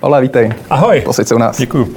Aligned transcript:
Pavle, 0.00 0.20
vítej. 0.20 0.52
Ahoj. 0.70 1.00
Posaď 1.00 1.26
se 1.26 1.34
u 1.34 1.38
nás. 1.38 1.58
Děkuju. 1.58 1.94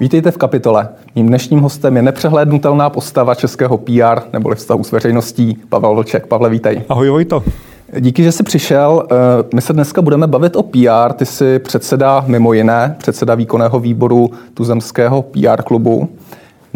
Vítejte 0.00 0.30
v 0.30 0.36
kapitole. 0.36 0.88
Mým 1.14 1.26
dnešním 1.26 1.60
hostem 1.60 1.96
je 1.96 2.02
nepřehlédnutelná 2.02 2.90
postava 2.90 3.34
českého 3.34 3.78
PR 3.78 4.20
neboli 4.32 4.56
vztahu 4.56 4.84
s 4.84 4.92
veřejností 4.92 5.58
Pavel 5.68 5.94
Vlček. 5.94 6.26
Pavle, 6.26 6.50
vítej. 6.50 6.82
Ahoj 6.88 7.10
Vojto. 7.10 7.42
Díky, 8.00 8.22
že 8.22 8.32
jsi 8.32 8.42
přišel. 8.42 9.06
Eh, 9.10 9.14
My 9.54 9.60
se 9.60 9.72
dneska 9.72 10.02
budeme 10.02 10.26
bavit 10.26 10.56
o 10.56 10.62
PR. 10.62 11.12
Ty 11.16 11.26
jsi 11.26 11.58
předseda, 11.58 12.24
mimo 12.26 12.52
jiné, 12.52 12.96
předseda 12.98 13.34
výkonného 13.34 13.80
výboru 13.80 14.30
tuzemského 14.54 15.22
PR 15.22 15.62
klubu. 15.62 16.08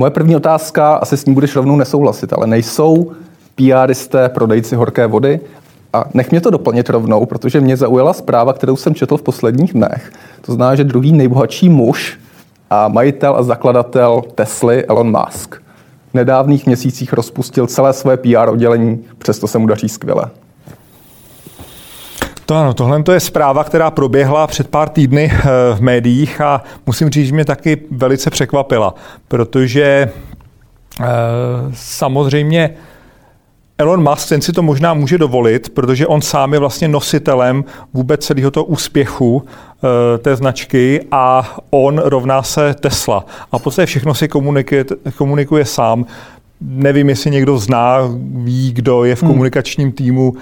Moje 0.00 0.10
první 0.10 0.36
otázka, 0.36 0.94
asi 0.94 1.16
s 1.16 1.26
ní 1.26 1.34
budeš 1.34 1.56
rovnou 1.56 1.76
nesouhlasit, 1.76 2.32
ale 2.32 2.46
nejsou 2.46 3.12
PRisté 3.54 4.28
prodejci 4.28 4.74
horké 4.74 5.06
vody? 5.06 5.40
A 5.92 6.04
nech 6.14 6.30
mě 6.30 6.40
to 6.40 6.50
doplnit 6.50 6.90
rovnou, 6.90 7.26
protože 7.26 7.60
mě 7.60 7.76
zaujala 7.76 8.12
zpráva, 8.12 8.52
kterou 8.52 8.76
jsem 8.76 8.94
četl 8.94 9.16
v 9.16 9.22
posledních 9.22 9.72
dnech. 9.72 10.12
To 10.40 10.54
znamená, 10.54 10.74
že 10.74 10.84
druhý 10.84 11.12
nejbohatší 11.12 11.68
muž 11.68 12.18
a 12.70 12.88
majitel 12.88 13.36
a 13.36 13.42
zakladatel 13.42 14.22
Tesly 14.34 14.84
Elon 14.84 15.18
Musk 15.18 15.54
v 16.10 16.14
nedávných 16.14 16.66
měsících 16.66 17.12
rozpustil 17.12 17.66
celé 17.66 17.92
své 17.92 18.16
PR 18.16 18.48
oddělení, 18.48 19.04
přesto 19.18 19.46
se 19.46 19.58
mu 19.58 19.66
daří 19.66 19.88
skvěle. 19.88 20.30
To 22.50 22.56
ano, 22.56 22.74
tohle 22.74 23.02
je 23.12 23.20
zpráva, 23.20 23.64
která 23.64 23.90
proběhla 23.90 24.46
před 24.46 24.68
pár 24.68 24.88
týdny 24.88 25.32
eh, 25.32 25.44
v 25.74 25.80
médiích 25.80 26.40
a 26.40 26.62
musím 26.86 27.10
říct, 27.10 27.26
že 27.26 27.34
mě 27.34 27.44
taky 27.44 27.82
velice 27.90 28.30
překvapila, 28.30 28.94
protože 29.28 30.12
eh, 31.00 31.06
samozřejmě 31.72 32.74
Elon 33.78 34.10
Musk, 34.10 34.28
ten 34.28 34.40
si 34.40 34.52
to 34.52 34.62
možná 34.62 34.94
může 34.94 35.18
dovolit, 35.18 35.68
protože 35.68 36.06
on 36.06 36.20
sám 36.22 36.52
je 36.52 36.58
vlastně 36.58 36.88
nositelem 36.88 37.64
vůbec 37.94 38.26
celého 38.26 38.50
toho 38.50 38.64
úspěchu 38.64 39.36
uh, 39.36 39.42
té 40.18 40.36
značky 40.36 41.06
a 41.10 41.56
on 41.70 41.98
rovná 41.98 42.42
se 42.42 42.74
Tesla. 42.74 43.24
A 43.52 43.58
v 43.58 43.62
podstatě 43.62 43.86
všechno 43.86 44.14
si 44.14 44.28
komunikuje, 44.28 44.84
komunikuje 45.16 45.64
sám. 45.64 46.06
Nevím, 46.60 47.08
jestli 47.08 47.30
někdo 47.30 47.58
zná, 47.58 47.98
ví, 48.34 48.72
kdo 48.72 49.04
je 49.04 49.16
v 49.16 49.20
komunikačním 49.20 49.92
týmu, 49.92 50.30
uh, 50.30 50.38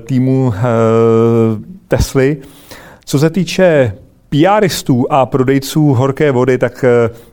týmu 0.00 0.46
uh, 0.46 0.52
Tesly. 1.88 2.36
Co 3.04 3.18
se 3.18 3.30
týče 3.30 3.94
PRistů 4.28 5.12
a 5.12 5.26
prodejců 5.26 5.94
horké 5.94 6.32
vody, 6.32 6.58
tak 6.58 6.84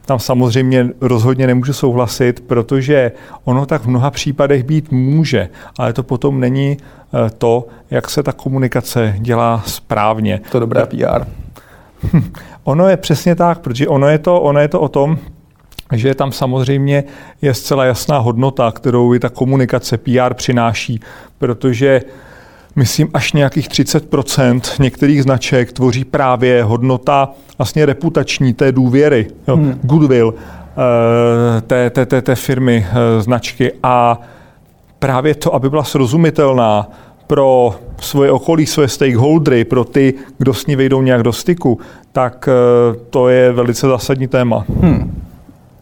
tam 0.05 0.19
samozřejmě 0.19 0.89
rozhodně 1.01 1.47
nemůžu 1.47 1.73
souhlasit, 1.73 2.39
protože 2.39 3.11
ono 3.43 3.66
tak 3.66 3.81
v 3.81 3.88
mnoha 3.88 4.11
případech 4.11 4.63
být 4.63 4.91
může, 4.91 5.49
ale 5.77 5.94
to 5.94 6.03
potom 6.03 6.39
není 6.39 6.77
to, 7.38 7.67
jak 7.91 8.09
se 8.09 8.23
ta 8.23 8.31
komunikace 8.31 9.16
dělá 9.19 9.63
správně. 9.66 10.41
To 10.51 10.59
dobré 10.59 10.85
PR. 10.85 11.25
Ono 12.63 12.88
je 12.88 12.97
přesně 12.97 13.35
tak, 13.35 13.59
protože 13.59 13.88
ono 13.88 14.07
je 14.07 14.17
to, 14.17 14.41
ono 14.41 14.59
je 14.59 14.67
to 14.67 14.79
o 14.79 14.88
tom, 14.88 15.17
že 15.93 16.15
tam 16.15 16.31
samozřejmě 16.31 17.03
je 17.41 17.53
zcela 17.53 17.85
jasná 17.85 18.17
hodnota, 18.17 18.71
kterou 18.71 19.13
i 19.13 19.19
ta 19.19 19.29
komunikace 19.29 19.97
PR 19.97 20.33
přináší, 20.33 20.99
protože 21.37 22.01
myslím, 22.75 23.09
až 23.13 23.33
nějakých 23.33 23.69
30% 23.69 24.61
některých 24.79 25.23
značek 25.23 25.73
tvoří 25.73 26.05
právě 26.05 26.63
hodnota 26.63 27.29
vlastně 27.57 27.85
reputační 27.85 28.53
té 28.53 28.71
důvěry, 28.71 29.27
jo, 29.47 29.55
hmm. 29.55 29.79
goodwill 29.81 30.33
té, 31.67 31.89
té, 31.89 32.05
té, 32.05 32.21
té 32.21 32.35
firmy, 32.35 32.85
značky 33.19 33.71
a 33.83 34.21
právě 34.99 35.35
to, 35.35 35.55
aby 35.55 35.69
byla 35.69 35.83
srozumitelná 35.83 36.87
pro 37.27 37.75
svoje 38.01 38.31
okolí, 38.31 38.65
svoje 38.65 38.87
stakeholdery, 38.87 39.65
pro 39.65 39.83
ty, 39.83 40.13
kdo 40.37 40.53
s 40.53 40.65
ní 40.65 40.75
vejdou 40.75 41.01
nějak 41.01 41.23
do 41.23 41.33
styku, 41.33 41.79
tak 42.11 42.49
to 43.09 43.29
je 43.29 43.51
velice 43.51 43.88
zásadní 43.88 44.28
téma. 44.28 44.66
Hmm. 44.81 45.28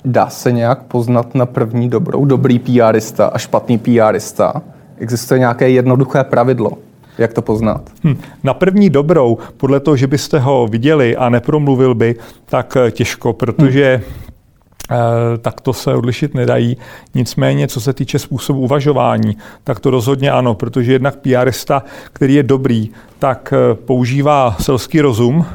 Dá 0.10 0.30
se 0.30 0.52
nějak 0.52 0.84
poznat 0.84 1.36
na 1.36 1.46
první 1.46 1.90
dobrou 1.90 2.26
dobrý 2.26 2.60
PRista 2.60 3.26
a 3.26 3.38
špatný 3.38 3.78
PRista? 3.78 4.62
Existuje 4.98 5.40
nějaké 5.40 5.70
jednoduché 5.70 6.24
pravidlo? 6.24 6.72
Jak 7.18 7.34
to 7.34 7.42
poznat? 7.42 7.90
Hm. 8.04 8.18
Na 8.44 8.54
první 8.54 8.90
dobrou, 8.90 9.38
podle 9.58 9.80
toho, 9.80 9.98
že 9.98 10.08
byste 10.08 10.40
ho 10.40 10.68
viděli 10.68 11.16
a 11.16 11.30
nepromluvil 11.30 11.96
by, 11.96 12.16
tak 12.46 12.78
těžko, 12.92 13.34
protože 13.34 14.02
hm. 14.08 14.98
tak 15.42 15.62
to 15.62 15.74
se 15.74 15.94
odlišit 15.94 16.34
nedají. 16.34 16.78
Nicméně, 17.16 17.68
co 17.68 17.82
se 17.82 17.94
týče 17.94 18.20
způsobu 18.20 18.60
uvažování, 18.60 19.38
tak 19.64 19.80
to 19.80 19.90
rozhodně 19.90 20.32
ano, 20.32 20.54
protože 20.54 20.92
jednak 20.92 21.16
PRista, 21.16 21.84
který 22.14 22.34
je 22.34 22.44
dobrý, 22.44 22.90
tak 23.20 23.54
používá 23.86 24.56
selský 24.60 25.02
rozum, 25.02 25.46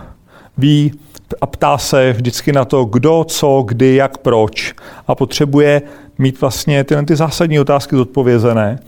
ví 0.58 0.92
a 1.40 1.46
ptá 1.46 1.78
se 1.78 2.12
vždycky 2.12 2.52
na 2.52 2.64
to, 2.64 2.84
kdo, 2.84 3.24
co, 3.24 3.64
kdy, 3.66 3.94
jak, 3.94 4.18
proč. 4.18 4.74
A 5.06 5.14
potřebuje 5.14 5.82
mít 6.18 6.40
vlastně 6.40 6.84
tyhle 6.84 7.04
ty 7.04 7.16
zásadní 7.16 7.60
otázky 7.60 7.96
zodpovězené 7.96 8.78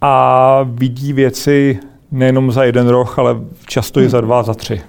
a 0.00 0.60
vidí 0.64 1.12
věci 1.12 1.78
nejenom 2.12 2.52
za 2.52 2.64
jeden 2.64 2.88
rok, 2.88 3.18
ale 3.18 3.36
často 3.66 4.00
i 4.00 4.08
za 4.08 4.20
dva, 4.20 4.42
za 4.42 4.54
tři. 4.54 4.80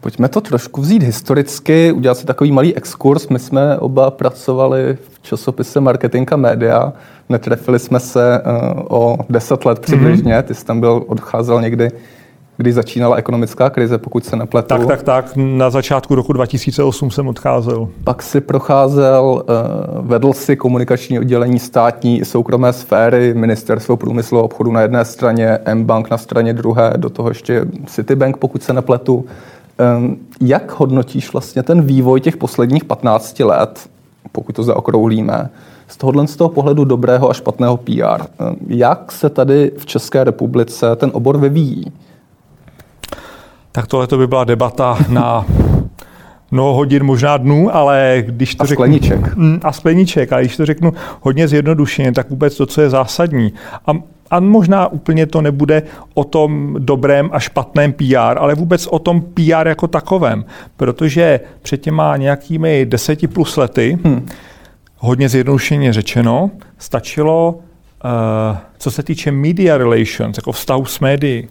Pojďme 0.00 0.28
to 0.28 0.40
trošku 0.40 0.80
vzít 0.80 1.02
historicky, 1.02 1.92
udělat 1.92 2.18
si 2.18 2.26
takový 2.26 2.52
malý 2.52 2.76
exkurs. 2.76 3.28
My 3.28 3.38
jsme 3.38 3.78
oba 3.78 4.10
pracovali 4.10 4.96
v 5.12 5.22
časopise 5.22 5.80
Marketing 5.80 6.32
a 6.32 6.36
média. 6.36 6.92
Netrefili 7.28 7.78
jsme 7.78 8.00
se 8.00 8.42
uh, 8.42 8.80
o 8.88 9.18
deset 9.28 9.64
let 9.64 9.78
přibližně. 9.78 10.32
Mm-hmm. 10.32 10.42
Ty 10.42 10.54
jsi 10.54 10.64
tam 10.64 10.80
byl, 10.80 11.04
odcházel 11.06 11.60
někdy 11.60 11.90
když 12.56 12.74
začínala 12.74 13.16
ekonomická 13.16 13.70
krize, 13.70 13.98
pokud 13.98 14.24
se 14.24 14.36
nepletu. 14.36 14.68
Tak, 14.68 14.86
tak, 14.86 15.02
tak. 15.02 15.32
Na 15.36 15.70
začátku 15.70 16.14
roku 16.14 16.32
2008 16.32 17.10
jsem 17.10 17.28
odcházel. 17.28 17.88
Pak 18.04 18.22
si 18.22 18.40
procházel, 18.40 19.44
vedl 20.00 20.32
si 20.32 20.56
komunikační 20.56 21.18
oddělení 21.18 21.58
státní 21.58 22.20
i 22.20 22.24
soukromé 22.24 22.72
sféry, 22.72 23.34
ministerstvo 23.34 23.96
průmyslu 23.96 24.38
a 24.38 24.42
obchodu 24.42 24.72
na 24.72 24.80
jedné 24.80 25.04
straně, 25.04 25.58
M-Bank 25.64 26.10
na 26.10 26.18
straně 26.18 26.52
druhé, 26.52 26.92
do 26.96 27.10
toho 27.10 27.28
ještě 27.28 27.64
Citibank, 27.86 28.36
pokud 28.36 28.62
se 28.62 28.72
nepletu. 28.72 29.24
Jak 30.40 30.80
hodnotíš 30.80 31.32
vlastně 31.32 31.62
ten 31.62 31.82
vývoj 31.82 32.20
těch 32.20 32.36
posledních 32.36 32.84
15 32.84 33.40
let, 33.40 33.88
pokud 34.32 34.56
to 34.56 34.62
zaokrouhlíme, 34.62 35.50
z 35.88 35.96
tohohle 35.96 36.26
z 36.26 36.36
toho 36.36 36.50
pohledu 36.50 36.84
dobrého 36.84 37.30
a 37.30 37.32
špatného 37.32 37.76
PR? 37.76 38.22
Jak 38.68 39.12
se 39.12 39.30
tady 39.30 39.72
v 39.78 39.86
České 39.86 40.24
republice 40.24 40.96
ten 40.96 41.10
obor 41.14 41.38
vyvíjí? 41.38 41.92
Tak 43.74 43.86
tohle 43.86 44.06
to 44.06 44.18
by 44.18 44.26
byla 44.26 44.44
debata 44.44 44.98
na 45.08 45.46
mnoho 46.50 46.74
hodin, 46.74 47.04
možná 47.04 47.36
dnů, 47.36 47.76
ale 47.76 48.22
když 48.26 48.54
to 48.54 48.62
a 48.62 48.66
řeknu... 48.66 48.84
skleníček. 48.84 49.36
Mm, 49.36 49.60
a 49.62 49.72
skleníček, 49.72 50.32
ale 50.32 50.42
když 50.42 50.56
to 50.56 50.66
řeknu 50.66 50.92
hodně 51.20 51.48
zjednodušeně, 51.48 52.12
tak 52.12 52.30
vůbec 52.30 52.56
to, 52.56 52.66
co 52.66 52.80
je 52.80 52.90
zásadní. 52.90 53.52
A, 53.86 53.92
a 54.30 54.40
možná 54.40 54.86
úplně 54.86 55.26
to 55.26 55.40
nebude 55.40 55.82
o 56.14 56.24
tom 56.24 56.76
dobrém 56.78 57.30
a 57.32 57.40
špatném 57.40 57.92
PR, 57.92 58.38
ale 58.38 58.54
vůbec 58.54 58.86
o 58.86 58.98
tom 58.98 59.20
PR 59.20 59.66
jako 59.66 59.88
takovém. 59.88 60.44
Protože 60.76 61.40
před 61.62 61.76
těma 61.76 62.16
nějakými 62.16 62.86
deseti 62.86 63.26
plus 63.26 63.56
lety, 63.56 63.98
hmm. 64.04 64.26
hodně 64.96 65.28
zjednodušeně 65.28 65.92
řečeno, 65.92 66.50
stačilo, 66.78 67.54
uh, 67.54 68.56
co 68.78 68.90
se 68.90 69.02
týče 69.02 69.32
media 69.32 69.78
relations, 69.78 70.36
jako 70.36 70.52
vztahu 70.52 70.84
s 70.84 71.00
médií, 71.00 71.48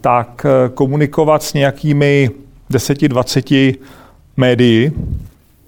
tak 0.00 0.46
eh, 0.46 0.68
komunikovat 0.68 1.42
s 1.42 1.54
nějakými 1.54 2.30
10-20 2.70 3.78
médií, 4.36 4.92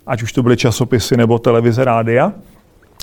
ať 0.06 0.22
už 0.22 0.32
to 0.32 0.42
byly 0.42 0.56
časopisy 0.56 1.16
nebo 1.16 1.38
televize, 1.38 1.84
rádia. 1.84 2.32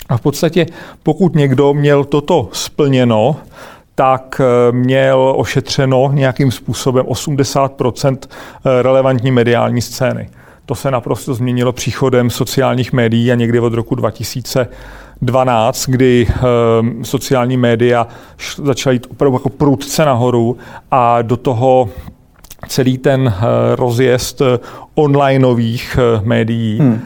A 0.09 0.17
v 0.17 0.21
podstatě, 0.21 0.65
pokud 1.03 1.35
někdo 1.35 1.73
měl 1.73 2.03
toto 2.03 2.49
splněno, 2.53 3.35
tak 3.95 4.41
eh, 4.43 4.71
měl 4.71 5.33
ošetřeno 5.37 6.11
nějakým 6.13 6.51
způsobem 6.51 7.05
80 7.07 7.81
eh, 7.81 8.15
relevantní 8.81 9.31
mediální 9.31 9.81
scény. 9.81 10.29
To 10.65 10.75
se 10.75 10.91
naprosto 10.91 11.33
změnilo 11.33 11.71
příchodem 11.71 12.29
sociálních 12.29 12.93
médií 12.93 13.31
a 13.31 13.35
někdy 13.35 13.59
od 13.59 13.73
roku 13.73 13.95
2000 13.95 14.67
12, 15.21 15.85
kdy 15.89 16.27
um, 16.79 17.05
sociální 17.05 17.57
média 17.57 18.07
začaly 18.63 18.95
jít 18.95 19.07
opravdu 19.11 19.35
jako 19.35 19.49
prudce 19.49 20.05
nahoru 20.05 20.57
a 20.91 21.21
do 21.21 21.37
toho 21.37 21.89
celý 22.67 22.97
ten 22.97 23.21
uh, 23.21 23.43
rozjezd 23.75 24.41
uh, 24.41 24.47
onlineových 24.95 25.97
uh, 25.97 26.25
médií. 26.25 26.79
Hmm. 26.79 27.01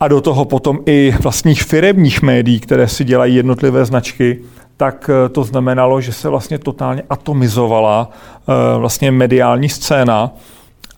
A 0.00 0.08
do 0.08 0.20
toho 0.20 0.44
potom 0.44 0.78
i 0.86 1.14
vlastních 1.20 1.62
firemních 1.62 2.22
médií, 2.22 2.60
které 2.60 2.88
si 2.88 3.04
dělají 3.04 3.34
jednotlivé 3.34 3.84
značky, 3.84 4.40
tak 4.76 5.10
to 5.32 5.44
znamenalo, 5.44 6.00
že 6.00 6.12
se 6.12 6.28
vlastně 6.28 6.58
totálně 6.58 7.02
atomizovala 7.10 8.10
vlastně 8.78 9.10
mediální 9.10 9.68
scéna 9.68 10.30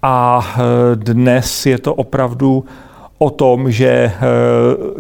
a 0.02 0.46
dnes 0.94 1.66
je 1.66 1.78
to 1.78 1.94
opravdu 1.94 2.64
o 3.22 3.30
tom, 3.30 3.70
že 3.70 4.12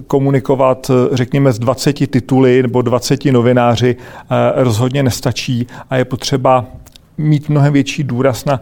komunikovat, 0.06 0.90
řekněme, 1.12 1.52
z 1.52 1.58
20 1.58 1.92
tituly 1.92 2.62
nebo 2.62 2.82
20 2.82 3.24
novináři 3.24 3.96
rozhodně 4.54 5.02
nestačí 5.02 5.66
a 5.90 5.96
je 5.96 6.04
potřeba 6.04 6.64
mít 7.18 7.48
mnohem 7.48 7.72
větší 7.72 8.04
důraz 8.04 8.44
na 8.44 8.60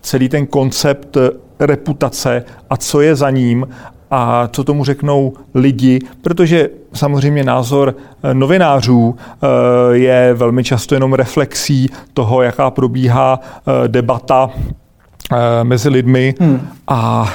celý 0.00 0.28
ten 0.28 0.46
koncept 0.46 1.16
reputace 1.60 2.44
a 2.70 2.76
co 2.76 3.00
je 3.00 3.16
za 3.16 3.30
ním 3.30 3.68
a 4.10 4.48
co 4.52 4.64
tomu 4.64 4.84
řeknou 4.84 5.32
lidi, 5.54 5.98
protože 6.22 6.68
samozřejmě 6.92 7.44
názor 7.44 7.94
eh, 8.22 8.34
novinářů 8.34 9.16
eh, 9.18 9.96
je 9.96 10.34
velmi 10.34 10.64
často 10.64 10.94
jenom 10.94 11.12
reflexí 11.12 11.90
toho, 12.14 12.42
jaká 12.42 12.70
probíhá 12.70 13.40
eh, 13.40 13.88
debata 13.88 14.50
mezi 15.62 15.88
lidmi 15.88 16.34
hmm. 16.40 16.60
a 16.88 17.30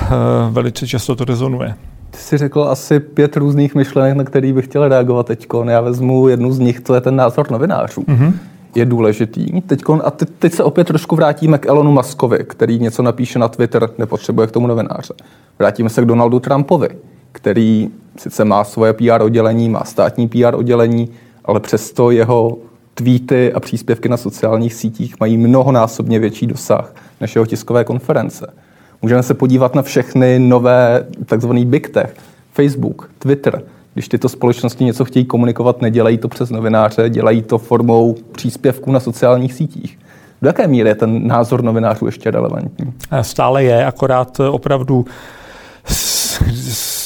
velice 0.51 0.87
často 0.87 1.15
to 1.15 1.25
rezonuje. 1.25 1.75
Ty 2.11 2.17
jsi 2.17 2.37
řekl 2.37 2.63
asi 2.63 2.99
pět 2.99 3.37
různých 3.37 3.75
myšlenek, 3.75 4.17
na 4.17 4.23
který 4.23 4.53
bych 4.53 4.65
chtěl 4.65 4.87
reagovat 4.87 5.25
teď. 5.25 5.47
Já 5.67 5.81
vezmu 5.81 6.27
jednu 6.27 6.51
z 6.51 6.59
nich, 6.59 6.79
to 6.79 6.95
je 6.95 7.01
ten 7.01 7.15
názor 7.15 7.51
novinářů. 7.51 8.03
Hmm 8.07 8.39
je 8.75 8.85
důležitý. 8.85 9.61
Teďkon, 9.61 10.01
a 10.05 10.11
teď, 10.11 10.29
teď 10.39 10.53
se 10.53 10.63
opět 10.63 10.87
trošku 10.87 11.15
vrátíme 11.15 11.57
k 11.57 11.65
Elonu 11.65 11.91
Muskovi, 11.91 12.43
který 12.47 12.79
něco 12.79 13.03
napíše 13.03 13.39
na 13.39 13.47
Twitter, 13.47 13.89
nepotřebuje 13.97 14.47
k 14.47 14.51
tomu 14.51 14.67
novináře. 14.67 15.13
Vrátíme 15.59 15.89
se 15.89 16.01
k 16.01 16.05
Donaldu 16.05 16.39
Trumpovi, 16.39 16.89
který 17.31 17.89
sice 18.17 18.45
má 18.45 18.63
svoje 18.63 18.93
PR 18.93 19.21
oddělení, 19.21 19.69
má 19.69 19.83
státní 19.83 20.27
PR 20.27 20.55
oddělení, 20.55 21.09
ale 21.45 21.59
přesto 21.59 22.11
jeho 22.11 22.57
tweety 22.93 23.53
a 23.53 23.59
příspěvky 23.59 24.09
na 24.09 24.17
sociálních 24.17 24.73
sítích 24.73 25.15
mají 25.19 25.37
mnohonásobně 25.37 26.19
větší 26.19 26.47
dosah 26.47 26.93
než 27.21 27.35
jeho 27.35 27.45
tiskové 27.45 27.83
konference. 27.83 28.53
Můžeme 29.01 29.23
se 29.23 29.33
podívat 29.33 29.75
na 29.75 29.81
všechny 29.81 30.39
nové 30.39 31.05
takzvaný 31.25 31.65
big 31.65 31.89
tech, 31.89 32.15
Facebook, 32.53 33.09
Twitter, 33.19 33.63
když 33.93 34.07
tyto 34.07 34.29
společnosti 34.29 34.83
něco 34.83 35.05
chtějí 35.05 35.25
komunikovat, 35.25 35.81
nedělají 35.81 36.17
to 36.17 36.27
přes 36.27 36.49
novináře, 36.49 37.09
dělají 37.09 37.41
to 37.41 37.57
formou 37.57 38.15
příspěvků 38.31 38.91
na 38.91 38.99
sociálních 38.99 39.53
sítích. 39.53 39.99
Do 40.41 40.49
jaké 40.49 40.67
míry 40.67 40.89
je 40.89 40.95
ten 40.95 41.27
názor 41.27 41.63
novinářů 41.63 42.05
ještě 42.05 42.31
relevantní? 42.31 42.93
Stále 43.21 43.63
je, 43.63 43.85
akorát 43.85 44.39
opravdu, 44.39 45.05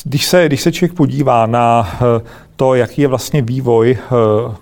když 0.06 0.25
se, 0.25 0.45
když 0.45 0.62
se 0.62 0.71
člověk 0.71 0.97
podívá 0.97 1.45
na 1.45 1.89
eh, 1.94 2.21
to, 2.56 2.75
jaký 2.75 3.01
je 3.01 3.07
vlastně 3.07 3.41
vývoj 3.41 3.97
eh, 4.00 4.56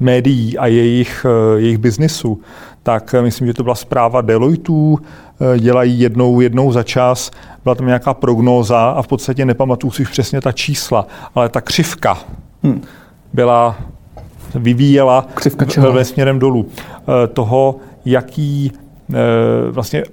médií 0.00 0.58
a 0.58 0.66
jejich, 0.66 1.26
eh, 1.28 1.60
jejich 1.60 1.78
biznisu, 1.78 2.40
tak 2.82 3.14
myslím, 3.20 3.46
že 3.46 3.54
to 3.54 3.62
byla 3.62 3.74
zpráva 3.74 4.20
Deloitu, 4.20 4.98
dělají 5.58 6.00
jednou, 6.00 6.40
jednou 6.40 6.72
za 6.72 6.82
čas 6.82 7.30
byla 7.64 7.74
tam 7.74 7.86
nějaká 7.86 8.14
prognóza 8.14 8.90
a 8.90 9.02
v 9.02 9.06
podstatě 9.06 9.44
nepamatuju 9.44 9.90
si 9.90 10.02
už 10.02 10.08
přesně 10.10 10.40
ta 10.40 10.52
čísla, 10.52 11.06
ale 11.34 11.48
ta 11.48 11.60
křivka 11.60 12.18
hmm. 12.62 12.82
byla, 13.32 13.76
vyvíjela 14.54 15.26
křivka 15.34 15.64
čeho? 15.64 16.04
směrem 16.04 16.38
dolů. 16.38 16.66
Eh, 16.68 17.26
toho, 17.26 17.76
jaký 18.04 18.72
eh, 19.14 19.16
vlastně 19.70 20.04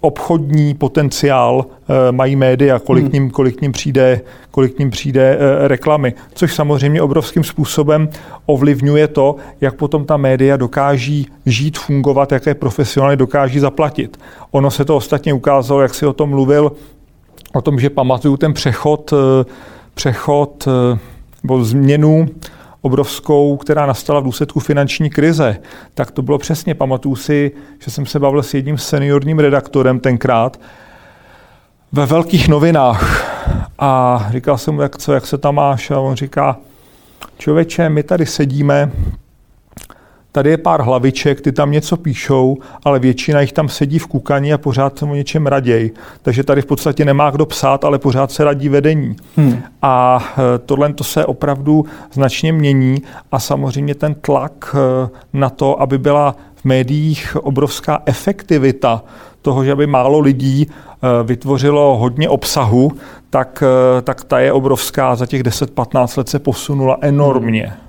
obchodní 0.00 0.74
potenciál 0.74 1.66
eh, 1.68 2.12
mají 2.12 2.36
média, 2.36 2.78
kolik, 2.78 3.04
hmm. 3.04 3.12
ním, 3.12 3.30
kolik, 3.30 3.60
ním 3.60 3.72
přijde, 3.72 4.20
kolik 4.50 4.78
ním 4.78 4.90
přijde 4.90 5.38
eh, 5.38 5.68
reklamy. 5.68 6.14
Což 6.34 6.54
samozřejmě 6.54 7.02
obrovským 7.02 7.44
způsobem 7.44 8.08
ovlivňuje 8.46 9.08
to, 9.08 9.36
jak 9.60 9.74
potom 9.74 10.04
ta 10.04 10.16
média 10.16 10.56
dokáží 10.56 11.26
žít, 11.46 11.78
fungovat, 11.78 12.32
jaké 12.32 12.54
profesionály 12.54 13.16
dokáží 13.16 13.58
zaplatit. 13.58 14.18
Ono 14.50 14.70
se 14.70 14.84
to 14.84 14.96
ostatně 14.96 15.32
ukázalo, 15.32 15.80
jak 15.80 15.94
si 15.94 16.06
o 16.06 16.12
tom 16.12 16.30
mluvil, 16.30 16.72
o 17.54 17.60
tom, 17.60 17.80
že 17.80 17.90
pamatuju 17.90 18.36
ten 18.36 18.54
přechod, 18.54 19.12
eh, 19.12 19.44
přechod 19.94 20.68
nebo 21.42 21.64
změnu 21.64 22.26
obrovskou, 22.80 23.56
která 23.56 23.86
nastala 23.86 24.20
v 24.20 24.24
důsledku 24.24 24.60
finanční 24.60 25.10
krize, 25.10 25.58
tak 25.94 26.10
to 26.10 26.22
bylo 26.22 26.38
přesně, 26.38 26.74
pamatuju 26.74 27.16
si, 27.16 27.52
že 27.78 27.90
jsem 27.90 28.06
se 28.06 28.18
bavil 28.18 28.42
s 28.42 28.54
jedním 28.54 28.78
seniorním 28.78 29.38
redaktorem 29.38 30.00
tenkrát 30.00 30.60
ve 31.92 32.06
velkých 32.06 32.48
novinách. 32.48 33.24
A 33.78 34.26
říkal 34.30 34.58
jsem 34.58 34.74
mu, 34.74 34.82
jak, 34.82 34.98
co, 34.98 35.12
jak 35.12 35.26
se 35.26 35.38
tam 35.38 35.54
máš? 35.54 35.90
A 35.90 36.00
on 36.00 36.16
říká, 36.16 36.56
člověče, 37.38 37.88
my 37.88 38.02
tady 38.02 38.26
sedíme 38.26 38.90
Tady 40.38 40.50
je 40.50 40.58
pár 40.58 40.82
hlaviček, 40.82 41.40
ty 41.40 41.52
tam 41.52 41.70
něco 41.70 41.96
píšou, 41.96 42.56
ale 42.84 42.98
většina 42.98 43.40
jich 43.40 43.52
tam 43.52 43.68
sedí 43.68 43.98
v 43.98 44.06
kukaní 44.06 44.52
a 44.52 44.58
pořád 44.58 44.98
se 44.98 45.04
o 45.04 45.14
něčem 45.14 45.46
raději. 45.46 45.94
Takže 46.22 46.44
tady 46.44 46.62
v 46.62 46.66
podstatě 46.66 47.04
nemá 47.04 47.30
kdo 47.30 47.46
psát, 47.46 47.84
ale 47.84 47.98
pořád 47.98 48.32
se 48.32 48.44
radí 48.44 48.68
vedení. 48.68 49.16
Hmm. 49.36 49.62
A 49.82 50.24
e, 50.54 50.58
tohle 50.58 50.92
to 50.92 51.04
se 51.04 51.26
opravdu 51.26 51.84
značně 52.12 52.52
mění 52.52 53.02
a 53.32 53.38
samozřejmě 53.38 53.94
ten 53.94 54.14
tlak 54.14 54.74
e, 54.74 55.08
na 55.32 55.50
to, 55.50 55.82
aby 55.82 55.98
byla 55.98 56.36
v 56.54 56.64
médiích 56.64 57.36
obrovská 57.36 58.02
efektivita 58.06 59.02
toho, 59.42 59.64
že 59.64 59.72
aby 59.72 59.86
málo 59.86 60.18
lidí 60.18 60.66
e, 60.66 61.22
vytvořilo 61.22 61.96
hodně 61.96 62.28
obsahu, 62.28 62.92
tak, 63.30 63.62
tak 64.02 64.24
ta 64.24 64.38
je 64.38 64.52
obrovská. 64.52 65.16
Za 65.16 65.26
těch 65.26 65.42
10-15 65.42 66.18
let 66.18 66.28
se 66.28 66.38
posunula 66.38 66.96
enormně. 67.00 67.66
Hmm. 67.66 67.87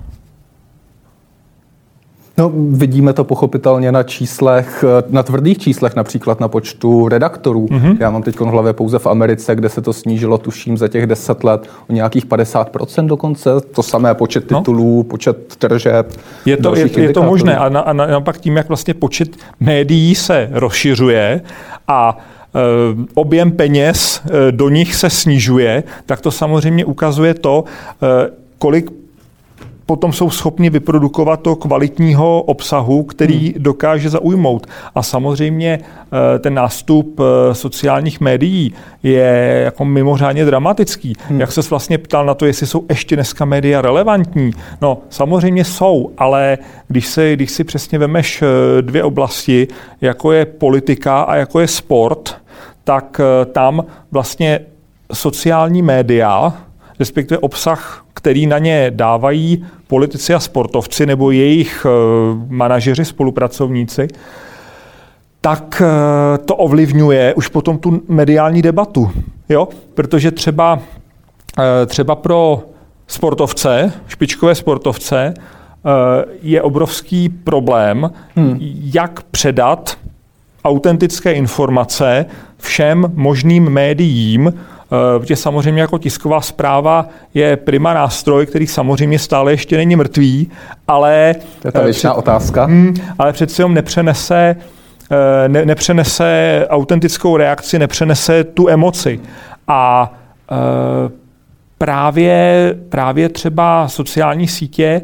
No, 2.40 2.52
vidíme 2.54 3.12
to 3.12 3.24
pochopitelně 3.24 3.92
na 3.92 4.02
číslech, 4.02 4.84
na 5.10 5.22
tvrdých 5.22 5.58
číslech, 5.58 5.96
například 5.96 6.40
na 6.40 6.48
počtu 6.48 7.08
redaktorů. 7.08 7.66
Mm-hmm. 7.66 7.96
Já 8.00 8.10
mám 8.10 8.22
teď 8.22 8.40
v 8.40 8.40
hlavě 8.40 8.72
pouze 8.72 8.98
v 8.98 9.06
Americe, 9.06 9.54
kde 9.54 9.68
se 9.68 9.82
to 9.82 9.92
snížilo, 9.92 10.38
tuším, 10.38 10.76
za 10.76 10.88
těch 10.88 11.06
10 11.06 11.44
let 11.44 11.68
o 11.88 11.92
nějakých 11.92 12.26
50% 12.26 13.06
dokonce. 13.06 13.50
To 13.74 13.82
samé 13.82 14.14
počet 14.14 14.50
no. 14.50 14.58
titulů, 14.58 14.96
no. 14.96 15.04
počet 15.04 15.56
tržeb. 15.56 16.12
Je 16.44 16.56
to, 16.56 16.76
je, 16.76 17.00
je 17.00 17.12
to 17.12 17.22
možné. 17.22 17.56
A, 17.56 17.68
na, 17.68 17.80
a 17.80 17.92
naopak 17.92 18.38
tím, 18.38 18.56
jak 18.56 18.68
vlastně 18.68 18.94
počet 18.94 19.36
médií 19.60 20.14
se 20.14 20.48
rozšiřuje 20.52 21.40
a 21.88 22.18
e, 22.18 22.60
objem 23.14 23.52
peněz 23.52 24.22
e, 24.24 24.52
do 24.52 24.68
nich 24.68 24.94
se 24.94 25.10
snižuje, 25.10 25.82
tak 26.06 26.20
to 26.20 26.30
samozřejmě 26.30 26.84
ukazuje 26.84 27.34
to, 27.34 27.64
kolik 28.58 28.99
potom 29.90 30.12
jsou 30.12 30.30
schopni 30.30 30.70
vyprodukovat 30.70 31.40
to 31.40 31.56
kvalitního 31.56 32.42
obsahu, 32.42 33.02
který 33.02 33.52
hmm. 33.52 33.62
dokáže 33.62 34.10
zaujmout. 34.10 34.66
A 34.94 35.02
samozřejmě 35.02 35.78
eh, 35.82 36.38
ten 36.38 36.54
nástup 36.54 37.20
eh, 37.20 37.54
sociálních 37.54 38.20
médií 38.20 38.72
je 39.02 39.60
jako 39.64 39.84
mimořádně 39.84 40.44
dramatický. 40.44 41.12
Hmm. 41.28 41.40
Jak 41.40 41.52
se 41.52 41.60
vlastně 41.70 41.98
ptal 41.98 42.26
na 42.26 42.34
to, 42.34 42.46
jestli 42.46 42.66
jsou 42.66 42.84
ještě 42.88 43.16
dneska 43.16 43.44
média 43.44 43.82
relevantní? 43.82 44.50
No, 44.80 44.98
samozřejmě 45.08 45.64
jsou, 45.64 46.10
ale 46.18 46.58
když, 46.88 47.06
se, 47.06 47.32
když 47.32 47.50
si 47.50 47.64
přesně 47.64 47.98
vemeš 47.98 48.42
eh, 48.42 48.82
dvě 48.82 49.02
oblasti, 49.02 49.68
jako 50.00 50.32
je 50.32 50.44
politika 50.44 51.22
a 51.22 51.36
jako 51.36 51.60
je 51.60 51.68
sport, 51.68 52.36
tak 52.84 53.20
tam 53.52 53.84
vlastně 54.10 54.60
sociální 55.12 55.82
média, 55.82 56.52
respektive 57.00 57.38
obsah, 57.38 58.04
který 58.14 58.46
na 58.46 58.58
ně 58.58 58.90
dávají 58.94 59.66
politici 59.86 60.34
a 60.34 60.40
sportovci 60.40 61.06
nebo 61.06 61.30
jejich 61.30 61.86
eh, 61.86 61.90
manažeři, 62.48 63.04
spolupracovníci, 63.04 64.08
tak 65.40 65.82
eh, 65.84 66.38
to 66.38 66.56
ovlivňuje 66.56 67.34
už 67.34 67.48
potom 67.48 67.78
tu 67.78 68.02
mediální 68.08 68.62
debatu. 68.62 69.10
Jo? 69.48 69.68
Protože 69.94 70.30
třeba, 70.30 70.78
eh, 71.58 71.86
třeba 71.86 72.14
pro 72.14 72.62
sportovce, 73.06 73.92
špičkové 74.08 74.54
sportovce, 74.54 75.34
je 76.42 76.62
obrovský 76.62 77.28
problém, 77.28 78.10
hmm. 78.36 78.56
jak 78.94 79.22
předat 79.22 79.96
autentické 80.64 81.32
informace 81.32 82.26
všem 82.58 83.12
možným 83.14 83.70
médiím, 83.70 84.52
protože 85.18 85.36
samozřejmě 85.36 85.80
jako 85.80 85.98
tisková 85.98 86.40
zpráva 86.40 87.08
je 87.34 87.56
prima 87.56 87.94
nástroj, 87.94 88.46
který 88.46 88.66
samozřejmě 88.66 89.18
stále 89.18 89.52
ještě 89.52 89.76
není 89.76 89.96
mrtvý, 89.96 90.50
ale... 90.88 91.34
To 91.62 91.68
je 91.68 91.72
ta 91.72 91.82
eh, 91.82 91.92
před, 91.92 92.10
otázka. 92.10 92.66
Hm, 92.66 92.94
ale 93.18 93.32
přeci 93.32 93.60
jenom 93.60 93.74
nepřenese, 93.74 94.56
eh, 95.10 95.48
ne, 95.48 95.64
nepřenese 95.64 96.66
autentickou 96.68 97.36
reakci, 97.36 97.78
nepřenese 97.78 98.44
tu 98.44 98.68
emoci. 98.68 99.20
A 99.68 100.12
právě, 101.78 102.74
právě 102.88 103.28
třeba 103.28 103.88
sociální 103.88 104.48
sítě 104.48 105.02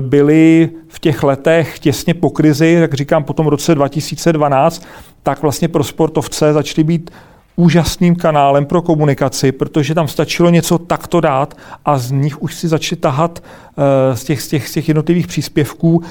byly 0.00 0.70
v 0.88 0.98
těch 0.98 1.22
letech 1.22 1.78
těsně 1.78 2.14
po 2.14 2.30
krizi, 2.30 2.78
jak 2.80 2.94
říkám, 2.94 3.24
po 3.24 3.32
tom 3.32 3.46
roce 3.46 3.74
2012, 3.74 4.86
tak 5.22 5.42
vlastně 5.42 5.68
pro 5.68 5.84
sportovce 5.84 6.52
začaly 6.52 6.84
být 6.84 7.10
úžasným 7.56 8.16
kanálem 8.16 8.66
pro 8.66 8.82
komunikaci, 8.82 9.52
protože 9.52 9.94
tam 9.94 10.08
stačilo 10.08 10.50
něco 10.50 10.78
takto 10.78 11.20
dát 11.20 11.56
a 11.84 11.98
z 11.98 12.10
nich 12.10 12.42
už 12.42 12.54
si 12.54 12.68
začali 12.68 13.00
tahat 13.00 13.42
uh, 13.42 13.84
z, 14.16 14.24
těch, 14.24 14.42
z, 14.42 14.48
těch, 14.48 14.68
z 14.68 14.72
těch 14.72 14.88
jednotlivých 14.88 15.26
příspěvků 15.26 15.96
uh, 15.96 16.04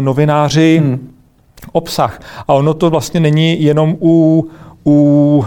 novináři 0.00 0.80
hmm. 0.82 1.08
obsah. 1.72 2.20
A 2.48 2.54
ono 2.54 2.74
to 2.74 2.90
vlastně 2.90 3.20
není 3.20 3.62
jenom 3.62 3.96
u, 4.00 4.48
u 4.86 5.44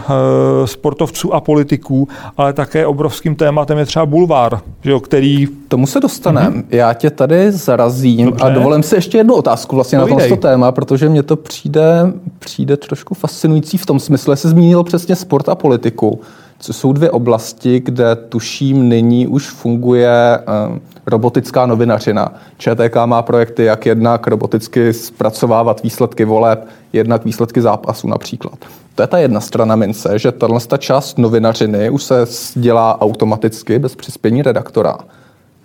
e, 0.63 0.67
sportovců 0.67 1.33
a 1.33 1.41
politiků, 1.41 2.07
ale 2.37 2.53
také 2.53 2.85
obrovským 2.85 3.35
tématem 3.35 3.77
je 3.77 3.85
třeba 3.85 4.05
bulvár, 4.05 4.59
že 4.81 4.91
jo, 4.91 4.99
který... 4.99 5.47
Tomu 5.67 5.87
se 5.87 5.99
dostaneme. 5.99 6.49
Mm-hmm. 6.49 6.63
Já 6.69 6.93
tě 6.93 7.09
tady 7.09 7.51
zarazím 7.51 8.25
Dobře. 8.25 8.43
a 8.43 8.49
dovolím 8.49 8.83
si 8.83 8.95
ještě 8.95 9.17
jednu 9.17 9.33
otázku 9.33 9.75
vlastně 9.75 9.99
Povídej. 9.99 10.17
na 10.17 10.27
tomto 10.27 10.47
téma, 10.47 10.71
protože 10.71 11.09
mně 11.09 11.23
to 11.23 11.35
přijde, 11.35 12.13
přijde 12.39 12.77
trošku 12.77 13.13
fascinující 13.13 13.77
v 13.77 13.85
tom 13.85 13.99
smyslu, 13.99 14.33
že 14.33 14.37
jsi 14.37 14.47
zmínil 14.47 14.83
přesně 14.83 15.15
sport 15.15 15.49
a 15.49 15.55
politiku, 15.55 16.21
co 16.59 16.73
jsou 16.73 16.93
dvě 16.93 17.11
oblasti, 17.11 17.79
kde 17.79 18.15
tuším 18.15 18.89
nyní 18.89 19.27
už 19.27 19.49
funguje 19.49 20.39
uh, 20.69 20.77
robotická 21.05 21.65
novinařina. 21.65 22.33
ČTK 22.57 22.95
má 23.05 23.21
projekty, 23.21 23.63
jak 23.63 23.85
jednak 23.85 24.27
roboticky 24.27 24.93
zpracovávat 24.93 25.83
výsledky 25.83 26.25
voleb, 26.25 26.67
jednak 26.93 27.25
výsledky 27.25 27.61
zápasů 27.61 28.07
například. 28.07 28.59
To 28.95 29.03
je 29.03 29.07
ta 29.07 29.17
jedna 29.17 29.41
strana 29.41 29.75
mince, 29.75 30.19
že 30.19 30.31
tahle 30.31 30.59
část 30.77 31.17
novinařiny 31.17 31.89
už 31.89 32.03
se 32.03 32.25
dělá 32.55 33.01
automaticky 33.01 33.79
bez 33.79 33.95
přispění 33.95 34.41
redaktora. 34.41 34.97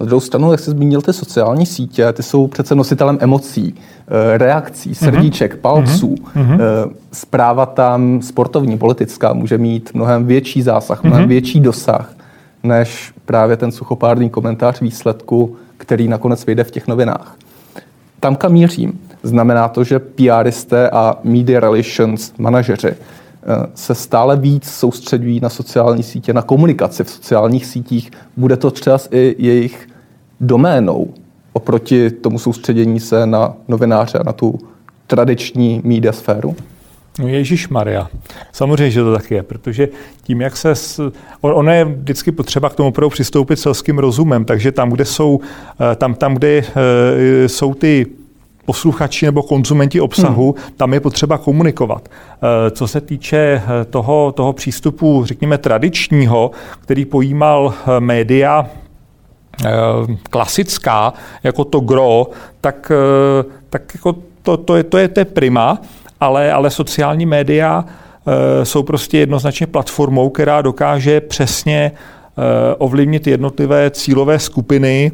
Na 0.00 0.06
druhou 0.06 0.20
stranu, 0.20 0.52
jak 0.52 0.60
jsi 0.60 0.70
zmínil 0.70 1.02
ty 1.02 1.12
sociální 1.12 1.66
sítě, 1.66 2.12
ty 2.12 2.22
jsou 2.22 2.46
přece 2.46 2.74
nositelem 2.74 3.18
emocí, 3.20 3.74
eh, 3.74 4.38
reakcí, 4.38 4.88
mhm. 4.88 4.94
srdíček, 4.94 5.54
mm-hmm. 5.54 5.60
palců. 5.60 6.14
Mm-hmm. 6.14 6.58
Zpráva 7.12 7.66
tam 7.66 8.22
sportovní, 8.22 8.78
politická 8.78 9.32
může 9.32 9.58
mít 9.58 9.90
mnohem 9.94 10.26
větší 10.26 10.62
zásah, 10.62 11.02
mnohem 11.02 11.24
mm-hmm. 11.24 11.28
větší 11.28 11.60
dosah, 11.60 12.14
než 12.62 13.12
právě 13.24 13.56
ten 13.56 13.72
suchopárný 13.72 14.30
komentář 14.30 14.80
výsledku, 14.80 15.56
který 15.76 16.08
nakonec 16.08 16.46
vyjde 16.46 16.64
v 16.64 16.70
těch 16.70 16.88
novinách. 16.88 17.36
Tam, 18.20 18.36
kam 18.36 18.52
mířím, 18.52 19.00
znamená 19.22 19.68
to, 19.68 19.84
že 19.84 19.98
PRisté 19.98 20.90
a 20.90 21.16
media 21.24 21.60
relations 21.60 22.32
manažeři 22.38 22.94
Eh, 23.42 23.66
se 23.74 23.94
stále 23.94 24.36
víc 24.36 24.70
soustředují 24.70 25.40
na 25.40 25.48
sociální 25.48 26.02
sítě, 26.02 26.32
na 26.32 26.42
komunikaci 26.42 27.04
v 27.04 27.10
sociálních 27.10 27.66
sítích. 27.66 28.10
Bude 28.36 28.56
to 28.56 28.70
třeba 28.70 28.98
i 29.10 29.36
jejich 29.38 29.88
doménou 30.40 31.08
oproti 31.52 32.10
tomu 32.10 32.38
soustředění 32.38 33.00
se 33.00 33.26
na 33.26 33.54
novináře, 33.68 34.18
na 34.26 34.32
tu 34.32 34.58
tradiční 35.06 35.80
media 35.84 36.12
sféru? 36.12 36.56
No 37.18 37.28
Ježíš 37.28 37.68
Maria. 37.68 38.08
Samozřejmě, 38.52 38.90
že 38.90 39.02
to 39.02 39.12
tak 39.12 39.30
je, 39.30 39.42
protože 39.42 39.88
tím, 40.22 40.40
jak 40.40 40.56
se... 40.56 40.70
S... 40.70 41.12
Ono 41.40 41.72
je 41.72 41.84
vždycky 41.84 42.32
potřeba 42.32 42.68
k 42.68 42.74
tomu 42.74 42.88
opravdu 42.88 43.10
přistoupit 43.10 43.56
selským 43.56 43.98
rozumem, 43.98 44.44
takže 44.44 44.72
tam, 44.72 44.90
kde 44.90 45.04
jsou, 45.04 45.40
eh, 45.92 45.96
tam, 45.96 46.14
tam, 46.14 46.34
kde 46.34 46.48
eh, 46.58 47.48
jsou 47.48 47.74
ty 47.74 48.06
posluchači 48.64 49.26
nebo 49.26 49.42
konzumenti 49.42 50.00
obsahu, 50.00 50.54
hmm. 50.58 50.74
tam 50.76 50.94
je 50.94 51.00
potřeba 51.00 51.38
komunikovat. 51.38 52.08
Eh, 52.08 52.70
co 52.70 52.88
se 52.88 53.00
týče 53.00 53.62
toho, 53.90 54.32
toho 54.32 54.52
přístupu, 54.52 55.24
řekněme, 55.24 55.58
tradičního, 55.58 56.50
který 56.80 57.04
pojímal 57.04 57.74
média 57.98 58.70
klasická, 60.30 61.12
jako 61.42 61.64
to 61.64 61.80
gro, 61.80 62.26
tak, 62.60 62.92
tak 63.70 63.94
jako 63.94 64.16
to, 64.42 64.56
to, 64.56 64.76
je, 64.76 64.84
to, 64.84 64.98
je, 64.98 65.08
to 65.08 65.20
je 65.20 65.24
prima, 65.24 65.78
ale, 66.20 66.52
ale 66.52 66.70
sociální 66.70 67.26
média 67.26 67.84
jsou 68.62 68.82
prostě 68.82 69.18
jednoznačně 69.18 69.66
platformou, 69.66 70.30
která 70.30 70.62
dokáže 70.62 71.20
přesně 71.20 71.92
ovlivnit 72.78 73.26
jednotlivé 73.26 73.90
cílové 73.90 74.38
skupiny 74.38 75.12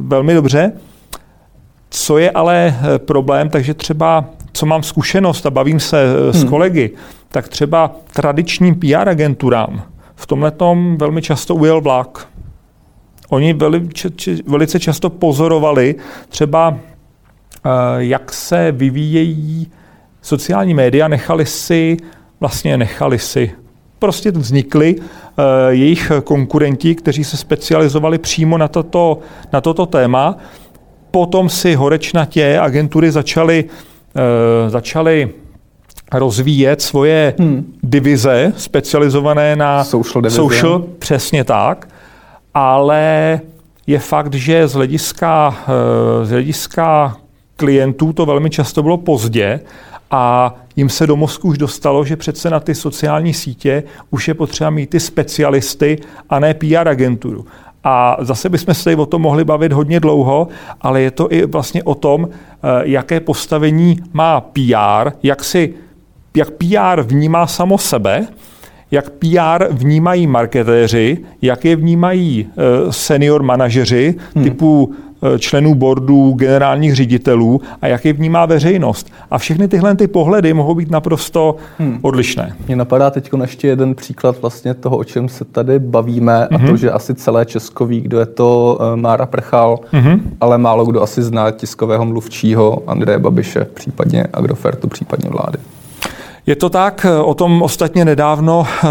velmi 0.00 0.34
dobře. 0.34 0.72
Co 1.94 2.18
je 2.18 2.30
ale 2.30 2.74
eh, 2.94 2.98
problém, 2.98 3.48
takže 3.48 3.74
třeba, 3.74 4.24
co 4.52 4.66
mám 4.66 4.82
zkušenost 4.82 5.46
a 5.46 5.50
bavím 5.50 5.80
se 5.80 6.02
eh, 6.02 6.32
s 6.32 6.40
hmm. 6.40 6.48
kolegy, 6.48 6.90
tak 7.28 7.48
třeba 7.48 7.90
tradičním 8.12 8.74
PR 8.74 9.08
agenturám 9.08 9.82
v 10.16 10.26
tomhle 10.26 10.52
velmi 10.96 11.22
často 11.22 11.54
ujel 11.54 11.80
vlak. 11.80 12.28
Oni 13.28 13.52
velice, 13.52 14.08
velice 14.46 14.80
často 14.80 15.10
pozorovali 15.10 15.94
třeba, 16.28 16.76
eh, 16.76 17.68
jak 17.96 18.32
se 18.32 18.72
vyvíjejí 18.72 19.70
sociální 20.22 20.74
média, 20.74 21.08
nechali 21.08 21.46
si, 21.46 21.96
vlastně 22.40 22.76
nechali 22.76 23.18
si, 23.18 23.50
prostě 23.98 24.30
vznikly 24.30 24.96
jejich 25.68 26.12
konkurenti, 26.24 26.94
kteří 26.94 27.24
se 27.24 27.36
specializovali 27.36 28.18
přímo 28.18 28.58
na 28.58 28.68
toto, 28.68 29.18
na 29.52 29.60
toto 29.60 29.86
téma 29.86 30.36
potom 31.14 31.48
si 31.48 31.74
horečnatě 31.74 32.58
agentury 32.58 33.10
začaly, 33.10 33.64
uh, 33.64 34.70
začaly 34.70 35.30
rozvíjet 36.12 36.82
svoje 36.82 37.34
hmm. 37.38 37.72
divize 37.82 38.52
specializované 38.56 39.56
na 39.56 39.84
social, 39.84 40.22
divize. 40.22 40.36
social, 40.36 40.84
přesně 40.98 41.44
tak, 41.44 41.88
ale 42.54 43.40
je 43.86 43.98
fakt, 43.98 44.34
že 44.34 44.68
z 44.68 44.72
hlediska, 44.72 45.48
uh, 45.48 46.24
z 46.24 46.30
hlediska 46.30 47.16
klientů 47.56 48.12
to 48.12 48.26
velmi 48.26 48.50
často 48.50 48.82
bylo 48.82 48.96
pozdě 48.96 49.60
a 50.10 50.54
jim 50.76 50.88
se 50.88 51.06
do 51.06 51.16
mozku 51.16 51.48
už 51.48 51.58
dostalo, 51.58 52.04
že 52.04 52.16
přece 52.16 52.50
na 52.50 52.60
ty 52.60 52.74
sociální 52.74 53.34
sítě 53.34 53.82
už 54.10 54.28
je 54.28 54.34
potřeba 54.34 54.70
mít 54.70 54.90
ty 54.90 55.00
specialisty 55.00 55.98
a 56.30 56.38
ne 56.38 56.54
PR 56.54 56.88
agenturu. 56.88 57.46
A 57.84 58.16
zase 58.20 58.48
bychom 58.48 58.74
se 58.74 58.96
o 58.96 59.06
tom 59.06 59.22
mohli 59.22 59.44
bavit 59.44 59.72
hodně 59.72 60.00
dlouho, 60.00 60.48
ale 60.80 61.00
je 61.00 61.10
to 61.10 61.32
i 61.32 61.46
vlastně 61.46 61.82
o 61.82 61.94
tom, 61.94 62.28
eh, 62.30 62.68
jaké 62.82 63.20
postavení 63.20 63.98
má 64.12 64.40
PR, 64.40 65.10
jak, 65.22 65.44
si, 65.44 65.74
jak 66.36 66.50
PR 66.50 67.02
vnímá 67.02 67.46
samo 67.46 67.78
sebe, 67.78 68.26
jak 68.94 69.10
PR 69.10 69.64
vnímají 69.70 70.26
marketéři, 70.26 71.18
jak 71.42 71.64
je 71.64 71.76
vnímají 71.76 72.46
eh, 72.48 72.92
senior 72.92 73.42
manažeři 73.42 74.14
hmm. 74.34 74.44
typu 74.44 74.94
Eh, 75.24 75.38
členů 75.38 75.74
boardů, 75.74 76.32
generálních 76.32 76.94
ředitelů 76.94 77.60
a 77.82 77.86
jak 77.86 78.04
je 78.04 78.12
vnímá 78.12 78.46
veřejnost. 78.46 79.12
A 79.30 79.38
všechny 79.38 79.68
tyhle 79.68 79.94
ty 79.94 80.08
pohledy 80.08 80.54
mohou 80.54 80.74
být 80.74 80.90
naprosto 80.90 81.56
hmm. 81.78 81.98
odlišné. 82.02 82.56
Mně 82.66 82.76
napadá 82.76 83.10
teď 83.10 83.30
ještě 83.42 83.68
jeden 83.68 83.94
příklad 83.94 84.40
vlastně 84.40 84.74
toho, 84.74 84.96
o 84.96 85.04
čem 85.04 85.28
se 85.28 85.44
tady 85.44 85.78
bavíme, 85.78 86.32
mm-hmm. 86.32 86.54
a 86.54 86.58
to, 86.58 86.64
mhm. 86.64 86.76
že 86.76 86.90
asi 86.90 87.14
celé 87.14 87.46
Česko 87.46 87.86
ví, 87.86 88.00
kdo 88.00 88.20
je 88.20 88.26
to 88.26 88.78
eh, 88.80 88.96
Mára 88.96 89.26
Prchal, 89.26 89.80
mm-hmm. 89.92 90.20
ale 90.40 90.58
málo 90.58 90.86
kdo 90.86 91.02
asi 91.02 91.22
zná 91.22 91.50
tiskového 91.50 92.04
mluvčího 92.04 92.82
Andreje 92.86 93.18
Babiše, 93.18 93.66
případně 93.74 94.24
Agrofertu, 94.32 94.88
případně 94.88 95.30
vlády. 95.30 95.58
Je 96.46 96.56
to 96.56 96.70
tak, 96.70 97.06
o 97.24 97.34
tom 97.34 97.62
ostatně 97.62 98.04
nedávno 98.04 98.66
eh, 98.66 98.86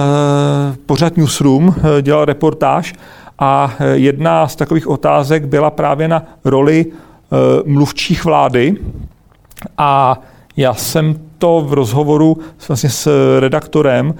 pořad 0.85 1.17
Newsroom 1.17 1.75
dělal 2.01 2.25
reportáž 2.25 2.93
a 3.39 3.73
jedna 3.93 4.47
z 4.47 4.55
takových 4.55 4.87
otázek 4.87 5.45
byla 5.45 5.71
právě 5.71 6.07
na 6.07 6.23
roli 6.45 6.85
mluvčích 7.65 8.25
vlády. 8.25 8.75
A 9.77 10.19
já 10.57 10.73
jsem 10.73 11.19
to 11.37 11.65
v 11.67 11.73
rozhovoru 11.73 12.37
vlastně 12.67 12.89
s 12.89 13.39
redaktorem 13.39 14.13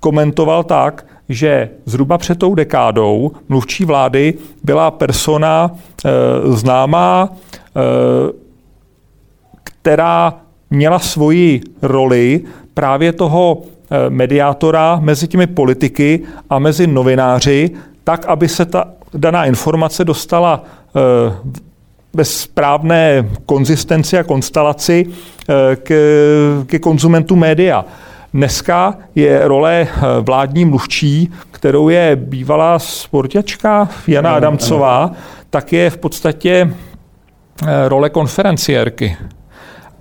komentoval 0.00 0.64
tak, 0.64 1.06
že 1.28 1.70
zhruba 1.84 2.18
před 2.18 2.38
tou 2.38 2.54
dekádou 2.54 3.32
mluvčí 3.48 3.84
vlády 3.84 4.34
byla 4.64 4.90
persona 4.90 5.70
e, 5.70 6.10
známá, 6.56 7.28
e, 7.28 7.80
která 9.64 10.34
měla 10.70 10.98
svoji 10.98 11.60
roli 11.82 12.40
právě 12.74 13.12
toho 13.12 13.62
e, 13.90 14.10
mediátora 14.10 14.98
mezi 15.00 15.28
těmi 15.28 15.46
politiky 15.46 16.20
a 16.50 16.58
mezi 16.58 16.86
novináři, 16.86 17.70
tak, 18.04 18.26
aby 18.26 18.48
se 18.48 18.64
ta 18.64 18.84
daná 19.14 19.44
informace 19.44 20.04
dostala 20.04 20.64
eh, 20.96 21.34
ve 22.14 22.24
správné 22.24 23.28
konzistenci 23.46 24.18
a 24.18 24.22
konstelaci 24.22 25.06
eh, 25.06 25.76
k, 25.76 25.92
ke 26.66 26.78
konzumentu 26.78 27.36
média. 27.36 27.84
Dneska 28.34 28.98
je 29.14 29.48
role 29.48 29.86
eh, 29.88 30.00
vládní 30.20 30.64
mluvčí, 30.64 31.32
kterou 31.50 31.88
je 31.88 32.16
bývalá 32.16 32.78
sportěčka 32.78 33.88
Jana 34.06 34.34
Adamcová, 34.34 35.10
tak 35.50 35.72
je 35.72 35.90
v 35.90 35.98
podstatě 35.98 36.74
role 37.88 38.10
konferenciérky. 38.10 39.16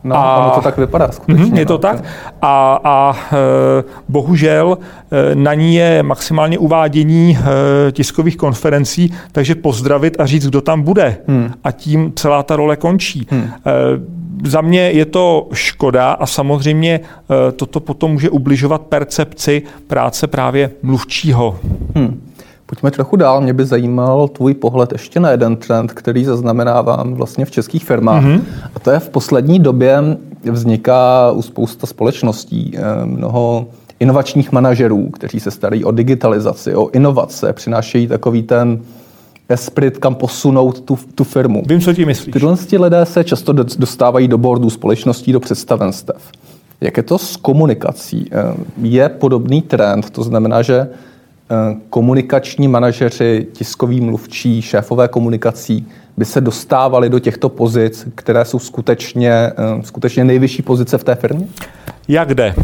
No, 0.04 0.16
a, 0.16 0.38
ono 0.38 0.56
to 0.56 0.62
tak 0.62 0.78
vypadá 0.78 1.12
skutečně. 1.12 1.46
Mhm, 1.46 1.58
je 1.58 1.66
to 1.66 1.74
no, 1.74 1.78
tak. 1.78 2.04
A, 2.42 2.80
a 2.84 3.16
e, 3.34 3.38
bohužel 4.10 4.78
e, 5.32 5.36
na 5.36 5.54
ní 5.54 5.76
je 5.76 6.04
maximálně 6.04 6.58
uvádění 6.58 7.38
e, 7.38 7.92
tiskových 7.92 8.38
konferencí, 8.38 9.14
takže 9.32 9.56
pozdravit 9.56 10.20
a 10.20 10.26
říct, 10.26 10.48
kdo 10.48 10.62
tam 10.62 10.82
bude. 10.82 11.18
Hmm. 11.28 11.54
A 11.64 11.72
tím 11.72 12.14
celá 12.16 12.44
ta 12.44 12.56
role 12.56 12.76
končí. 12.76 13.28
Hmm. 13.30 13.50
Za 14.44 14.62
mě 14.62 14.82
je 14.82 15.06
to 15.06 15.48
škoda 15.54 16.12
a 16.12 16.26
samozřejmě 16.26 17.00
toto 17.56 17.80
potom 17.80 18.12
může 18.12 18.30
ubližovat 18.30 18.82
percepci 18.82 19.62
práce 19.88 20.28
právě 20.28 20.72
mluvčího. 20.84 21.60
Hmm. 21.96 22.22
Pojďme 22.72 22.92
trochu 22.92 23.16
dál. 23.16 23.42
Mě 23.42 23.54
by 23.54 23.66
zajímal 23.66 24.28
tvůj 24.28 24.54
pohled 24.54 24.92
ještě 24.92 25.20
na 25.20 25.32
jeden 25.32 25.56
trend, 25.56 25.92
který 25.92 26.26
zaznamenávám 26.26 27.14
vlastně 27.14 27.46
v 27.46 27.52
českých 27.52 27.86
firmách. 27.86 28.24
Mm-hmm. 28.24 28.42
A 28.76 28.80
to 28.80 28.92
je 28.92 29.00
v 29.00 29.10
poslední 29.10 29.60
době 29.60 30.18
vzniká 30.52 31.32
u 31.32 31.42
spousta 31.42 31.88
společností 31.88 32.78
mnoho 33.06 33.68
inovačních 34.00 34.52
manažerů, 34.52 35.10
kteří 35.10 35.40
se 35.40 35.52
starají 35.52 35.84
o 35.84 35.92
digitalizaci, 35.92 36.76
o 36.76 36.90
inovace, 36.90 37.54
přinášejí 37.54 38.08
takový 38.08 38.44
ten 38.44 38.80
esprit, 39.50 39.98
kam 39.98 40.16
posunout 40.16 40.82
tu, 40.82 41.00
tu 41.16 41.24
firmu. 41.24 41.64
Vím, 41.68 41.82
co 41.82 41.94
ti 41.94 42.06
myslíš. 42.06 42.34
Tyhle 42.34 42.58
lidé 42.80 43.06
se 43.06 43.24
často 43.24 43.54
dostávají 43.54 44.28
do 44.28 44.38
boardů 44.38 44.70
společností, 44.70 45.32
do 45.32 45.40
představenstev. 45.40 46.32
Jak 46.82 46.98
je 46.98 47.04
to 47.04 47.18
s 47.18 47.38
komunikací? 47.38 48.30
Eh, 48.32 48.54
je 48.82 49.10
podobný 49.10 49.62
trend, 49.62 50.10
to 50.10 50.24
znamená, 50.24 50.62
že 50.62 50.80
eh, 50.80 51.11
komunikační 51.90 52.68
manažeři, 52.68 53.48
tiskoví 53.54 54.02
mluvčí, 54.02 54.62
šéfové 54.62 55.08
komunikací 55.08 55.88
by 56.18 56.26
se 56.26 56.42
dostávali 56.42 57.10
do 57.10 57.20
těchto 57.20 57.50
pozic, 57.50 58.08
které 58.16 58.46
jsou 58.46 58.60
skutečně, 58.60 59.32
eh, 59.32 59.54
skutečně 59.82 60.24
nejvyšší 60.24 60.62
pozice 60.62 60.98
v 60.98 61.04
té 61.04 61.16
firmě? 61.16 61.48
Jak 62.08 62.34
jde? 62.34 62.56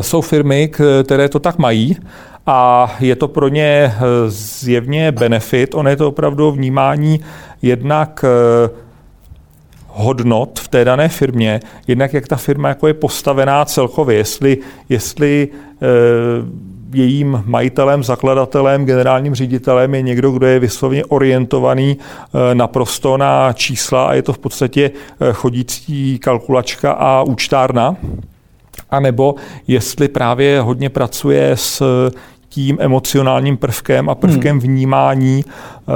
Jsou 0.00 0.20
firmy, 0.20 0.70
které 1.04 1.28
to 1.28 1.38
tak 1.38 1.58
mají 1.58 1.96
a 2.46 2.92
je 3.00 3.16
to 3.16 3.28
pro 3.28 3.48
ně 3.48 3.94
zjevně 4.26 5.12
benefit. 5.12 5.74
On 5.74 5.88
je 5.88 5.96
to 5.96 6.08
opravdu 6.08 6.52
vnímání 6.52 7.20
jednak 7.62 8.24
hodnot 9.86 10.58
v 10.58 10.68
té 10.68 10.84
dané 10.84 11.08
firmě, 11.08 11.60
jednak 11.86 12.14
jak 12.14 12.28
ta 12.28 12.36
firma 12.36 12.68
jako 12.68 12.86
je 12.86 12.94
postavená 12.94 13.64
celkově, 13.64 14.16
jestli, 14.16 14.58
jestli 14.88 15.48
jejím 16.92 17.42
majitelem, 17.46 18.04
zakladatelem, 18.04 18.84
generálním 18.84 19.34
ředitelem 19.34 19.94
je 19.94 20.02
někdo, 20.02 20.30
kdo 20.30 20.46
je 20.46 20.58
vyslovně 20.58 21.04
orientovaný 21.04 21.96
e, 22.50 22.54
naprosto 22.54 23.16
na 23.16 23.52
čísla 23.52 24.06
a 24.06 24.14
je 24.14 24.22
to 24.22 24.32
v 24.32 24.38
podstatě 24.38 24.90
e, 25.20 25.32
chodící 25.32 26.18
kalkulačka 26.18 26.92
a 26.92 27.22
účtárna, 27.22 27.96
a 28.90 29.00
nebo 29.00 29.34
jestli 29.66 30.08
právě 30.08 30.60
hodně 30.60 30.88
pracuje 30.88 31.50
s 31.54 31.82
tím 32.50 32.76
emocionálním 32.80 33.56
prvkem 33.56 34.08
a 34.08 34.14
prvkem 34.14 34.50
hmm. 34.50 34.60
vnímání, 34.60 35.44
eh, 35.46 35.92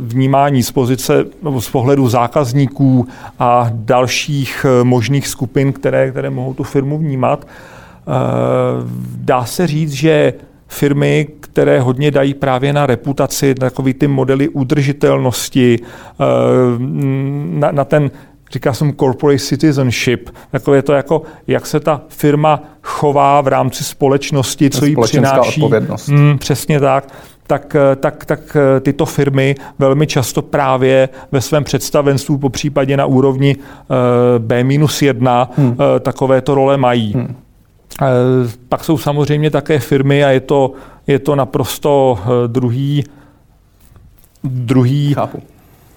vnímání 0.00 0.62
z 0.62 0.72
pozice 0.72 1.24
nebo 1.42 1.60
z 1.60 1.70
pohledu 1.70 2.08
zákazníků 2.08 3.08
a 3.38 3.70
dalších 3.72 4.66
eh, 4.68 4.84
možných 4.84 5.28
skupin, 5.28 5.72
které, 5.72 6.10
které 6.10 6.30
mohou 6.30 6.54
tu 6.54 6.62
firmu 6.62 6.98
vnímat. 6.98 7.46
Eh, 8.06 8.12
dá 9.16 9.44
se 9.44 9.66
říct, 9.66 9.92
že 9.92 10.34
firmy, 10.68 11.28
které 11.40 11.80
hodně 11.80 12.10
dají 12.10 12.34
právě 12.34 12.72
na 12.72 12.86
reputaci, 12.86 13.54
takový 13.54 13.94
ty 13.94 14.08
modely 14.08 14.48
udržitelnosti, 14.48 15.78
na, 17.50 17.72
na 17.72 17.84
ten 17.84 18.10
říká 18.52 18.72
jsem 18.72 18.92
corporate 18.92 19.38
citizenship, 19.38 20.30
takové 20.50 20.82
to 20.82 20.92
jako, 20.92 21.22
jak 21.46 21.66
se 21.66 21.80
ta 21.80 22.00
firma 22.08 22.62
chová 22.82 23.40
v 23.40 23.48
rámci 23.48 23.84
společnosti, 23.84 24.70
co 24.70 24.84
jí 24.84 24.96
přináší. 25.02 25.64
Mm, 26.08 26.38
přesně 26.38 26.80
tak. 26.80 27.08
Tak, 27.46 27.76
tak, 28.00 28.24
tak 28.24 28.56
tyto 28.80 29.06
firmy 29.06 29.54
velmi 29.78 30.06
často 30.06 30.42
právě 30.42 31.08
ve 31.32 31.40
svém 31.40 31.64
představenstvu, 31.64 32.38
po 32.38 32.48
případě 32.48 32.96
na 32.96 33.06
úrovni 33.06 33.56
uh, 33.56 33.96
B-1, 34.38 35.48
hmm. 35.56 35.76
takovéto 36.00 36.54
role 36.54 36.76
mají. 36.76 37.12
Hmm. 37.12 37.34
Uh, 38.00 38.08
pak 38.68 38.84
jsou 38.84 38.98
samozřejmě 38.98 39.50
také 39.50 39.78
firmy 39.78 40.24
a 40.24 40.30
je 40.30 40.40
to, 40.40 40.72
je 41.06 41.18
to 41.18 41.36
naprosto 41.36 42.18
uh, 42.20 42.28
druhý, 42.46 43.04
druhý 44.44 45.14
Chápu 45.14 45.42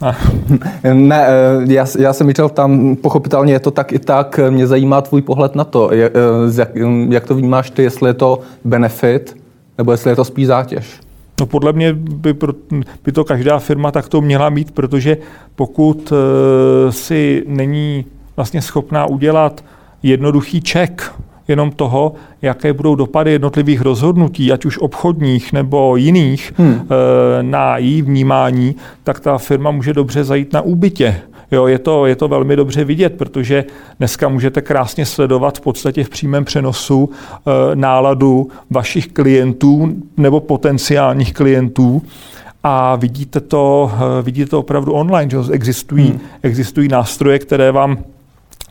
ne, 0.93 1.27
eh, 1.27 1.73
já, 1.73 1.85
já 1.99 2.13
jsem 2.13 2.27
myslel 2.27 2.49
tam, 2.49 2.95
pochopitelně 2.95 3.53
je 3.53 3.59
to 3.59 3.71
tak 3.71 3.93
i 3.93 3.99
tak, 3.99 4.39
mě 4.49 4.67
zajímá 4.67 5.01
tvůj 5.01 5.21
pohled 5.21 5.55
na 5.55 5.63
to, 5.63 5.93
jak, 5.93 6.11
eh, 6.15 6.83
jak, 7.09 7.25
to 7.25 7.35
vnímáš 7.35 7.69
ty, 7.69 7.83
jestli 7.83 8.09
je 8.09 8.13
to 8.13 8.39
benefit, 8.63 9.37
nebo 9.77 9.91
jestli 9.91 10.11
je 10.11 10.15
to 10.15 10.25
spíš 10.25 10.47
zátěž. 10.47 10.99
No 11.39 11.45
podle 11.45 11.73
mě 11.73 11.93
by, 11.93 12.35
by 13.03 13.11
to 13.11 13.23
každá 13.23 13.59
firma 13.59 13.91
takto 13.91 14.21
měla 14.21 14.49
mít, 14.49 14.71
protože 14.71 15.17
pokud 15.55 16.13
si 16.89 17.43
není 17.47 18.05
vlastně 18.35 18.61
schopná 18.61 19.05
udělat 19.05 19.63
jednoduchý 20.03 20.61
ček 20.61 21.11
jenom 21.47 21.71
toho, 21.71 22.13
jaké 22.41 22.73
budou 22.73 22.95
dopady 22.95 23.31
jednotlivých 23.31 23.81
rozhodnutí, 23.81 24.51
ať 24.51 24.65
už 24.65 24.77
obchodních 24.77 25.53
nebo 25.53 25.95
jiných, 25.95 26.53
hmm. 26.57 26.75
Eh, 26.75 27.43
na 27.43 27.77
její 27.77 28.01
vnímání, 28.01 28.75
tak 29.03 29.19
ta 29.19 29.37
firma 29.37 29.71
může 29.71 29.93
dobře 29.93 30.23
zajít 30.23 30.53
na 30.53 30.61
úbytě. 30.61 31.21
Jo, 31.51 31.67
je, 31.67 31.79
to, 31.79 32.05
je 32.05 32.15
to 32.15 32.27
velmi 32.27 32.55
dobře 32.55 32.83
vidět, 32.83 33.13
protože 33.17 33.65
dneska 33.99 34.29
můžete 34.29 34.61
krásně 34.61 35.05
sledovat 35.05 35.57
v 35.57 35.61
podstatě 35.61 36.03
v 36.03 36.09
přímém 36.09 36.45
přenosu 36.45 37.09
e, 37.11 37.75
náladu 37.75 38.47
vašich 38.69 39.07
klientů 39.07 39.93
nebo 40.17 40.39
potenciálních 40.39 41.33
klientů 41.33 42.01
a 42.63 42.95
vidíte 42.95 43.39
to, 43.39 43.91
e, 44.19 44.21
vidíte 44.21 44.49
to 44.49 44.59
opravdu 44.59 44.93
online, 44.93 45.29
že 45.31 45.37
existují, 45.51 46.07
hmm. 46.09 46.19
existují 46.41 46.87
nástroje, 46.87 47.39
které 47.39 47.71
vám 47.71 47.97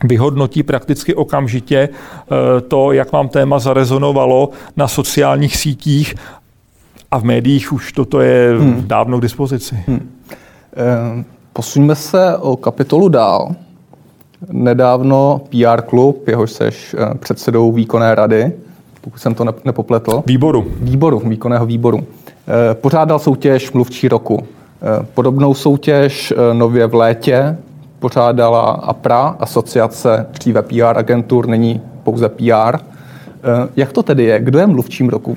vyhodnotí 0.03 0.63
prakticky 0.63 1.15
okamžitě 1.15 1.89
eh, 1.89 2.61
to, 2.61 2.91
jak 2.91 3.11
vám 3.11 3.29
téma 3.29 3.59
zarezonovalo 3.59 4.49
na 4.77 4.87
sociálních 4.87 5.57
sítích 5.57 6.15
a 7.11 7.17
v 7.19 7.23
médiích 7.23 7.73
už 7.73 7.91
toto 7.91 8.21
je 8.21 8.57
hmm. 8.59 8.83
dávno 8.87 9.19
k 9.19 9.21
dispozici. 9.21 9.83
Hmm. 9.87 10.09
Eh, 10.77 11.23
posuňme 11.53 11.95
se 11.95 12.37
o 12.37 12.55
kapitolu 12.55 13.09
dál. 13.09 13.55
Nedávno 14.51 15.41
PR 15.49 15.81
klub, 15.81 16.27
jehož 16.27 16.51
seš 16.51 16.95
eh, 16.99 17.15
předsedou 17.17 17.71
výkonné 17.71 18.15
rady, 18.15 18.51
pokud 19.01 19.19
jsem 19.19 19.35
to 19.35 19.45
nepopletl. 19.65 20.23
Výboru. 20.25 20.65
Výboru, 20.79 21.19
výkonného 21.19 21.65
výboru. 21.65 22.03
Pořádal 22.73 23.19
soutěž 23.19 23.71
mluvčí 23.71 24.07
roku. 24.07 24.47
Podobnou 25.13 25.53
soutěž 25.53 26.33
nově 26.53 26.87
v 26.87 26.95
létě 26.95 27.57
pořádala 28.05 28.61
APRA, 28.61 29.35
asociace 29.39 30.25
dříve 30.31 30.61
PR 30.61 30.97
agentur, 30.97 31.47
není 31.47 31.81
pouze 32.03 32.29
PR. 32.29 32.77
Eh, 32.77 32.79
jak 33.75 33.91
to 33.91 34.03
tedy 34.03 34.23
je? 34.23 34.39
Kdo 34.39 34.59
je 34.59 34.67
mluvčím 34.67 35.09
roku? 35.09 35.35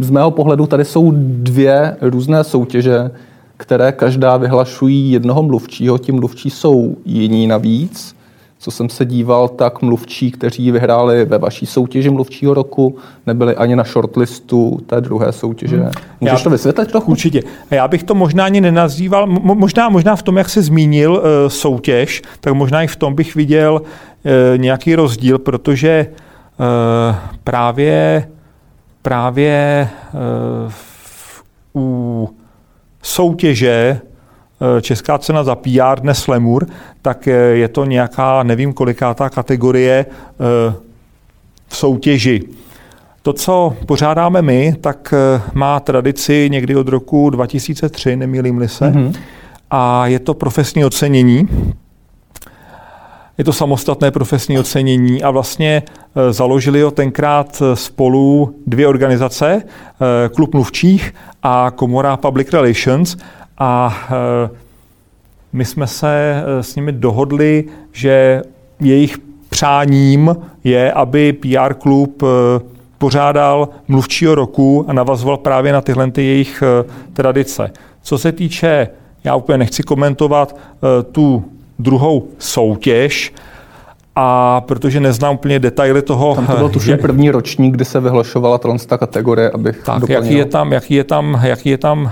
Z 0.00 0.10
mého 0.10 0.30
pohledu 0.30 0.66
tady 0.66 0.84
jsou 0.84 1.12
dvě 1.16 1.96
různé 2.00 2.44
soutěže, 2.44 3.10
které 3.56 3.92
každá 3.92 4.36
vyhlašují 4.36 5.12
jednoho 5.12 5.42
mluvčího. 5.42 5.98
Ti 5.98 6.12
mluvčí 6.12 6.50
jsou 6.50 6.96
jiní 7.04 7.46
navíc 7.46 8.16
co 8.58 8.70
jsem 8.70 8.88
se 8.88 9.04
díval, 9.04 9.48
tak 9.48 9.82
mluvčí, 9.82 10.30
kteří 10.30 10.70
vyhráli 10.70 11.24
ve 11.24 11.38
vaší 11.38 11.66
soutěži 11.66 12.10
mluvčího 12.10 12.54
roku, 12.54 12.96
nebyli 13.26 13.56
ani 13.56 13.76
na 13.76 13.84
shortlistu 13.84 14.80
té 14.86 15.00
druhé 15.00 15.32
soutěže. 15.32 15.76
Hmm. 15.76 15.90
Můžeš 16.20 16.40
já, 16.40 16.44
to 16.44 16.50
vysvětlit 16.50 16.90
trochu? 16.90 17.10
Určitě. 17.10 17.42
Já 17.70 17.88
bych 17.88 18.02
to 18.02 18.14
možná 18.14 18.44
ani 18.44 18.60
nenazýval, 18.60 19.26
možná, 19.26 19.88
možná 19.88 20.16
v 20.16 20.22
tom, 20.22 20.36
jak 20.36 20.48
jsi 20.48 20.62
zmínil 20.62 21.12
uh, 21.12 21.22
soutěž, 21.48 22.22
tak 22.40 22.54
možná 22.54 22.82
i 22.82 22.86
v 22.86 22.96
tom 22.96 23.14
bych 23.14 23.34
viděl 23.34 23.82
uh, 23.82 24.30
nějaký 24.56 24.94
rozdíl, 24.94 25.38
protože 25.38 26.06
uh, 26.58 27.16
právě, 27.44 28.28
právě 29.02 29.88
uh, 30.64 30.72
u 31.74 32.28
soutěže 33.02 34.00
česká 34.80 35.18
cena 35.18 35.44
za 35.44 35.54
PR 35.54 36.00
dnes 36.00 36.28
Lemur, 36.28 36.66
tak 37.02 37.28
eh, 37.28 37.32
je 37.32 37.68
to 37.68 37.84
nějaká, 37.84 38.42
nevím 38.42 38.72
kolikátá 38.72 39.30
kategorie 39.30 40.06
eh, 40.06 40.74
v 41.68 41.76
soutěži. 41.76 42.42
To, 43.22 43.32
co 43.32 43.76
pořádáme 43.86 44.42
my, 44.42 44.74
tak 44.80 45.14
má 45.54 45.80
tradici 45.80 46.48
někdy 46.50 46.76
od 46.76 46.88
roku 46.88 47.30
2003, 47.30 48.16
nemýlím-li 48.16 48.68
se, 48.68 48.90
mm-hmm. 48.90 49.14
a 49.70 50.06
je 50.06 50.18
to 50.18 50.34
profesní 50.34 50.84
ocenění. 50.84 51.48
Je 53.38 53.44
to 53.44 53.52
samostatné 53.52 54.10
profesní 54.10 54.58
ocenění 54.58 55.22
a 55.22 55.30
vlastně 55.30 55.82
založili 56.30 56.80
ho 56.82 56.90
tenkrát 56.90 57.62
spolu 57.74 58.54
dvě 58.66 58.88
organizace, 58.88 59.62
Klub 60.34 60.54
mluvčích 60.54 61.14
a 61.42 61.72
Komora 61.74 62.16
Public 62.16 62.52
Relations 62.52 63.16
a 63.58 63.98
eh, 64.10 64.50
my 65.52 65.64
jsme 65.64 65.86
se 65.86 66.42
eh, 66.44 66.62
s 66.62 66.76
nimi 66.76 66.92
dohodli, 66.92 67.64
že 67.92 68.42
jejich 68.80 69.18
přáním 69.48 70.36
je, 70.64 70.92
aby 70.92 71.32
PR 71.32 71.74
klub 71.74 72.22
eh, 72.22 72.26
pořádal 72.98 73.68
mluvčího 73.88 74.34
roku 74.34 74.84
a 74.88 74.92
navazoval 74.92 75.36
právě 75.36 75.72
na 75.72 75.80
tyhle 75.80 76.10
ty 76.10 76.22
jejich 76.22 76.62
tradice. 77.12 77.70
Co 78.02 78.18
se 78.18 78.32
týče, 78.32 78.88
já 79.24 79.34
úplně 79.34 79.58
nechci 79.58 79.82
komentovat 79.82 80.56
tu 81.12 81.44
druhou 81.78 82.28
soutěž, 82.38 83.32
a 84.20 84.60
protože 84.60 85.00
neznám 85.00 85.34
úplně 85.34 85.58
detaily 85.58 86.02
toho... 86.02 86.34
Tam 86.34 86.46
to 86.46 86.56
byl 86.56 86.68
tuším 86.68 86.90
jak, 86.92 87.00
první 87.00 87.30
ročník, 87.30 87.74
kdy 87.74 87.84
se 87.84 88.00
vyhlašovala 88.00 88.58
ta 88.86 88.98
kategorie, 88.98 89.50
abych 89.50 89.82
Tak, 89.84 90.08
jaký 90.08 90.34
je, 90.34 90.44
tam, 90.44 90.72
jaký, 90.72 90.94
je 90.94 91.04
tam, 91.04 91.40
jaký 91.42 91.68
je 91.68 91.78
tam 91.78 92.10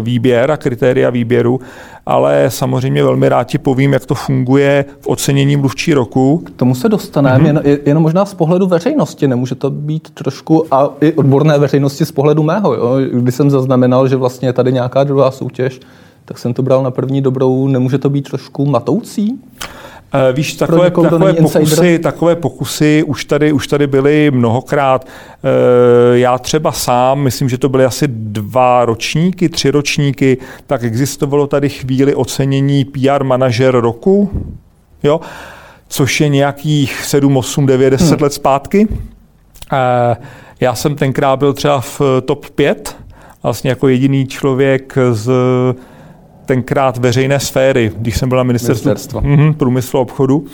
výběr 0.00 0.50
a 0.50 0.56
kritéria 0.56 1.10
výběru, 1.10 1.60
ale 2.06 2.44
samozřejmě 2.48 3.04
velmi 3.04 3.28
rád 3.28 3.44
ti 3.44 3.58
povím, 3.58 3.92
jak 3.92 4.06
to 4.06 4.14
funguje 4.14 4.84
v 5.00 5.06
ocenění 5.06 5.56
mluvčí 5.56 5.94
roku. 5.94 6.38
K 6.38 6.50
tomu 6.50 6.74
se 6.74 6.88
dostaneme, 6.88 7.52
mm-hmm. 7.52 7.66
jen, 7.66 7.78
jenom 7.86 8.02
možná 8.02 8.24
z 8.24 8.34
pohledu 8.34 8.66
veřejnosti, 8.66 9.28
nemůže 9.28 9.54
to 9.54 9.70
být 9.70 10.10
trošku, 10.10 10.74
a 10.74 10.88
i 11.00 11.12
odborné 11.12 11.58
veřejnosti 11.58 12.04
z 12.04 12.12
pohledu 12.12 12.42
mého, 12.42 12.74
jo? 12.74 12.96
kdy 13.12 13.32
jsem 13.32 13.50
zaznamenal, 13.50 14.08
že 14.08 14.16
vlastně 14.16 14.48
je 14.48 14.52
tady 14.52 14.72
nějaká 14.72 15.04
druhá 15.04 15.30
soutěž, 15.30 15.80
tak 16.24 16.38
jsem 16.38 16.54
to 16.54 16.62
bral 16.62 16.82
na 16.82 16.90
první 16.90 17.22
dobrou, 17.22 17.68
nemůže 17.68 17.98
to 17.98 18.10
být 18.10 18.28
trošku 18.28 18.66
matoucí? 18.66 19.38
Uh, 20.14 20.36
víš, 20.36 20.54
takové, 20.54 20.90
takové, 20.90 21.32
pokusy, 21.34 21.98
takové 21.98 22.36
pokusy 22.36 23.02
už 23.06 23.24
tady, 23.24 23.52
už 23.52 23.66
tady 23.66 23.86
byly 23.86 24.30
mnohokrát. 24.30 25.04
Uh, 25.04 26.16
já 26.16 26.38
třeba 26.38 26.72
sám, 26.72 27.20
myslím, 27.20 27.48
že 27.48 27.58
to 27.58 27.68
byly 27.68 27.84
asi 27.84 28.08
dva 28.08 28.84
ročníky, 28.84 29.48
tři 29.48 29.70
ročníky, 29.70 30.38
tak 30.66 30.84
existovalo 30.84 31.46
tady 31.46 31.68
chvíli 31.68 32.14
ocenění 32.14 32.84
PR 32.84 33.24
manažer 33.24 33.76
roku, 33.76 34.30
jo? 35.02 35.20
což 35.88 36.20
je 36.20 36.28
nějakých 36.28 37.04
7, 37.04 37.36
8, 37.36 37.66
9, 37.66 37.90
10 37.90 38.04
hmm. 38.04 38.22
let 38.22 38.32
zpátky. 38.32 38.88
Uh, 38.88 38.96
já 40.60 40.74
jsem 40.74 40.94
tenkrát 40.94 41.36
byl 41.36 41.52
třeba 41.52 41.80
v 41.80 42.00
top 42.24 42.50
5, 42.50 42.96
vlastně 43.42 43.70
jako 43.70 43.88
jediný 43.88 44.26
člověk 44.26 44.98
z 45.12 45.30
tenkrát 46.48 46.98
veřejné 46.98 47.40
sféry, 47.40 47.92
když 47.96 48.18
jsem 48.18 48.28
byl 48.28 48.38
na 48.38 48.44
ministerstvu 48.44 49.20
mm, 49.20 49.54
průmyslu 49.54 49.98
a 49.98 50.02
obchodu, 50.02 50.44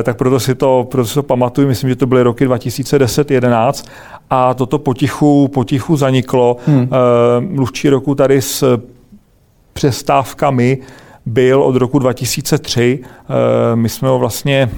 e, 0.00 0.02
tak 0.02 0.16
proto 0.16 0.40
si, 0.40 0.54
to, 0.54 0.88
proto 0.90 1.08
si 1.08 1.14
to 1.14 1.22
pamatuju, 1.22 1.68
myslím, 1.68 1.90
že 1.90 1.96
to 1.96 2.06
byly 2.06 2.22
roky 2.22 2.48
2010-11 2.48 3.84
a 4.30 4.54
toto 4.54 4.78
potichu, 4.78 5.48
potichu 5.48 5.96
zaniklo. 5.96 6.56
Hmm. 6.66 6.82
E, 6.82 7.40
mluvčí 7.40 7.88
roku 7.88 8.14
tady 8.14 8.42
s 8.42 8.78
přestávkami 9.72 10.78
byl 11.26 11.62
od 11.62 11.76
roku 11.76 11.98
2003. 11.98 13.00
E, 13.02 13.06
eh, 13.06 13.76
my 13.76 13.88
jsme 13.88 14.08
ho 14.08 14.18
vlastně 14.18 14.70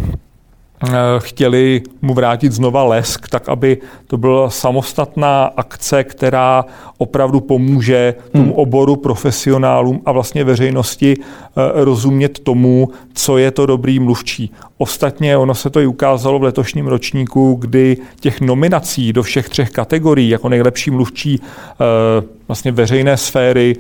chtěli 1.18 1.82
mu 2.02 2.14
vrátit 2.14 2.52
znova 2.52 2.84
lesk, 2.84 3.28
tak 3.28 3.48
aby 3.48 3.78
to 4.06 4.16
byla 4.16 4.50
samostatná 4.50 5.44
akce, 5.44 6.04
která 6.04 6.64
opravdu 6.98 7.40
pomůže 7.40 8.14
tomu 8.32 8.44
hmm. 8.44 8.52
oboru 8.52 8.96
profesionálům 8.96 10.00
a 10.06 10.12
vlastně 10.12 10.44
veřejnosti 10.44 11.16
eh, 11.18 11.84
rozumět 11.84 12.38
tomu, 12.38 12.88
co 13.14 13.38
je 13.38 13.50
to 13.50 13.66
dobrý 13.66 13.98
mluvčí. 13.98 14.52
Ostatně 14.78 15.36
ono 15.36 15.54
se 15.54 15.70
to 15.70 15.80
i 15.80 15.86
ukázalo 15.86 16.38
v 16.38 16.42
letošním 16.42 16.86
ročníku, 16.86 17.54
kdy 17.60 17.96
těch 18.20 18.40
nominací 18.40 19.12
do 19.12 19.22
všech 19.22 19.48
třech 19.48 19.70
kategorií 19.70 20.28
jako 20.28 20.48
nejlepší 20.48 20.90
mluvčí 20.90 21.40
eh, 21.40 22.24
vlastně 22.48 22.72
veřejné 22.72 23.16
sféry, 23.16 23.76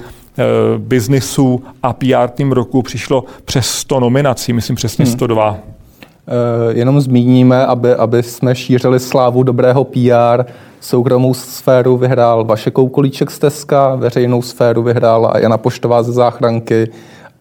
biznisu 0.78 1.62
a 1.82 1.92
PR 1.92 2.28
tým 2.34 2.52
roku 2.52 2.82
přišlo 2.82 3.24
přes 3.44 3.66
100 3.66 4.00
nominací, 4.00 4.52
myslím 4.52 4.76
přesně 4.76 5.06
102. 5.06 5.50
Hmm. 5.50 5.77
Eh, 6.28 6.72
jenom 6.78 7.00
zmíníme, 7.00 7.66
aby, 7.66 7.94
aby 7.94 8.22
jsme 8.22 8.54
šířili 8.54 9.00
slávu 9.00 9.42
dobrého 9.42 9.84
PR. 9.84 10.44
Soukromou 10.80 11.34
sféru 11.34 11.96
vyhrál 11.96 12.44
Vašek 12.44 12.74
Koukolíček 12.74 13.30
z 13.30 13.38
Teska, 13.38 13.94
veřejnou 13.94 14.42
sféru 14.42 14.82
vyhrála 14.82 15.32
Jana 15.38 15.58
Poštová 15.58 16.02
ze 16.02 16.12
záchranky 16.12 16.90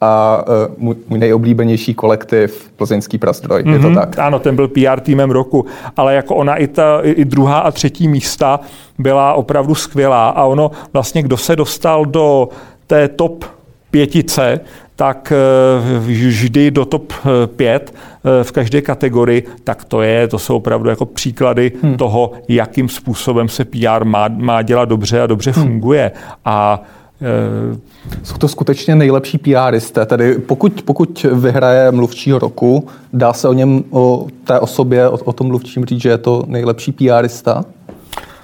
a 0.02 0.44
uh, 0.48 0.76
můj, 0.78 0.96
můj 1.10 1.20
nejoblíbenější 1.20 1.94
kolektiv 1.94 2.72
Plzeňský 2.76 3.18
prastroj. 3.18 3.64
Mm-hmm. 3.64 3.74
Je 3.74 3.80
to 3.80 3.88
mhm. 3.88 3.96
tak? 3.96 4.20
Ano, 4.20 4.40
ten 4.40 4.56
byl 4.56 4.68
PR 4.68 5.00
týmem 5.00 5.32
roku, 5.32 5.66
ale 5.98 6.16
jako 6.16 6.36
ona 6.36 6.56
i, 6.56 6.68
ta, 6.68 7.00
i 7.02 7.26
druhá 7.26 7.60
a 7.60 7.72
třetí 7.72 8.08
místa 8.08 8.60
byla 9.00 9.34
opravdu 9.34 9.76
skvělá 9.76 10.30
a 10.30 10.44
ono 10.44 10.72
vlastně, 10.94 11.24
kdo 11.24 11.38
se 11.38 11.56
dostal 11.56 12.06
do 12.06 12.50
té 12.88 13.08
top 13.08 13.46
pětice, 13.92 14.60
tak 14.98 15.32
eh, 15.32 16.00
vždy 16.00 16.72
do 16.72 16.86
top 16.86 17.14
5 17.56 17.94
eh, 18.40 18.44
v 18.44 18.52
každé 18.52 18.82
kategorii, 18.82 19.44
tak 19.64 19.84
to 19.84 20.02
je, 20.02 20.28
to 20.28 20.40
jsou 20.40 20.56
opravdu 20.56 20.90
jako 20.90 21.06
příklady 21.06 21.72
hmm. 21.82 21.98
toho, 21.98 22.32
jakým 22.48 22.90
způsobem 22.90 23.50
se 23.50 23.66
PR 23.66 24.04
má, 24.04 24.28
má 24.28 24.62
dělat 24.62 24.90
dobře 24.90 25.22
a 25.22 25.28
dobře 25.28 25.52
hmm. 25.52 25.64
funguje. 25.64 26.12
A 26.46 26.84
eh, 27.22 27.78
jsou 28.24 28.38
to 28.38 28.48
skutečně 28.48 28.96
nejlepší 28.96 29.38
PRisté. 29.38 30.06
Tedy 30.06 30.34
pokud, 30.34 30.82
pokud 30.82 31.26
vyhraje 31.34 31.92
mluvčího 31.92 32.40
roku, 32.40 32.88
dá 33.14 33.34
se 33.34 33.48
o 33.48 33.54
něm, 33.54 33.84
o 33.90 34.28
té 34.44 34.60
osobě, 34.60 35.10
o, 35.10 35.18
o 35.18 35.34
tom 35.34 35.48
mluvčím 35.48 35.86
říct, 35.86 36.02
že 36.02 36.10
je 36.10 36.18
to 36.18 36.44
nejlepší 36.48 36.92
PRista? 36.92 37.66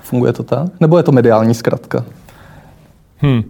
Funguje 0.02 0.34
to 0.34 0.44
tak? 0.44 0.68
Nebo 0.80 0.98
je 0.98 1.04
to 1.04 1.12
mediální 1.12 1.54
zkratka? 1.54 2.06
Hmm. 3.18 3.44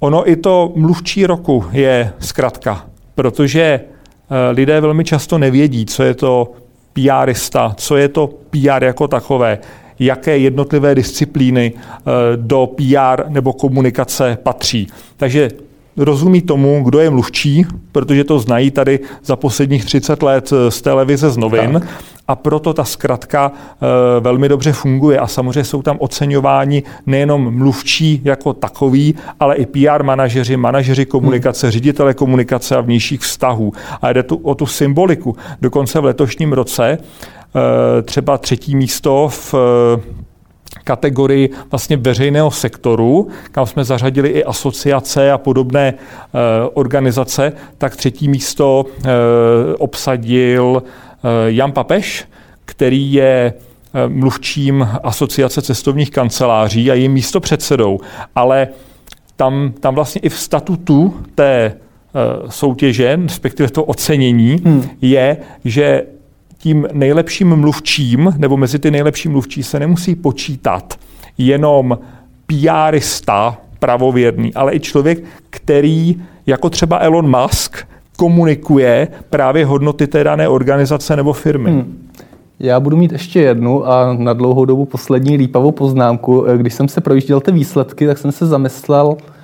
Ono 0.00 0.30
i 0.30 0.36
to 0.36 0.72
mluvčí 0.76 1.26
roku 1.26 1.64
je 1.72 2.12
zkratka, 2.18 2.86
protože 3.14 3.62
eh, 3.62 4.50
lidé 4.50 4.80
velmi 4.80 5.04
často 5.04 5.38
nevědí, 5.38 5.86
co 5.86 6.02
je 6.02 6.14
to 6.14 6.52
PRista, 6.92 7.74
co 7.76 7.96
je 7.96 8.08
to 8.08 8.26
PR 8.26 8.84
jako 8.84 9.08
takové, 9.08 9.58
jaké 9.98 10.38
jednotlivé 10.38 10.94
disciplíny 10.94 11.72
eh, 11.76 12.00
do 12.36 12.66
PR 12.66 13.28
nebo 13.28 13.52
komunikace 13.52 14.38
patří. 14.42 14.86
Takže 15.16 15.50
rozumí 15.96 16.42
tomu, 16.42 16.82
kdo 16.84 16.98
je 16.98 17.10
mluvčí, 17.10 17.66
protože 17.92 18.24
to 18.24 18.38
znají 18.38 18.70
tady 18.70 19.00
za 19.24 19.36
posledních 19.36 19.84
30 19.84 20.22
let 20.22 20.52
z 20.68 20.82
televize, 20.82 21.30
z 21.30 21.36
novin. 21.36 21.72
Tak. 21.72 21.88
A 22.30 22.36
proto 22.36 22.72
ta 22.72 22.84
zkratka 22.84 23.52
e, 23.52 24.20
velmi 24.20 24.48
dobře 24.48 24.72
funguje. 24.72 25.18
A 25.18 25.26
samozřejmě 25.26 25.64
jsou 25.64 25.82
tam 25.82 25.96
oceňováni 26.00 26.82
nejenom 27.06 27.56
mluvčí 27.56 28.20
jako 28.24 28.52
takový, 28.52 29.14
ale 29.40 29.56
i 29.56 29.66
PR 29.66 30.02
manažeři, 30.02 30.56
manažeři 30.56 31.06
komunikace, 31.06 31.66
hmm. 31.66 31.72
ředitele 31.72 32.14
komunikace 32.14 32.76
a 32.76 32.80
vnějších 32.80 33.20
vztahů. 33.20 33.72
A 34.02 34.12
jde 34.12 34.22
tu 34.22 34.36
o 34.36 34.54
tu 34.54 34.66
symboliku. 34.66 35.36
Dokonce 35.60 36.00
v 36.00 36.04
letošním 36.04 36.52
roce 36.52 36.90
e, 36.90 38.02
třeba 38.02 38.38
třetí 38.38 38.76
místo 38.76 39.28
v 39.28 39.54
kategorii 40.84 41.50
vlastně 41.70 41.96
veřejného 41.96 42.50
sektoru, 42.50 43.28
kam 43.52 43.66
jsme 43.66 43.84
zařadili 43.84 44.28
i 44.28 44.44
asociace 44.44 45.32
a 45.32 45.38
podobné 45.38 45.94
organizace, 46.74 47.52
tak 47.78 47.96
třetí 47.96 48.28
místo 48.28 48.84
obsadil 49.78 50.82
Jan 51.46 51.72
Papeš, 51.72 52.24
který 52.64 53.12
je 53.12 53.54
mluvčím 54.08 54.88
asociace 55.02 55.62
cestovních 55.62 56.10
kanceláří 56.10 56.90
a 56.90 56.94
je 56.94 57.08
místo 57.08 57.40
předsedou. 57.40 58.00
Ale 58.34 58.68
tam, 59.36 59.72
tam 59.80 59.94
vlastně 59.94 60.20
i 60.20 60.28
v 60.28 60.38
statutu 60.38 61.14
té 61.34 61.76
soutěže, 62.48 63.18
respektive 63.22 63.70
to 63.70 63.84
ocenění, 63.84 64.56
hmm. 64.64 64.88
je, 65.02 65.36
že 65.64 66.02
tím 66.58 66.88
nejlepším 66.92 67.56
mluvčím, 67.56 68.34
nebo 68.36 68.56
mezi 68.56 68.78
ty 68.78 68.90
nejlepší 68.90 69.28
mluvčí 69.28 69.62
se 69.62 69.80
nemusí 69.80 70.14
počítat 70.14 70.98
jenom 71.38 71.98
PRista 72.46 73.58
pravověrný, 73.78 74.54
ale 74.54 74.74
i 74.74 74.80
člověk, 74.80 75.24
který 75.50 76.22
jako 76.46 76.70
třeba 76.70 76.98
Elon 76.98 77.40
Musk 77.40 77.86
komunikuje 78.20 79.08
právě 79.30 79.66
hodnoty 79.66 80.06
té 80.06 80.24
dané 80.24 80.48
organizace 80.48 81.16
nebo 81.16 81.32
firmy. 81.32 81.70
Hmm. 81.70 82.08
Já 82.60 82.80
budu 82.80 82.96
mít 82.96 83.12
ještě 83.12 83.40
jednu 83.40 83.88
a 83.88 84.14
na 84.18 84.32
dlouhou 84.32 84.64
dobu 84.64 84.84
poslední 84.84 85.36
lípavou 85.36 85.72
poznámku. 85.72 86.44
Když 86.56 86.74
jsem 86.74 86.88
se 86.88 87.00
projížděl 87.00 87.40
ty 87.40 87.52
výsledky, 87.52 88.06
tak 88.06 88.18
jsem 88.18 88.32
se 88.32 88.46
zamyslel, 88.46 89.16
Eh, 89.16 89.39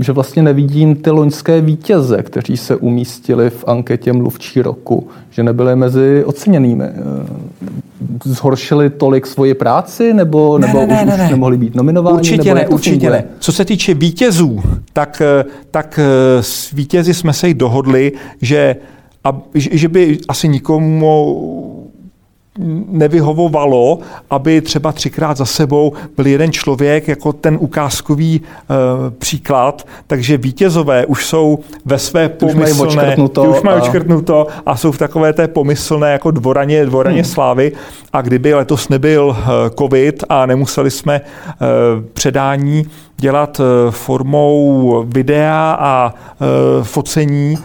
že 0.00 0.12
vlastně 0.12 0.42
nevidím 0.42 0.96
ty 0.96 1.10
loňské 1.10 1.60
vítěze, 1.60 2.22
kteří 2.22 2.56
se 2.56 2.76
umístili 2.76 3.50
v 3.50 3.64
anketě 3.66 4.12
mluvčí 4.12 4.62
roku, 4.62 5.08
že 5.30 5.42
nebyli 5.42 5.76
mezi 5.76 6.24
oceněnými. 6.24 6.84
Eh, 6.84 6.94
zhoršili 8.24 8.90
tolik 8.90 9.26
svoji 9.26 9.54
práci, 9.54 10.14
nebo, 10.14 10.58
ne, 10.58 10.66
nebo 10.66 10.80
ne, 10.80 10.86
ne, 10.86 11.02
už, 11.02 11.18
ne, 11.18 11.24
už 11.24 11.30
nemohli 11.30 11.56
být 11.56 11.74
nominováni? 11.74 12.16
Určitě 12.16 12.54
ne, 12.54 12.68
určitě 12.68 13.10
ne. 13.10 13.24
Co 13.38 13.52
se 13.52 13.64
týče 13.64 13.94
vítězů, 13.94 14.60
tak, 14.92 15.22
eh, 15.24 15.44
tak 15.70 16.00
s 16.40 16.70
vítězi 16.70 17.14
jsme 17.14 17.32
se 17.32 17.48
i 17.48 17.54
dohodli, 17.54 18.12
že, 18.42 18.76
a, 19.24 19.40
že 19.54 19.88
by 19.88 20.18
asi 20.28 20.48
nikomu 20.48 21.79
nevyhovovalo, 22.88 23.98
aby 24.30 24.60
třeba 24.60 24.92
třikrát 24.92 25.36
za 25.36 25.44
sebou 25.44 25.92
byl 26.16 26.26
jeden 26.26 26.52
člověk 26.52 27.08
jako 27.08 27.32
ten 27.32 27.56
ukázkový 27.60 28.40
uh, 28.40 28.76
příklad, 29.18 29.86
takže 30.06 30.36
vítězové 30.36 31.06
už 31.06 31.26
jsou 31.26 31.58
ve 31.84 31.98
své 31.98 32.28
pomyslné, 32.28 32.88
už 32.88 32.94
mají 32.96 33.56
už 33.56 33.62
mají 33.62 33.80
očkrtnuto 33.80 34.46
a 34.66 34.76
jsou 34.76 34.92
v 34.92 34.98
takové 34.98 35.32
té 35.32 35.48
pomyslné 35.48 36.12
jako 36.12 36.30
dvoraně, 36.30 36.86
dvoraně 36.86 37.22
hmm. 37.22 37.24
slávy 37.24 37.72
a 38.12 38.22
kdyby 38.22 38.54
letos 38.54 38.88
nebyl 38.88 39.24
uh, 39.26 39.36
covid 39.78 40.24
a 40.28 40.46
nemuseli 40.46 40.90
jsme 40.90 41.20
uh, 41.20 42.04
předání 42.12 42.86
dělat 43.20 43.60
formou 43.90 45.04
videa 45.08 45.76
a 45.80 46.14
focení, 46.82 47.58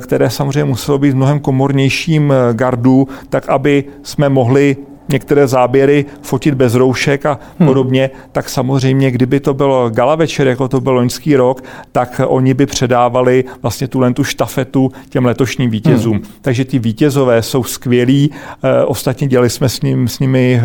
které 0.00 0.30
samozřejmě 0.30 0.64
muselo 0.64 0.98
být 0.98 1.10
v 1.10 1.16
mnohem 1.16 1.40
komornějším 1.40 2.32
gardu, 2.52 3.08
tak 3.28 3.48
aby 3.48 3.84
jsme 4.02 4.28
mohli 4.28 4.76
některé 5.08 5.46
záběry 5.46 6.04
fotit 6.22 6.54
bez 6.54 6.74
roušek 6.74 7.26
a 7.26 7.38
hmm. 7.58 7.68
podobně, 7.68 8.10
hmm. 8.14 8.22
tak 8.32 8.48
samozřejmě, 8.48 9.10
kdyby 9.10 9.40
to 9.40 9.54
bylo 9.54 9.90
gala 9.90 10.14
večer, 10.14 10.48
jako 10.48 10.68
to 10.68 10.80
byl 10.80 10.92
loňský 10.92 11.36
rok, 11.36 11.64
tak 11.92 12.20
oni 12.26 12.54
by 12.54 12.66
předávali 12.66 13.44
vlastně 13.62 13.88
tu 13.88 14.00
lentu 14.00 14.24
štafetu 14.24 14.92
těm 15.08 15.24
letošním 15.24 15.70
vítězům. 15.70 16.16
Hmm. 16.16 16.26
Takže 16.40 16.64
ty 16.64 16.78
vítězové 16.78 17.42
jsou 17.42 17.64
skvělí. 17.64 18.30
E, 18.62 18.84
ostatně 18.84 19.26
dělali 19.28 19.50
jsme 19.50 19.68
s, 19.68 19.82
ním, 19.82 20.08
s 20.08 20.18
nimi 20.18 20.54
e, 20.54 20.62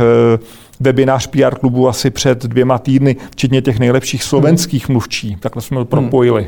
webinář 0.79 1.27
PR 1.27 1.55
klubu 1.55 1.87
asi 1.87 2.09
před 2.09 2.45
dvěma 2.45 2.77
týdny, 2.77 3.15
včetně 3.31 3.61
těch 3.61 3.79
nejlepších 3.79 4.23
slovenských 4.23 4.87
hmm. 4.87 4.93
mluvčí. 4.93 5.37
Takhle 5.39 5.61
jsme 5.61 5.77
to 5.77 5.85
propojili. 5.85 6.43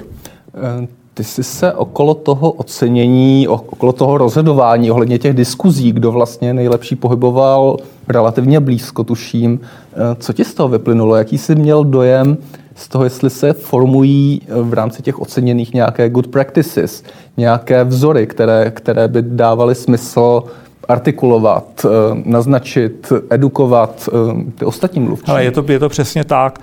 Hmm. 0.54 0.88
Ty 1.20 1.24
jsi 1.24 1.44
se 1.44 1.74
okolo 1.74 2.14
toho 2.14 2.52
ocenění, 2.52 3.48
okolo 3.48 3.94
toho 3.94 4.18
rozhodování, 4.18 4.92
ohledně 4.92 5.20
těch 5.20 5.34
diskuzí, 5.34 5.92
kdo 5.92 6.12
vlastně 6.12 6.54
nejlepší 6.54 6.96
pohyboval 6.96 7.78
relativně 8.08 8.60
blízko, 8.60 9.04
tuším. 9.04 9.60
Eh, 9.94 9.98
co 10.20 10.34
ti 10.34 10.46
z 10.46 10.54
toho 10.54 10.70
vyplynulo? 10.70 11.16
Jaký 11.16 11.38
jsi 11.38 11.56
měl 11.56 11.84
dojem 11.84 12.38
z 12.76 12.88
toho, 12.88 13.04
jestli 13.04 13.30
se 13.30 13.54
formují 13.54 14.42
eh, 14.44 14.62
v 14.62 14.74
rámci 14.74 15.02
těch 15.02 15.20
oceněných 15.20 15.74
nějaké 15.74 16.10
good 16.10 16.28
practices, 16.28 17.04
nějaké 17.38 17.84
vzory, 17.84 18.28
které, 18.28 18.72
které 18.72 19.08
by 19.08 19.22
dávaly 19.22 19.76
smysl 19.76 20.44
artikulovat, 20.88 21.86
eh, 21.86 21.90
naznačit, 22.26 23.14
edukovat 23.30 24.10
ty 24.56 24.66
ostatní 24.66 25.02
mluvčí? 25.02 25.32
Ale 25.32 25.44
je 25.44 25.52
to, 25.52 25.64
je 25.68 25.80
to 25.80 25.90
přesně 25.90 26.24
tak. 26.24 26.60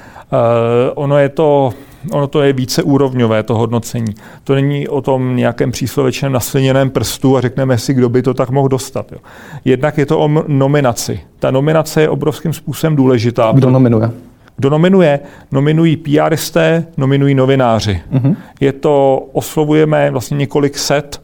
Ono 0.94 1.18
je 1.18 1.28
to 1.28 1.72
ono 2.10 2.26
to 2.26 2.42
je 2.42 2.52
více 2.52 2.82
úrovňové, 2.82 3.42
to 3.42 3.54
hodnocení. 3.54 4.14
To 4.44 4.54
není 4.54 4.88
o 4.88 5.00
tom 5.00 5.36
nějakém 5.36 5.70
příslovečném 5.70 6.32
nasliněném 6.32 6.90
prstu 6.90 7.36
a 7.36 7.40
řekneme 7.40 7.78
si, 7.78 7.94
kdo 7.94 8.08
by 8.08 8.22
to 8.22 8.34
tak 8.34 8.50
mohl 8.50 8.68
dostat. 8.68 9.12
Jo. 9.12 9.18
Jednak 9.64 9.98
je 9.98 10.06
to 10.06 10.18
o 10.18 10.28
nominaci. 10.46 11.20
Ta 11.38 11.50
nominace 11.50 12.02
je 12.02 12.08
obrovským 12.08 12.52
způsobem 12.52 12.96
důležitá. 12.96 13.52
Kdo 13.54 13.70
nominuje? 13.70 14.10
Kdo 14.56 14.70
nominuje? 14.70 15.20
Nominují 15.52 15.96
PRisté, 15.96 16.86
nominují 16.96 17.34
novináři. 17.34 18.02
Uh-huh. 18.12 18.36
Je 18.60 18.72
to, 18.72 19.26
oslovujeme 19.32 20.10
vlastně 20.10 20.36
několik 20.36 20.78
set 20.78 21.20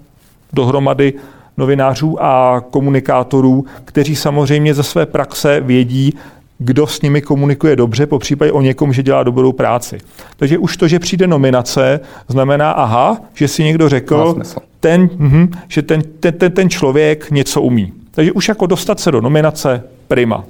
dohromady 0.53 1.13
novinářů 1.57 2.23
a 2.23 2.63
komunikátorů, 2.71 3.65
kteří 3.85 4.17
samozřejmě 4.17 4.75
ze 4.75 4.83
své 4.83 5.07
praxe 5.07 5.61
vědí, 5.61 6.15
kdo 6.59 6.87
s 6.87 7.03
nimi 7.03 7.23
komunikuje 7.23 7.77
dobře, 7.77 8.07
po 8.07 8.19
případě 8.19 8.53
o 8.53 8.61
někom, 8.61 8.93
že 8.93 9.03
dělá 9.03 9.23
dobrou 9.23 9.53
práci. 9.53 9.99
Takže 10.37 10.59
už 10.59 10.77
to, 10.77 10.89
že 10.89 10.99
přijde 10.99 11.27
nominace, 11.27 12.01
znamená, 12.29 12.71
aha, 12.71 13.21
že 13.35 13.49
si 13.49 13.65
někdo 13.65 13.89
řekl, 13.89 14.37
ten, 14.81 15.11
mh, 15.17 15.59
že 15.69 15.83
ten, 15.83 16.03
ten, 16.21 16.35
ten, 16.35 16.53
ten 16.53 16.71
člověk 16.71 17.31
něco 17.31 17.63
umí. 17.63 17.93
Takže 18.11 18.33
už 18.33 18.49
jako 18.49 18.67
dostat 18.67 19.01
se 19.01 19.11
do 19.11 19.21
nominace, 19.21 19.85
prima. 20.09 20.45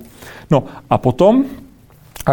No 0.51 0.65
a 0.91 0.99
potom 0.99 1.45
e, 2.29 2.33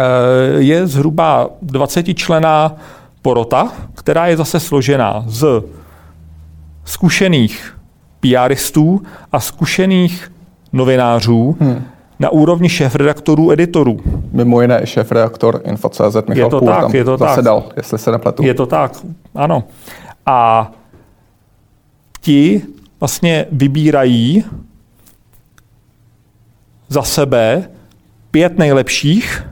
je 0.62 0.86
zhruba 0.86 1.48
20 1.62 2.14
člená 2.14 2.76
porota, 3.22 3.72
která 3.94 4.26
je 4.26 4.36
zase 4.36 4.60
složená 4.60 5.24
z 5.26 5.62
zkušených 6.84 7.78
PRistů 8.20 9.02
a 9.32 9.40
zkušených 9.40 10.32
novinářů, 10.72 11.56
hmm 11.60 11.84
na 12.20 12.30
úrovni 12.30 12.68
šéf-redaktorů, 12.68 13.50
editorů. 13.52 14.00
Mimo 14.32 14.60
jiné 14.60 14.86
šéf-redaktor 14.86 15.60
Info.cz 15.64 16.16
Michal 16.28 16.44
je 16.44 16.50
to 16.50 16.58
Půl 16.58 16.68
tak, 16.68 16.80
tam 16.80 16.94
je 16.94 17.04
to 17.04 17.16
zasedal, 17.16 17.60
tak. 17.60 17.76
jestli 17.76 17.98
se 17.98 18.12
nepletu. 18.12 18.42
Je 18.42 18.54
to 18.54 18.66
tak, 18.66 18.92
ano. 19.34 19.64
A 20.26 20.70
ti 22.20 22.62
vlastně 23.00 23.46
vybírají 23.52 24.44
za 26.88 27.02
sebe 27.02 27.70
pět 28.30 28.58
nejlepších 28.58 29.46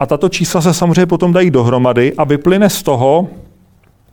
a 0.00 0.06
tato 0.06 0.28
čísla 0.28 0.60
se 0.60 0.74
samozřejmě 0.74 1.06
potom 1.06 1.32
dají 1.32 1.50
dohromady 1.50 2.14
a 2.14 2.24
vyplyne 2.24 2.70
z 2.70 2.82
toho 2.82 3.28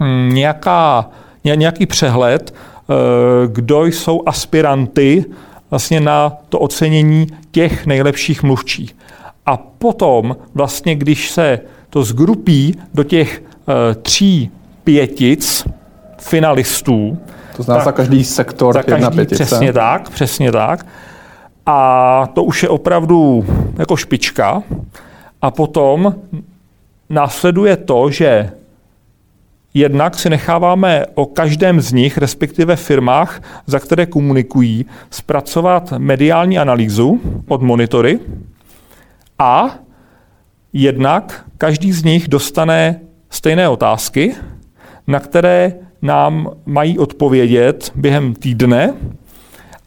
hm, 0.02 0.30
nějaká, 0.34 1.10
nějaký 1.44 1.86
přehled, 1.86 2.54
eh, 2.54 2.94
kdo 3.48 3.86
jsou 3.86 4.24
aspiranty 4.26 5.26
vlastně 5.70 6.00
na 6.00 6.38
to 6.50 6.60
ocenění 6.60 7.28
těch 7.52 7.86
nejlepších 7.86 8.44
mluvčích. 8.44 8.96
A 9.46 9.58
potom 9.58 10.36
vlastně, 10.54 10.96
když 10.96 11.32
se 11.32 11.60
to 11.90 12.04
zgrupí 12.04 12.80
do 12.94 13.04
těch 13.04 13.42
e, 13.42 13.96
tří 13.96 14.52
pětic 14.84 15.68
finalistů, 16.18 17.18
to 17.56 17.64
znamená 17.64 17.86
za 17.86 17.92
každý 17.92 18.24
sektor 18.24 18.74
za 18.74 18.84
každý, 18.84 18.92
jedna 18.92 19.12
pětice. 19.12 19.46
Přesně 19.46 19.74
tak, 19.74 20.10
přesně 20.10 20.52
tak. 20.52 20.86
A 21.66 22.28
to 22.34 22.44
už 22.44 22.64
je 22.64 22.70
opravdu 22.70 23.46
jako 23.78 23.96
špička. 23.96 24.64
A 25.42 25.52
potom 25.52 26.16
následuje 27.10 27.78
to, 27.78 28.12
že 28.12 28.52
Jednak 29.78 30.16
si 30.16 30.30
necháváme 30.30 31.06
o 31.14 31.26
každém 31.26 31.82
z 31.82 31.94
nich, 31.94 32.18
respektive 32.18 32.76
firmách, 32.76 33.42
za 33.68 33.80
které 33.80 34.06
komunikují, 34.06 34.86
zpracovat 35.12 35.94
mediální 35.98 36.60
analýzu 36.60 37.22
od 37.48 37.62
monitory 37.62 38.20
a 39.40 39.76
jednak 40.74 41.46
každý 41.58 41.92
z 41.92 42.04
nich 42.04 42.28
dostane 42.28 43.00
stejné 43.30 43.70
otázky, 43.70 44.36
na 45.08 45.20
které 45.20 45.74
nám 46.02 46.50
mají 46.66 47.00
odpovědět 47.00 47.92
během 47.96 48.34
týdne 48.34 48.94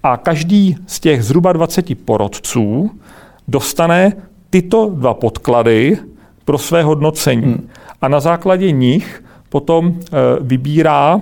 a 0.03 0.17
každý 0.17 0.77
z 0.87 1.01
těch 1.01 1.23
zhruba 1.23 1.53
20 1.53 2.05
porodců 2.05 2.91
dostane 3.49 4.13
tyto 4.51 4.91
dva 4.95 5.15
podklady 5.15 5.99
pro 6.45 6.59
své 6.59 6.83
hodnocení. 6.83 7.43
Hmm. 7.43 7.69
A 8.01 8.09
na 8.09 8.21
základě 8.21 8.71
nich 8.71 9.23
potom 9.49 9.95
eh, 10.01 10.17
vybírá, 10.41 11.21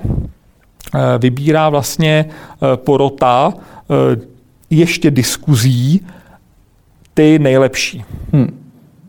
eh, 0.94 0.98
vybírá 1.18 1.68
vlastně 1.68 2.24
eh, 2.28 2.76
porota 2.76 3.54
ještě 4.70 5.10
diskuzí 5.10 6.06
ty 7.14 7.38
nejlepší. 7.38 8.04
Hmm. 8.32 8.60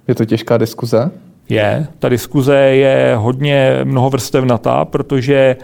Je 0.07 0.15
to 0.15 0.25
těžká 0.25 0.57
diskuze? 0.57 1.11
Je. 1.49 1.87
Ta 1.99 2.09
diskuze 2.09 2.55
je 2.55 3.15
hodně 3.15 3.79
mnohovrstevnatá, 3.83 4.85
protože 4.85 5.55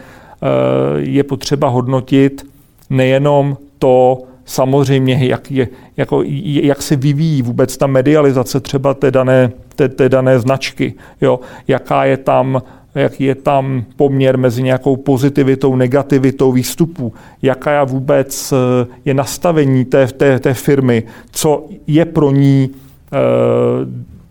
je 0.97 1.23
potřeba 1.23 1.67
hodnotit 1.67 2.45
nejenom 2.89 3.57
to, 3.79 4.23
samozřejmě, 4.45 5.25
jak, 5.25 5.51
je, 5.51 5.67
jako, 5.97 6.23
jak 6.45 6.81
se 6.81 6.95
vyvíjí 6.95 7.41
vůbec 7.41 7.77
ta 7.77 7.87
medializace 7.87 8.59
třeba 8.59 8.93
té 8.93 9.11
dané, 9.11 9.51
té, 9.75 9.89
té 9.89 10.09
dané 10.09 10.39
značky, 10.39 10.93
jo, 11.21 11.39
jaká 11.67 12.05
je 12.05 12.17
tam 12.17 12.61
jaký 12.95 13.23
je 13.23 13.35
tam 13.35 13.83
poměr 13.95 14.37
mezi 14.37 14.63
nějakou 14.63 14.95
pozitivitou, 14.95 15.75
negativitou 15.75 16.51
výstupů, 16.51 17.13
jaká 17.41 17.83
vůbec 17.83 18.53
eh, 18.53 18.87
je 19.05 19.13
nastavení 19.13 19.85
té, 19.85 20.07
té, 20.07 20.39
té 20.39 20.53
firmy, 20.53 21.03
co 21.31 21.65
je 21.87 22.05
pro 22.05 22.31
ní 22.31 22.69
e, 23.13 23.19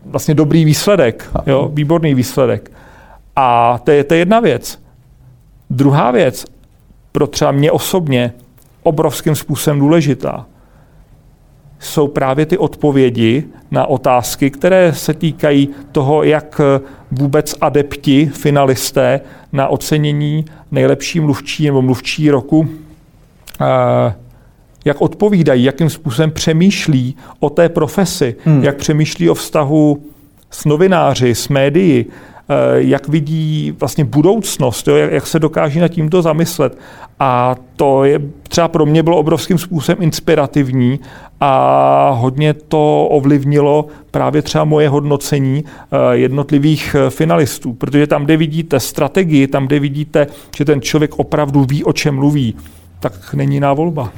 vlastně 0.06 0.34
dobrý 0.34 0.64
výsledek, 0.64 1.30
jo, 1.46 1.70
výborný 1.72 2.14
výsledek. 2.14 2.70
A 3.36 3.78
to 3.84 3.90
je, 3.90 4.04
to 4.04 4.14
je 4.14 4.18
jedna 4.18 4.40
věc. 4.40 4.78
Druhá 5.70 6.10
věc, 6.10 6.44
pro 7.12 7.26
třeba 7.26 7.52
mě 7.52 7.72
osobně, 7.72 8.32
obrovským 8.82 9.34
způsobem 9.34 9.78
důležitá, 9.78 10.46
jsou 11.82 12.08
právě 12.08 12.46
ty 12.46 12.58
odpovědi 12.58 13.44
na 13.70 13.86
otázky, 13.86 14.50
které 14.50 14.92
se 14.94 15.14
týkají 15.14 15.68
toho, 15.92 16.22
jak 16.22 16.60
vůbec 17.10 17.54
adepti, 17.60 18.30
finalisté 18.34 19.20
na 19.52 19.68
ocenění 19.68 20.44
nejlepší 20.70 21.20
mluvčí 21.20 21.66
nebo 21.66 21.82
mluvčí 21.82 22.30
roku, 22.30 22.68
eh, 23.60 24.14
jak 24.84 25.00
odpovídají, 25.00 25.64
jakým 25.64 25.90
způsobem 25.90 26.30
přemýšlí 26.30 27.16
o 27.40 27.50
té 27.50 27.68
profesi, 27.68 28.36
hmm. 28.44 28.64
jak 28.64 28.76
přemýšlí 28.76 29.30
o 29.30 29.34
vztahu 29.34 30.02
s 30.50 30.64
novináři, 30.64 31.34
s 31.34 31.48
médií, 31.48 32.06
eh, 32.08 32.31
jak 32.74 33.08
vidí 33.08 33.76
vlastně 33.80 34.04
budoucnost, 34.04 34.88
jo, 34.88 34.96
jak 34.96 35.26
se 35.26 35.38
dokáží 35.38 35.80
nad 35.80 35.88
tímto 35.88 36.22
zamyslet. 36.22 36.78
A 37.20 37.56
to 37.76 38.04
je 38.04 38.20
třeba 38.48 38.68
pro 38.68 38.86
mě 38.86 39.02
bylo 39.02 39.18
obrovským 39.18 39.58
způsobem 39.58 40.02
inspirativní 40.02 41.00
a 41.40 42.10
hodně 42.10 42.54
to 42.54 43.06
ovlivnilo 43.10 43.86
právě 44.10 44.42
třeba 44.42 44.64
moje 44.64 44.88
hodnocení 44.88 45.64
eh, 45.64 45.96
jednotlivých 46.12 46.96
eh, 46.98 47.10
finalistů, 47.10 47.72
protože 47.72 48.06
tam, 48.06 48.24
kde 48.24 48.36
vidíte 48.36 48.80
strategii, 48.80 49.46
tam, 49.46 49.66
kde 49.66 49.78
vidíte, 49.78 50.26
že 50.56 50.64
ten 50.64 50.80
člověk 50.80 51.18
opravdu 51.18 51.64
ví, 51.64 51.84
o 51.84 51.92
čem 51.92 52.14
mluví, 52.14 52.54
tak 53.00 53.34
není 53.34 53.54
jiná 53.54 53.72
volba. 53.72 54.12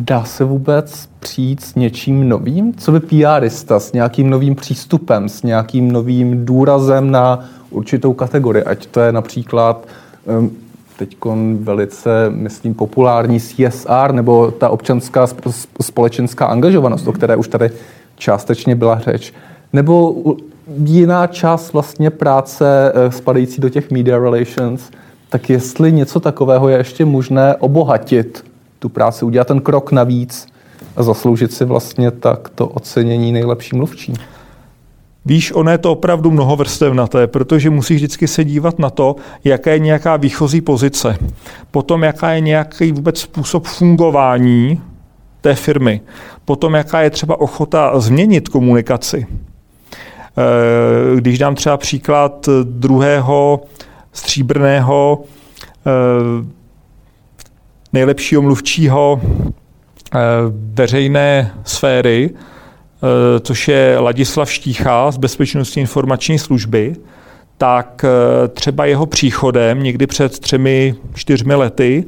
Dá 0.00 0.24
se 0.24 0.44
vůbec 0.44 1.08
přijít 1.20 1.60
s 1.62 1.74
něčím 1.74 2.28
novým? 2.28 2.74
Co 2.74 2.92
by 2.92 3.00
PRista, 3.00 3.80
s 3.80 3.92
nějakým 3.92 4.30
novým 4.30 4.54
přístupem, 4.54 5.28
s 5.28 5.42
nějakým 5.42 5.92
novým 5.92 6.46
důrazem 6.46 7.10
na 7.10 7.44
určitou 7.70 8.12
kategorii, 8.12 8.64
ať 8.64 8.86
to 8.86 9.00
je 9.00 9.12
například 9.12 9.86
teď 10.98 11.16
velice, 11.60 12.10
myslím, 12.30 12.74
populární 12.74 13.40
CSR 13.40 14.12
nebo 14.12 14.50
ta 14.50 14.68
občanská 14.68 15.26
společenská 15.82 16.46
angažovanost, 16.46 17.08
o 17.08 17.12
které 17.12 17.36
už 17.36 17.48
tady 17.48 17.70
částečně 18.16 18.74
byla 18.74 18.98
řeč, 18.98 19.32
nebo 19.72 20.16
jiná 20.84 21.26
část 21.26 21.72
vlastně 21.72 22.10
práce 22.10 22.92
eh, 22.94 23.12
spadající 23.12 23.60
do 23.60 23.68
těch 23.68 23.90
media 23.90 24.18
relations, 24.18 24.90
tak 25.28 25.50
jestli 25.50 25.92
něco 25.92 26.20
takového 26.20 26.68
je 26.68 26.78
ještě 26.78 27.04
možné 27.04 27.56
obohatit 27.56 28.44
tu 28.78 28.88
práci, 28.88 29.24
udělat 29.24 29.46
ten 29.46 29.60
krok 29.60 29.92
navíc 29.92 30.46
a 30.96 31.02
zasloužit 31.02 31.52
si 31.52 31.64
vlastně 31.64 32.10
tak 32.10 32.48
to 32.48 32.68
ocenění 32.68 33.32
nejlepší 33.32 33.76
mluvčí. 33.76 34.14
Víš, 35.26 35.52
ono 35.52 35.70
je 35.70 35.78
to 35.78 35.92
opravdu 35.92 36.30
mnohovrstevnaté, 36.30 37.26
protože 37.26 37.70
musíš 37.70 37.96
vždycky 37.96 38.28
se 38.28 38.44
dívat 38.44 38.78
na 38.78 38.90
to, 38.90 39.16
jaká 39.44 39.70
je 39.70 39.78
nějaká 39.78 40.16
výchozí 40.16 40.60
pozice, 40.60 41.18
potom 41.70 42.02
jaká 42.02 42.30
je 42.32 42.40
nějaký 42.40 42.92
vůbec 42.92 43.20
způsob 43.20 43.66
fungování 43.66 44.82
té 45.40 45.54
firmy, 45.54 46.00
potom 46.44 46.74
jaká 46.74 47.00
je 47.00 47.10
třeba 47.10 47.40
ochota 47.40 48.00
změnit 48.00 48.48
komunikaci. 48.48 49.26
Eh, 50.38 51.16
když 51.16 51.38
dám 51.38 51.54
třeba 51.54 51.76
příklad 51.76 52.48
druhého 52.62 53.60
stříbrného 54.12 55.24
eh, 55.86 56.57
nejlepšího 57.92 58.42
mluvčího 58.42 59.20
eh, 59.22 60.18
veřejné 60.74 61.54
sféry, 61.64 62.30
Eh, 63.02 63.40
což 63.40 63.68
je 63.68 63.98
Ladislav 63.98 64.52
Štícha 64.52 65.10
z 65.10 65.16
Bezpečnostní 65.16 65.80
informační 65.80 66.38
služby, 66.38 66.96
tak 67.58 68.04
eh, 68.04 68.48
třeba 68.48 68.84
jeho 68.84 69.06
příchodem 69.06 69.82
někdy 69.82 70.06
před 70.06 70.38
třemi, 70.38 70.94
čtyřmi 71.14 71.54
lety 71.54 72.04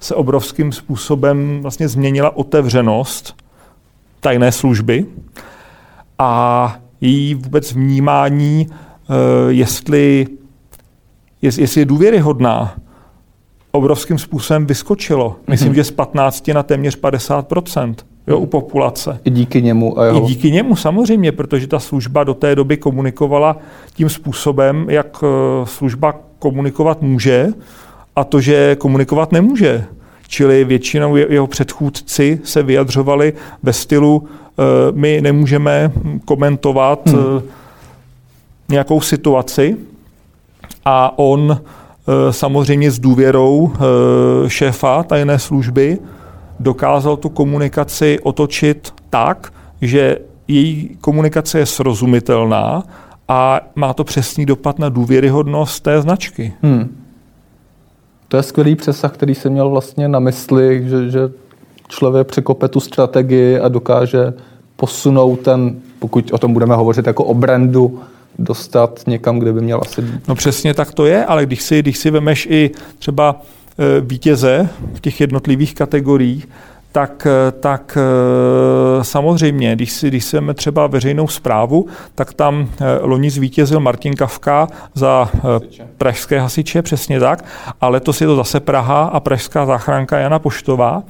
se 0.00 0.14
obrovským 0.14 0.72
způsobem 0.72 1.58
vlastně 1.62 1.88
změnila 1.88 2.36
otevřenost 2.36 3.36
tajné 4.20 4.52
služby 4.52 5.06
a 6.18 6.76
její 7.00 7.34
vůbec 7.34 7.72
vnímání, 7.72 8.66
jestli, 9.48 10.26
jestli 11.42 11.80
je 11.80 11.84
důvěryhodná, 11.84 12.74
obrovským 13.72 14.18
způsobem 14.18 14.66
vyskočilo. 14.66 15.36
Myslím, 15.46 15.72
mm-hmm. 15.72 15.76
že 15.76 15.84
z 15.84 15.90
15 15.90 16.48
na 16.48 16.62
téměř 16.62 16.96
50 16.96 17.52
jo, 18.26 18.38
u 18.38 18.46
populace. 18.46 19.20
I 19.24 19.30
díky 19.30 19.62
němu. 19.62 20.00
A 20.00 20.04
jeho... 20.04 20.18
I 20.18 20.26
díky 20.26 20.50
němu 20.50 20.76
samozřejmě, 20.76 21.32
protože 21.32 21.66
ta 21.66 21.78
služba 21.78 22.24
do 22.24 22.34
té 22.34 22.54
doby 22.54 22.76
komunikovala 22.76 23.56
tím 23.94 24.08
způsobem, 24.08 24.86
jak 24.90 25.24
eh, 25.24 25.66
služba 25.66 26.14
komunikovat 26.38 27.02
může 27.02 27.48
a 28.16 28.24
to, 28.24 28.40
že 28.40 28.76
komunikovat 28.76 29.32
nemůže. 29.32 29.84
Čili 30.28 30.64
většinou 30.64 31.16
jeho 31.16 31.46
předchůdci 31.46 32.40
se 32.44 32.62
vyjadřovali 32.62 33.32
ve 33.62 33.72
stylu 33.72 34.28
eh, 34.28 34.62
my 34.92 35.20
nemůžeme 35.20 35.92
komentovat 36.24 37.08
hmm. 37.08 37.42
Nějakou 38.68 39.00
situaci 39.00 39.76
a 40.84 41.18
on 41.18 41.60
samozřejmě 42.30 42.90
s 42.90 42.98
důvěrou 42.98 43.72
šéfa 44.48 45.02
tajné 45.02 45.38
služby 45.38 45.98
dokázal 46.60 47.16
tu 47.16 47.28
komunikaci 47.28 48.18
otočit 48.22 48.94
tak, 49.10 49.52
že 49.82 50.18
její 50.48 50.96
komunikace 51.00 51.58
je 51.58 51.66
srozumitelná 51.66 52.82
a 53.28 53.60
má 53.74 53.92
to 53.94 54.04
přesný 54.04 54.46
dopad 54.46 54.78
na 54.78 54.88
důvěryhodnost 54.88 55.82
té 55.82 56.02
značky. 56.02 56.52
Hmm. 56.62 56.96
To 58.28 58.36
je 58.36 58.42
skvělý 58.42 58.76
přesah, 58.76 59.12
který 59.12 59.34
jsem 59.34 59.52
měl 59.52 59.70
vlastně 59.70 60.08
na 60.08 60.18
mysli, 60.18 60.88
že, 60.88 61.10
že 61.10 61.20
člověk 61.88 62.26
překope 62.26 62.68
tu 62.68 62.80
strategii 62.80 63.58
a 63.58 63.68
dokáže 63.68 64.32
posunout 64.76 65.40
ten, 65.40 65.76
pokud 65.98 66.32
o 66.32 66.38
tom 66.38 66.52
budeme 66.52 66.74
hovořit 66.74 67.06
jako 67.06 67.24
o 67.24 67.34
brandu, 67.34 68.00
dostat 68.40 69.00
někam, 69.06 69.38
kde 69.38 69.52
by 69.52 69.60
měl 69.60 69.80
asi 69.82 70.02
být. 70.02 70.28
No 70.28 70.34
přesně 70.34 70.74
tak 70.74 70.94
to 70.94 71.06
je, 71.06 71.24
ale 71.24 71.46
když 71.46 71.62
si, 71.62 71.82
když 71.82 71.98
si 71.98 72.10
vemeš 72.10 72.48
i 72.50 72.70
třeba 72.98 73.42
Eh, 73.80 74.00
vítěze 74.00 74.68
v 74.94 75.00
těch 75.00 75.20
jednotlivých 75.20 75.74
kategoriích, 75.74 76.48
tak, 76.92 77.26
eh, 77.26 77.52
tak 77.52 77.98
eh, 78.00 79.04
samozřejmě, 79.04 79.76
když 79.76 79.92
si, 79.92 80.08
když 80.08 80.24
si 80.24 80.36
jdeme 80.36 80.54
třeba 80.54 80.86
veřejnou 80.86 81.28
zprávu, 81.28 81.86
tak 82.14 82.32
tam 82.32 82.68
loni 83.00 83.30
zvítězil 83.30 83.80
Martin 83.80 84.14
Kavka 84.14 84.68
za 84.94 85.30
pražské 85.98 86.40
hasiče, 86.40 86.82
přesně 86.82 87.20
tak, 87.20 87.44
a 87.80 87.88
letos 87.88 88.20
je 88.20 88.26
to 88.26 88.36
zase 88.36 88.60
Praha 88.60 89.04
a 89.04 89.20
pražská 89.20 89.66
záchranka 89.66 90.18
Jana 90.18 90.38
Poštová 90.38 91.02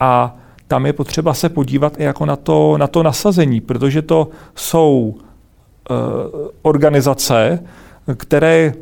a 0.00 0.36
tam 0.68 0.86
je 0.86 0.92
potřeba 0.92 1.34
se 1.34 1.48
podívat 1.48 2.00
i 2.00 2.02
jako 2.02 2.26
na 2.26 2.36
to, 2.36 2.78
na 2.78 2.86
to 2.86 3.02
nasazení, 3.02 3.60
protože 3.60 4.02
to 4.02 4.28
jsou 4.54 5.14
organizace, 6.62 7.58
které 8.16 8.72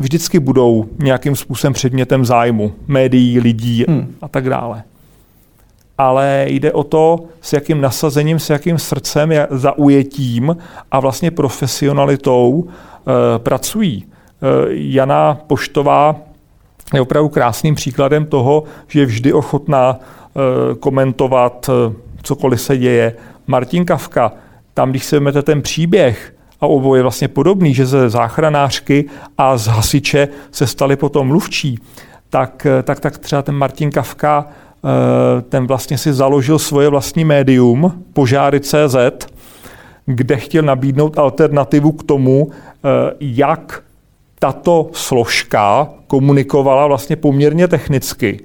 vždycky 0.00 0.38
budou 0.38 0.86
nějakým 0.98 1.36
způsobem 1.36 1.72
předmětem 1.72 2.24
zájmu 2.24 2.72
médií, 2.86 3.40
lidí 3.40 3.84
hmm. 3.88 4.14
a 4.22 4.28
tak 4.28 4.48
dále. 4.48 4.82
Ale 5.98 6.44
jde 6.48 6.72
o 6.72 6.84
to, 6.84 7.18
s 7.40 7.52
jakým 7.52 7.80
nasazením, 7.80 8.38
s 8.38 8.50
jakým 8.50 8.78
srdcem, 8.78 9.32
zaujetím 9.50 10.56
a 10.90 11.00
vlastně 11.00 11.30
profesionalitou 11.30 12.64
e, 12.66 13.38
pracují. 13.38 14.04
E, 14.04 14.46
Jana 14.68 15.38
Poštová 15.46 16.16
je 16.94 17.00
opravdu 17.00 17.28
krásným 17.28 17.74
příkladem 17.74 18.26
toho, 18.26 18.64
že 18.88 19.00
je 19.00 19.06
vždy 19.06 19.32
ochotná 19.32 19.98
e, 19.98 20.74
komentovat 20.74 21.68
e, 21.68 21.92
cokoliv 22.22 22.60
se 22.60 22.78
děje. 22.78 23.16
Martin 23.46 23.84
Kavka, 23.84 24.32
tam, 24.74 24.90
když 24.90 25.04
si 25.04 25.16
vezmete 25.16 25.42
ten 25.42 25.62
příběh, 25.62 26.34
a 26.60 26.66
oboje 26.66 26.98
je 26.98 27.02
vlastně 27.02 27.28
podobný, 27.28 27.74
že 27.74 27.86
ze 27.86 28.10
záchranářky 28.10 29.04
a 29.38 29.56
z 29.56 29.66
hasiče 29.66 30.28
se 30.50 30.66
stali 30.66 30.96
potom 30.96 31.26
mluvčí, 31.26 31.78
tak, 32.30 32.66
tak, 32.82 33.00
tak 33.00 33.18
třeba 33.18 33.42
ten 33.42 33.54
Martin 33.54 33.90
Kavka, 33.90 34.46
eh, 34.48 35.42
ten 35.42 35.66
vlastně 35.66 35.98
si 35.98 36.12
založil 36.12 36.58
svoje 36.58 36.88
vlastní 36.88 37.24
médium, 37.24 38.04
Požáry.cz, 38.12 39.26
kde 40.06 40.36
chtěl 40.36 40.62
nabídnout 40.62 41.18
alternativu 41.18 41.92
k 41.92 42.02
tomu, 42.02 42.50
eh, 42.50 42.88
jak 43.20 43.82
tato 44.38 44.90
složka 44.92 45.88
komunikovala 46.06 46.86
vlastně 46.86 47.16
poměrně 47.16 47.68
technicky. 47.68 48.40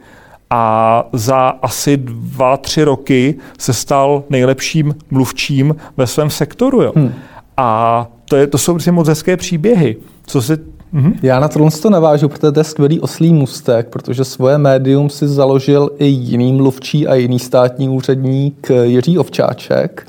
A 0.58 1.08
za 1.14 1.38
asi 1.48 1.98
dva, 1.98 2.58
tři 2.58 2.84
roky 2.84 3.36
se 3.60 3.74
stal 3.74 4.24
nejlepším 4.30 4.96
mluvčím 5.12 5.76
ve 5.98 6.08
svém 6.08 6.30
sektoru. 6.30 6.82
Jo. 6.82 6.92
Hmm. 6.96 7.14
A 7.58 8.08
to, 8.30 8.36
je, 8.36 8.48
to 8.48 8.58
jsou 8.58 8.74
prostě 8.74 8.92
moc 8.92 9.08
hezké 9.08 9.38
příběhy. 9.38 9.98
Co 10.26 10.42
se 10.42 10.58
Mhm. 10.92 11.14
Já 11.24 11.40
na 11.40 11.48
tohle 11.48 11.72
to 11.72 11.90
navážu, 11.90 12.30
protože 12.30 12.52
to 12.52 12.60
je 12.60 12.64
skvělý 12.64 13.00
oslý 13.00 13.34
mustek, 13.34 13.88
protože 13.90 14.24
svoje 14.24 14.58
médium 14.58 15.10
si 15.10 15.28
založil 15.28 15.90
i 16.00 16.06
jiný 16.06 16.54
mluvčí 16.54 17.08
a 17.08 17.16
jiný 17.16 17.40
státní 17.40 17.90
úředník 17.90 18.70
Jiří 18.84 19.18
Ovčáček 19.18 20.08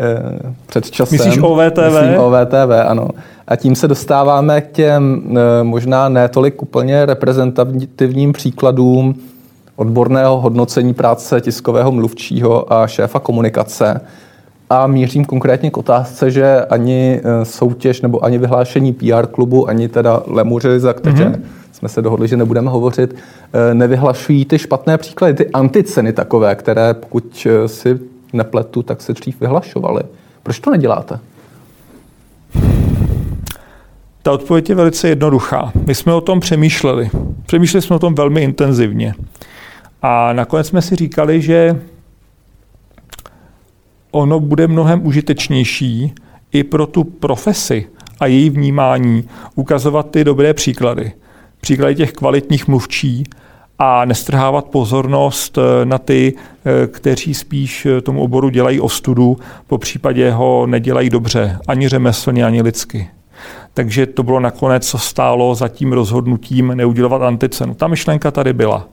eh, 0.00 0.52
před 0.66 0.90
časem. 0.90 1.18
Myslíš 1.18 1.38
OVTV? 1.42 1.78
Myslím 1.84 2.18
OVTV, 2.18 2.70
ano. 2.86 3.08
A 3.48 3.56
tím 3.56 3.74
se 3.74 3.88
dostáváme 3.88 4.60
k 4.60 4.72
těm 4.72 5.22
eh, 5.36 5.64
možná 5.64 6.08
ne 6.08 6.28
tolik 6.28 6.62
úplně 6.62 7.06
reprezentativním 7.06 8.32
příkladům 8.32 9.14
odborného 9.78 10.40
hodnocení 10.40 10.94
práce 10.94 11.40
tiskového 11.40 11.92
mluvčího 11.92 12.72
a 12.72 12.86
šéfa 12.86 13.18
komunikace, 13.18 14.00
a 14.70 14.86
mířím 14.86 15.24
konkrétně 15.24 15.70
k 15.70 15.76
otázce, 15.76 16.30
že 16.30 16.64
ani 16.70 17.20
eh, 17.24 17.44
soutěž 17.44 18.00
nebo 18.00 18.24
ani 18.24 18.38
vyhlášení 18.38 18.92
PR 18.92 19.26
klubu, 19.26 19.68
ani 19.68 19.88
teda 19.88 20.22
Lemuři, 20.26 20.80
za 20.80 20.92
které 20.92 21.24
mm-hmm. 21.24 21.40
jsme 21.72 21.88
se 21.88 22.02
dohodli, 22.02 22.28
že 22.28 22.36
nebudeme 22.36 22.70
hovořit, 22.70 23.14
eh, 23.52 23.74
nevyhlašují 23.74 24.44
ty 24.44 24.58
špatné 24.58 24.98
příklady, 24.98 25.34
ty 25.34 25.50
anticeny 25.50 26.12
takové, 26.12 26.54
které 26.54 26.94
pokud 26.94 27.46
eh, 27.46 27.68
si 27.68 27.98
nepletu, 28.32 28.82
tak 28.82 29.02
se 29.02 29.12
dřív 29.12 29.40
vyhlašovaly. 29.40 30.02
Proč 30.42 30.60
to 30.60 30.70
neděláte? 30.70 31.18
Ta 34.22 34.32
odpověď 34.32 34.68
je 34.68 34.74
velice 34.74 35.08
jednoduchá. 35.08 35.72
My 35.86 35.94
jsme 35.94 36.14
o 36.14 36.20
tom 36.20 36.40
přemýšleli. 36.40 37.10
Přemýšleli 37.46 37.82
jsme 37.82 37.96
o 37.96 37.98
tom 37.98 38.14
velmi 38.14 38.42
intenzivně. 38.42 39.14
A 40.02 40.32
nakonec 40.32 40.66
jsme 40.66 40.82
si 40.82 40.96
říkali, 40.96 41.42
že 41.42 41.80
ono 44.10 44.40
bude 44.40 44.68
mnohem 44.68 45.06
užitečnější 45.06 46.14
i 46.52 46.64
pro 46.64 46.86
tu 46.86 47.04
profesi 47.04 47.86
a 48.20 48.26
její 48.26 48.50
vnímání 48.50 49.28
ukazovat 49.54 50.10
ty 50.10 50.24
dobré 50.24 50.54
příklady. 50.54 51.12
Příklady 51.60 51.94
těch 51.94 52.12
kvalitních 52.12 52.68
mluvčí 52.68 53.24
a 53.78 54.04
nestrhávat 54.04 54.64
pozornost 54.64 55.58
eh, 55.58 55.84
na 55.84 55.98
ty, 55.98 56.34
eh, 56.34 56.86
kteří 56.86 57.34
spíš 57.34 57.86
eh, 57.86 58.00
tomu 58.00 58.22
oboru 58.22 58.48
dělají 58.48 58.80
ostudu, 58.80 59.36
po 59.66 59.78
případě 59.78 60.30
ho 60.30 60.66
nedělají 60.66 61.10
dobře, 61.10 61.58
ani 61.68 61.88
řemeslně, 61.88 62.44
ani 62.44 62.62
lidsky. 62.62 63.10
Takže 63.74 64.06
to 64.06 64.22
bylo 64.22 64.40
nakonec, 64.40 64.88
co 64.88 64.98
stálo 64.98 65.54
za 65.54 65.68
tím 65.68 65.92
rozhodnutím 65.92 66.68
neudělovat 66.68 67.22
anticenu. 67.22 67.74
Ta 67.74 67.88
myšlenka 67.88 68.30
tady 68.30 68.52
byla. 68.52 68.88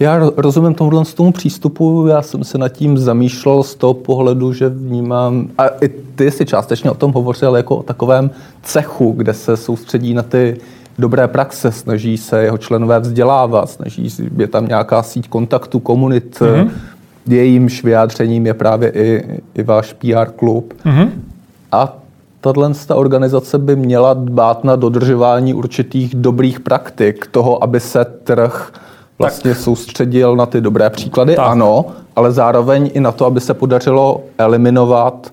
Já 0.00 0.30
rozumím 0.36 0.74
tomuhle 0.74 1.04
z 1.04 1.14
tomu 1.14 1.32
přístupu, 1.32 2.06
já 2.06 2.22
jsem 2.22 2.44
se 2.44 2.58
nad 2.58 2.68
tím 2.68 2.98
zamýšlel 2.98 3.62
z 3.62 3.74
toho 3.74 3.94
pohledu, 3.94 4.52
že 4.52 4.68
vnímám, 4.68 5.48
a 5.58 5.66
i 5.68 5.88
ty 5.88 6.30
si 6.30 6.46
částečně 6.46 6.90
o 6.90 6.94
tom 6.94 7.12
hovořil 7.12 7.56
jako 7.56 7.76
o 7.76 7.82
takovém 7.82 8.30
cechu, 8.62 9.12
kde 9.16 9.34
se 9.34 9.56
soustředí 9.56 10.14
na 10.14 10.22
ty 10.22 10.56
dobré 10.98 11.28
praxe, 11.28 11.72
snaží 11.72 12.16
se 12.16 12.42
jeho 12.42 12.58
členové 12.58 13.00
vzdělávat, 13.00 13.70
snaží 13.70 14.10
se, 14.10 14.22
je 14.36 14.46
tam 14.46 14.66
nějaká 14.66 15.02
síť 15.02 15.28
kontaktu, 15.28 15.80
komunit, 15.80 16.40
mm-hmm. 16.40 16.70
jejímž 17.26 17.84
vyjádřením 17.84 18.46
je 18.46 18.54
právě 18.54 18.90
i, 18.90 19.40
i 19.54 19.62
váš 19.62 19.92
PR 19.92 20.30
klub. 20.36 20.74
Mm-hmm. 20.84 21.10
A 21.72 21.96
tahle 22.40 22.72
organizace 22.94 23.58
by 23.58 23.76
měla 23.76 24.14
dbát 24.14 24.64
na 24.64 24.76
dodržování 24.76 25.54
určitých 25.54 26.14
dobrých 26.14 26.60
praktik, 26.60 27.26
toho, 27.26 27.64
aby 27.64 27.80
se 27.80 28.04
trh 28.04 28.72
vlastně 29.20 29.50
tak. 29.50 29.60
soustředil 29.60 30.36
na 30.36 30.46
ty 30.46 30.60
dobré 30.60 30.90
příklady, 30.90 31.36
tak. 31.36 31.46
ano, 31.46 31.84
ale 32.16 32.32
zároveň 32.32 32.90
i 32.94 33.00
na 33.00 33.12
to, 33.12 33.26
aby 33.26 33.40
se 33.40 33.54
podařilo 33.54 34.20
eliminovat 34.38 35.30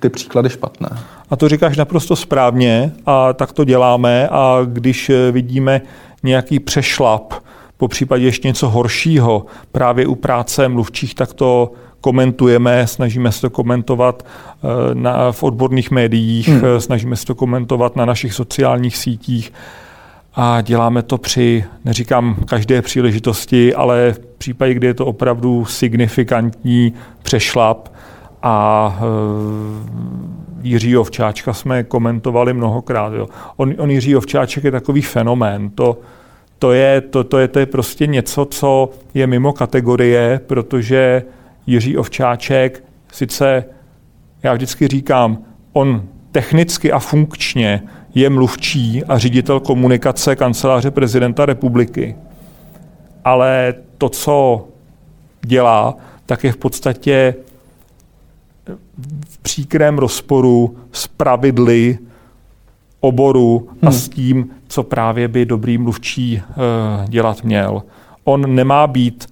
ty 0.00 0.08
příklady 0.08 0.50
špatné. 0.50 0.88
A 1.30 1.36
to 1.36 1.48
říkáš 1.48 1.76
naprosto 1.76 2.16
správně 2.16 2.92
a 3.06 3.32
tak 3.32 3.52
to 3.52 3.64
děláme 3.64 4.28
a 4.28 4.58
když 4.64 5.10
eh, 5.10 5.32
vidíme 5.32 5.80
nějaký 6.22 6.60
přešlap, 6.60 7.34
po 7.76 7.88
případě 7.88 8.24
ještě 8.24 8.48
něco 8.48 8.68
horšího, 8.68 9.46
právě 9.72 10.06
u 10.06 10.14
práce 10.14 10.68
mluvčích, 10.68 11.14
tak 11.14 11.32
to 11.32 11.72
komentujeme, 12.00 12.86
snažíme 12.86 13.32
se 13.32 13.40
to 13.40 13.50
komentovat 13.50 14.22
eh, 14.22 14.94
na, 14.94 15.32
v 15.32 15.42
odborných 15.42 15.90
médiích, 15.90 16.48
hmm. 16.48 16.62
Eh, 16.64 16.80
snažíme 16.80 17.16
se 17.16 17.26
to 17.26 17.34
komentovat 17.34 17.96
na 17.96 18.04
našich 18.04 18.34
sociálních 18.34 18.96
sítích 18.96 19.52
a 20.40 20.60
děláme 20.60 21.02
to 21.02 21.18
při, 21.18 21.64
neříkám 21.84 22.36
každé 22.48 22.82
příležitosti, 22.82 23.74
ale 23.74 24.12
v 24.12 24.18
případě, 24.18 24.74
kdy 24.74 24.86
je 24.86 24.94
to 24.94 25.06
opravdu 25.06 25.64
signifikantní 25.64 26.92
přešlap 27.22 27.88
a 28.42 28.98
e, 29.00 29.04
Jiří 30.62 30.96
Ovčáčka 30.96 31.52
jsme 31.52 31.84
komentovali 31.84 32.52
mnohokrát. 32.52 33.12
Jo. 33.12 33.28
On, 33.56 33.74
on 33.78 33.90
Jiří 33.90 34.16
Ovčáček 34.16 34.64
je 34.64 34.70
takový 34.70 35.02
fenomén. 35.02 35.70
To, 35.70 35.98
to, 36.58 36.72
je, 36.72 37.00
to, 37.00 37.24
to, 37.24 37.38
je, 37.38 37.48
to 37.48 37.58
je 37.58 37.66
prostě 37.66 38.06
něco, 38.06 38.44
co 38.44 38.90
je 39.14 39.26
mimo 39.26 39.52
kategorie, 39.52 40.40
protože 40.46 41.22
Jiří 41.66 41.96
Ovčáček 41.96 42.84
sice, 43.12 43.64
já 44.42 44.54
vždycky 44.54 44.88
říkám, 44.88 45.38
on 45.72 46.02
technicky 46.32 46.92
a 46.92 46.98
funkčně 46.98 47.82
je 48.14 48.30
mluvčí 48.30 49.04
a 49.04 49.18
ředitel 49.18 49.60
komunikace 49.60 50.36
kanceláře 50.36 50.90
prezidenta 50.90 51.46
republiky. 51.46 52.16
Ale 53.24 53.74
to, 53.98 54.08
co 54.08 54.68
dělá, 55.42 55.96
tak 56.26 56.44
je 56.44 56.52
v 56.52 56.56
podstatě 56.56 57.34
v 59.28 59.38
příkrém 59.38 59.98
rozporu 59.98 60.76
s 60.92 61.06
pravidly 61.08 61.98
oboru 63.00 63.68
a 63.82 63.86
hmm. 63.86 63.92
s 63.92 64.08
tím, 64.08 64.50
co 64.68 64.82
právě 64.82 65.28
by 65.28 65.46
dobrý 65.46 65.78
mluvčí 65.78 66.42
uh, 66.48 67.08
dělat 67.08 67.44
měl. 67.44 67.82
On 68.24 68.54
nemá 68.54 68.86
být 68.86 69.26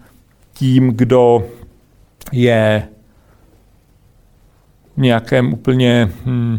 tím, 0.55 0.89
kdo 0.91 1.47
je 2.33 2.89
v 4.97 5.01
nějakém 5.01 5.53
úplně 5.53 6.11
hm, 6.27 6.59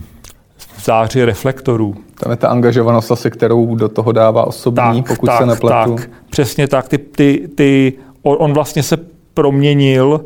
záři 0.83 1.25
reflektorů. 1.25 2.06
Tam 2.19 2.31
je 2.31 2.37
ta 2.37 2.47
angažovanost 2.47 3.11
asi, 3.11 3.31
kterou 3.31 3.75
do 3.75 3.89
toho 3.89 4.11
dává 4.11 4.47
osobní, 4.47 5.03
tak, 5.03 5.07
pokud 5.07 5.25
tak, 5.25 5.37
se 5.37 5.45
nepletu. 5.45 5.95
Tak, 5.95 6.09
přesně 6.29 6.67
tak. 6.67 6.87
Ty, 6.87 6.97
ty, 6.97 7.49
ty, 7.55 7.93
on 8.21 8.53
vlastně 8.53 8.83
se 8.83 8.97
proměnil 9.33 10.25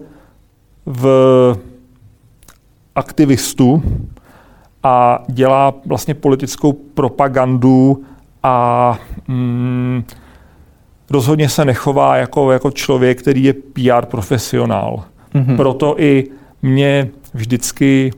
v 0.86 1.58
aktivistu 2.96 3.84
a 4.84 5.24
dělá 5.28 5.74
vlastně 5.86 6.14
politickou 6.14 6.74
propagandu 6.74 8.04
a 8.44 8.98
mm, 9.28 10.04
rozhodně 11.10 11.50
se 11.50 11.66
nechová 11.66 12.18
jako, 12.18 12.52
jako 12.52 12.72
člověk, 12.72 13.20
který 13.20 13.44
je 13.44 13.54
PR 13.54 14.06
profesionál. 14.06 15.04
Mm-hmm. 15.36 15.56
Proto 15.56 15.96
i 15.98 16.28
mě 16.62 17.10
vždycky 17.34 18.12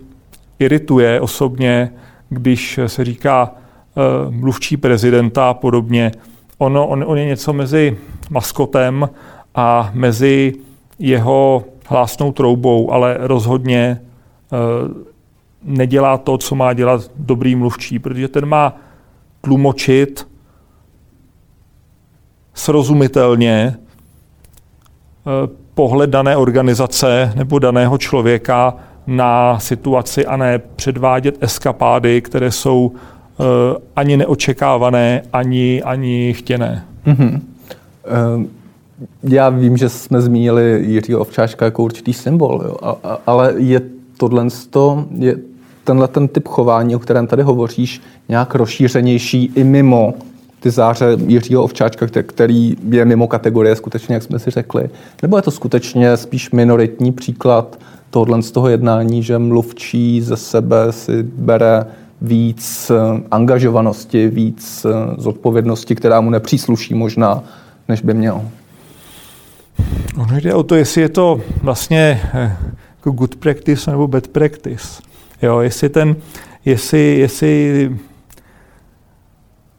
irituje 0.60 1.22
osobně, 1.22 1.94
když 2.30 2.80
se 2.88 3.06
říká 3.06 3.52
mluvčí 4.30 4.78
prezidenta 4.78 5.50
a 5.50 5.54
podobně. 5.54 6.12
Ono, 6.58 6.88
on, 6.88 7.04
on 7.08 7.18
je 7.18 7.26
něco 7.26 7.54
mezi 7.54 7.98
maskotem 8.30 9.10
a 9.56 9.90
mezi 9.94 10.54
jeho 11.00 11.64
hlásnou 11.88 12.32
troubou, 12.32 12.92
ale 12.92 13.18
rozhodně 13.20 14.02
uh, 14.52 14.60
nedělá 15.64 16.18
to, 16.18 16.38
co 16.38 16.56
má 16.56 16.74
dělat 16.74 17.02
dobrý 17.16 17.56
mluvčí, 17.56 18.00
protože 18.00 18.28
ten 18.28 18.46
má 18.46 18.76
tlumočit 19.42 20.28
srozumitelně 22.54 23.78
uh, 25.26 25.54
pohled 25.74 26.10
dané 26.10 26.38
organizace 26.38 27.34
nebo 27.36 27.60
daného 27.60 27.98
člověka 27.98 28.76
na 29.08 29.60
situaci 29.60 30.26
a 30.26 30.38
ne 30.38 30.60
předvádět 30.60 31.38
eskapády, 31.44 32.22
které 32.22 32.52
jsou 32.52 32.92
ani 33.96 34.18
neočekávané, 34.18 35.22
ani, 35.34 35.84
ani 35.84 36.34
chtěné. 36.34 36.86
Mm-hmm. 37.06 37.42
Já 39.24 39.50
vím, 39.50 39.78
že 39.78 39.90
jsme 39.90 40.22
zmínili 40.22 40.84
Jiřího 40.86 41.20
Ovčáčka 41.20 41.66
jako 41.66 41.84
určitý 41.84 42.14
symbol, 42.14 42.62
jo, 42.66 42.76
a, 42.82 42.96
a, 43.04 43.20
ale 43.26 43.54
je 43.58 43.82
tohle 44.18 44.48
je 45.18 45.36
tenhle 45.84 46.08
ten 46.08 46.28
typ 46.28 46.48
chování, 46.48 46.96
o 46.96 47.00
kterém 47.00 47.28
tady 47.28 47.44
hovoříš, 47.44 48.02
nějak 48.30 48.56
rozšířenější 48.56 49.52
i 49.56 49.64
mimo 49.64 50.14
ty 50.60 50.72
záře 50.72 51.18
Jiřího 51.28 51.64
Ovčáčka, 51.64 52.08
který 52.08 52.76
je 52.90 53.06
mimo 53.06 53.28
kategorie 53.28 53.76
skutečně, 53.76 54.14
jak 54.14 54.24
jsme 54.24 54.40
si 54.40 54.52
řekli? 54.52 54.90
Nebo 55.22 55.38
je 55.38 55.42
to 55.42 55.52
skutečně 55.52 56.18
spíš 56.18 56.52
minoritní 56.52 57.12
příklad 57.12 57.80
tohle 58.10 58.42
z 58.42 58.52
toho 58.52 58.70
jednání, 58.70 59.24
že 59.24 59.38
mluvčí 59.38 60.22
ze 60.22 60.38
sebe 60.38 60.92
si 60.92 61.24
bere 61.24 61.86
víc 62.24 62.92
eh, 62.92 63.24
angažovanosti, 63.32 64.28
víc 64.28 64.86
eh, 64.86 64.90
zodpovědnosti, 65.18 65.96
která 65.96 66.22
mu 66.22 66.30
nepřísluší 66.30 66.94
možná, 66.94 67.44
než 67.88 68.02
by 68.02 68.14
měl. 68.14 68.42
Ono 70.18 70.40
jde 70.40 70.54
o 70.54 70.64
to, 70.64 70.76
jestli 70.76 71.02
je 71.02 71.10
to 71.10 71.42
vlastně 71.62 72.22
eh, 72.34 72.58
jako 72.96 73.12
good 73.12 73.36
practice 73.36 73.92
nebo 73.92 74.08
bad 74.08 74.28
practice. 74.28 75.02
Jo, 75.42 75.60
jestli 75.60 75.90
ten, 75.90 76.16
jestli, 76.66 77.18
jestli 77.20 77.90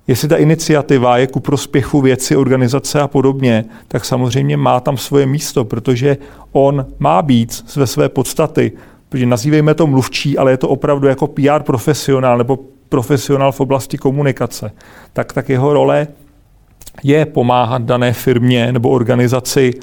Jestli 0.06 0.28
ta 0.28 0.36
iniciativa 0.36 1.18
je 1.18 1.26
ku 1.26 1.40
prospěchu 1.40 2.00
věci, 2.00 2.36
organizace 2.36 3.00
a 3.00 3.08
podobně, 3.08 3.64
tak 3.88 4.04
samozřejmě 4.04 4.56
má 4.56 4.80
tam 4.80 4.96
svoje 4.96 5.26
místo, 5.26 5.64
protože 5.64 6.16
on 6.52 6.86
má 6.98 7.22
být 7.22 7.76
ve 7.76 7.86
své 7.86 8.08
podstaty, 8.08 8.72
protože 9.14 9.26
nazývejme 9.26 9.74
to 9.74 9.86
mluvčí, 9.86 10.38
ale 10.38 10.50
je 10.50 10.56
to 10.56 10.68
opravdu 10.68 11.08
jako 11.08 11.26
PR 11.26 11.62
profesionál 11.62 12.38
nebo 12.38 12.58
profesionál 12.88 13.52
v 13.52 13.60
oblasti 13.60 13.98
komunikace, 13.98 14.70
tak, 15.12 15.32
tak 15.32 15.48
jeho 15.48 15.72
role 15.72 16.06
je 17.02 17.26
pomáhat 17.26 17.82
dané 17.82 18.12
firmě 18.12 18.72
nebo 18.72 18.90
organizaci 18.90 19.70
e, 19.70 19.80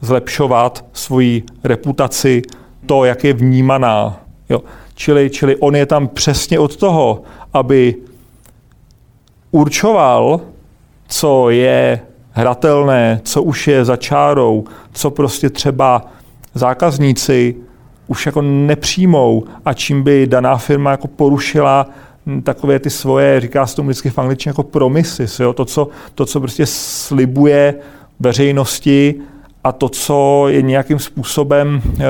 zlepšovat 0.00 0.84
svoji 0.92 1.42
reputaci, 1.64 2.42
to, 2.86 3.04
jak 3.04 3.24
je 3.24 3.32
vnímaná. 3.32 4.20
Jo. 4.48 4.62
Čili, 4.94 5.30
čili 5.30 5.56
on 5.56 5.76
je 5.76 5.86
tam 5.86 6.08
přesně 6.08 6.58
od 6.58 6.76
toho, 6.76 7.22
aby 7.54 7.94
určoval, 9.50 10.40
co 11.08 11.50
je 11.50 12.00
hratelné, 12.30 13.20
co 13.24 13.42
už 13.42 13.68
je 13.68 13.84
za 13.84 13.96
čárou, 13.96 14.64
co 14.92 15.10
prostě 15.10 15.50
třeba 15.50 16.06
zákazníci 16.54 17.67
už 18.08 18.26
jako 18.26 18.42
nepřijmou 18.42 19.44
a 19.64 19.72
čím 19.72 20.02
by 20.02 20.26
daná 20.26 20.56
firma 20.56 20.90
jako 20.90 21.08
porušila 21.08 21.86
takové 22.42 22.78
ty 22.78 22.90
svoje, 22.90 23.40
říká 23.40 23.66
se 23.66 23.76
tomu 23.76 23.88
vždycky 23.88 24.10
v 24.10 24.18
angličtině 24.18 24.50
jako 24.50 24.62
promises, 24.62 25.40
jo? 25.40 25.52
To, 25.52 25.64
co, 25.64 25.88
to, 26.14 26.26
co 26.26 26.40
prostě 26.40 26.66
slibuje 26.66 27.74
veřejnosti 28.20 29.14
a 29.64 29.72
to, 29.72 29.88
co 29.88 30.44
je 30.48 30.62
nějakým 30.62 30.98
způsobem 30.98 31.82
e, 31.84 32.02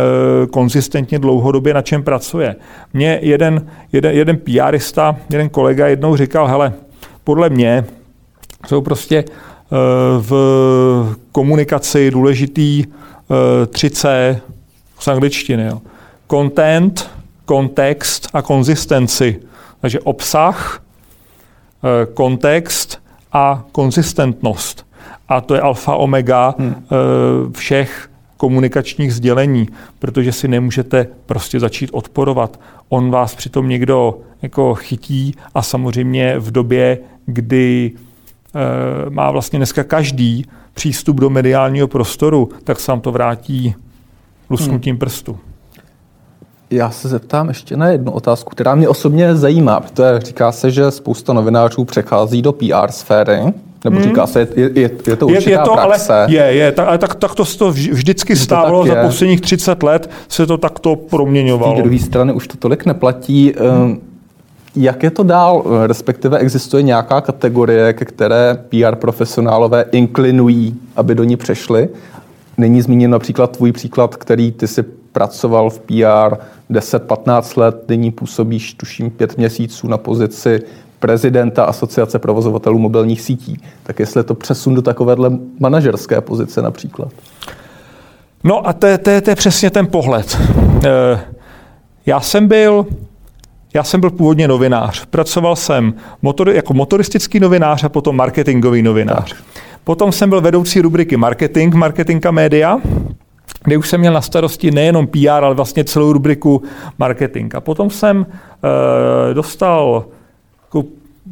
konzistentně 0.46 1.18
dlouhodobě 1.18 1.74
na 1.74 1.82
čem 1.82 2.02
pracuje. 2.02 2.56
Mně 2.92 3.18
jeden, 3.22 3.66
jeden, 3.92 4.14
jeden 4.14 4.36
PRista, 4.36 5.16
jeden 5.30 5.48
kolega 5.48 5.88
jednou 5.88 6.16
říkal, 6.16 6.46
hele, 6.46 6.72
podle 7.24 7.50
mě 7.50 7.84
jsou 8.66 8.80
prostě 8.80 9.24
v 10.18 11.16
komunikaci 11.32 12.10
důležitý 12.10 12.84
3C 13.66 14.36
z 14.98 15.08
angličtiny. 15.08 15.66
Jo. 15.66 15.80
Content, 16.30 17.10
kontext 17.44 18.28
a 18.32 18.42
konzistenci. 18.42 19.40
Takže 19.80 20.00
obsah, 20.00 20.82
kontext 22.14 23.02
a 23.32 23.64
konzistentnost. 23.72 24.86
A 25.28 25.40
to 25.40 25.54
je 25.54 25.60
alfa 25.60 25.96
omega 25.96 26.54
hmm. 26.58 26.84
všech 27.52 28.10
komunikačních 28.36 29.14
sdělení, 29.14 29.68
protože 29.98 30.32
si 30.32 30.48
nemůžete 30.48 31.06
prostě 31.26 31.60
začít 31.60 31.90
odporovat. 31.92 32.60
On 32.88 33.10
vás 33.10 33.34
přitom 33.34 33.68
někdo 33.68 34.18
jako 34.42 34.74
chytí 34.74 35.34
a 35.54 35.62
samozřejmě 35.62 36.38
v 36.38 36.50
době, 36.50 36.98
kdy 37.26 37.92
e, 38.54 39.10
má 39.10 39.30
vlastně 39.30 39.58
dneska 39.58 39.84
každý 39.84 40.46
přístup 40.74 41.16
do 41.16 41.30
mediálního 41.30 41.88
prostoru, 41.88 42.48
tak 42.64 42.80
se 42.80 42.92
vám 42.92 43.00
to 43.00 43.12
vrátí 43.12 43.74
lusknutím 44.50 44.92
hmm. 44.92 44.98
prstu. 44.98 45.38
Já 46.70 46.90
se 46.90 47.08
zeptám 47.08 47.48
ještě 47.48 47.76
na 47.76 47.86
jednu 47.86 48.12
otázku, 48.12 48.50
která 48.50 48.74
mě 48.74 48.88
osobně 48.88 49.36
zajímá, 49.36 49.80
protože 49.80 50.18
říká 50.18 50.52
se, 50.52 50.70
že 50.70 50.90
spousta 50.90 51.32
novinářů 51.32 51.84
přechází 51.84 52.42
do 52.42 52.52
PR 52.52 52.90
sféry. 52.90 53.40
Nebo 53.84 53.96
hmm. 53.96 54.08
říká 54.08 54.26
se, 54.26 54.48
je, 54.56 54.70
je, 54.74 54.90
je 55.06 55.16
to 55.16 55.26
určitá 55.26 55.50
je, 55.50 55.56
je 55.56 55.58
to, 55.58 55.72
praxe. 55.72 56.14
Ale, 56.14 56.32
je, 56.32 56.42
je, 56.42 56.72
tak, 56.72 56.88
ale 56.88 56.98
tak, 56.98 57.14
tak 57.14 57.34
to, 57.34 57.44
to 57.58 57.70
vždycky 57.70 58.36
stávalo 58.36 58.84
to 58.84 58.88
za 58.88 59.02
posledních 59.02 59.40
30 59.40 59.82
let, 59.82 60.10
se 60.28 60.46
to 60.46 60.58
takto 60.58 60.96
proměňovalo. 60.96 61.76
Z 61.76 61.82
druhé 61.82 61.98
strany 61.98 62.32
už 62.32 62.48
to 62.48 62.56
tolik 62.56 62.86
neplatí. 62.86 63.54
Hmm. 63.60 64.00
Jak 64.76 65.02
je 65.02 65.10
to 65.10 65.22
dál? 65.22 65.64
Respektive 65.86 66.38
existuje 66.38 66.82
nějaká 66.82 67.20
kategorie, 67.20 67.92
ke 67.92 68.04
které 68.04 68.58
PR 68.68 68.96
profesionálové 68.96 69.84
inklinují, 69.92 70.76
aby 70.96 71.14
do 71.14 71.24
ní 71.24 71.36
přešli? 71.36 71.88
Není 72.58 72.82
zmíněn 72.82 73.10
například 73.10 73.56
tvůj 73.56 73.72
příklad, 73.72 74.16
který 74.16 74.52
ty 74.52 74.68
si 74.68 74.82
pracoval 75.12 75.70
v 75.70 75.78
PR 75.78 76.36
10-15 76.70 77.60
let, 77.60 77.88
nyní 77.88 78.10
působíš 78.10 78.74
tuším 78.74 79.10
pět 79.10 79.36
měsíců 79.36 79.88
na 79.88 79.98
pozici 79.98 80.62
prezidenta 80.98 81.64
Asociace 81.64 82.18
provozovatelů 82.18 82.78
mobilních 82.78 83.20
sítí. 83.20 83.60
Tak 83.82 84.00
jestli 84.00 84.24
to 84.24 84.34
přesun 84.34 84.74
do 84.74 84.82
takovéhle 84.82 85.30
manažerské 85.60 86.20
pozice 86.20 86.62
například. 86.62 87.08
No 88.44 88.68
a 88.68 88.72
to, 88.72 88.98
to, 88.98 89.20
to 89.20 89.30
je 89.30 89.36
přesně 89.36 89.70
ten 89.70 89.86
pohled. 89.86 90.38
Eh, 90.84 91.20
já 92.06 92.20
jsem 92.20 92.48
byl 92.48 92.86
já 93.74 93.84
jsem 93.84 94.00
byl 94.00 94.10
původně 94.10 94.48
novinář. 94.48 95.04
Pracoval 95.04 95.56
jsem 95.56 95.94
motor, 96.22 96.48
jako 96.48 96.74
motoristický 96.74 97.40
novinář 97.40 97.84
a 97.84 97.88
potom 97.88 98.16
marketingový 98.16 98.82
novinář. 98.82 99.28
Tak. 99.28 99.47
Potom 99.84 100.12
jsem 100.12 100.30
byl 100.30 100.40
vedoucí 100.40 100.80
rubriky 100.80 101.16
marketing, 101.16 101.74
marketing 101.74 102.26
a 102.26 102.30
média, 102.30 102.78
kde 103.64 103.76
už 103.76 103.88
jsem 103.88 104.00
měl 104.00 104.12
na 104.12 104.20
starosti 104.20 104.70
nejenom 104.70 105.06
PR, 105.06 105.28
ale 105.28 105.54
vlastně 105.54 105.84
celou 105.84 106.12
rubriku 106.12 106.62
marketing. 106.98 107.54
A 107.54 107.60
potom 107.60 107.90
jsem 107.90 108.26
e, 109.30 109.34
dostal 109.34 110.04
jako 110.64 110.84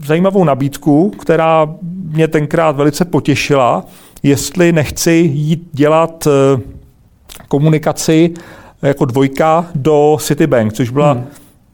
zajímavou 0.04 0.44
nabídku, 0.44 1.10
která 1.10 1.68
mě 2.12 2.28
tenkrát 2.28 2.76
velice 2.76 3.04
potěšila, 3.04 3.84
jestli 4.22 4.72
nechci 4.72 5.12
jít 5.12 5.68
dělat 5.72 6.26
e, 6.26 6.60
komunikaci 7.48 8.34
jako 8.82 9.04
dvojka 9.04 9.66
do 9.74 10.16
Citibank, 10.20 10.72
což 10.72 10.90
byla 10.90 11.12
hmm. 11.12 11.26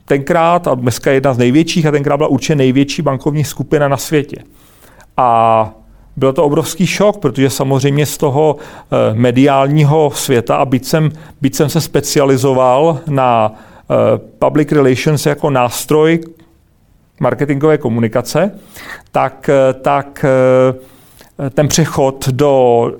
tenkrát 0.05 0.69
a 0.69 0.75
dneska 0.75 1.11
jedna 1.11 1.35
z 1.35 1.39
největších 1.39 1.87
a 1.87 1.91
tenkrát 1.91 2.17
byla 2.17 2.29
určitě 2.29 2.55
největší 2.55 3.03
bankovní 3.03 3.45
skupina 3.45 3.89
na 3.89 3.97
světě. 3.97 4.37
A 5.17 5.71
byl 6.17 6.33
to 6.33 6.45
obrovský 6.45 6.87
šok, 6.87 7.19
protože 7.19 7.51
samozřejmě 7.51 8.07
z 8.07 8.19
toho 8.19 8.57
eh, 8.57 9.15
mediálního 9.15 10.11
světa, 10.15 10.57
a 10.57 10.65
byť 10.65 10.85
jsem, 10.85 11.11
byť 11.41 11.55
jsem 11.55 11.69
se 11.69 11.81
specializoval 11.81 12.99
na 13.07 13.53
eh, 13.53 13.95
public 14.39 14.73
relations 14.73 15.27
jako 15.27 15.51
nástroj 15.51 16.21
marketingové 17.21 17.79
komunikace, 17.79 18.59
tak, 19.13 19.49
eh, 19.49 19.73
tak 19.73 20.25
ten 21.51 21.69
přechod 21.69 22.29
do 22.29 22.93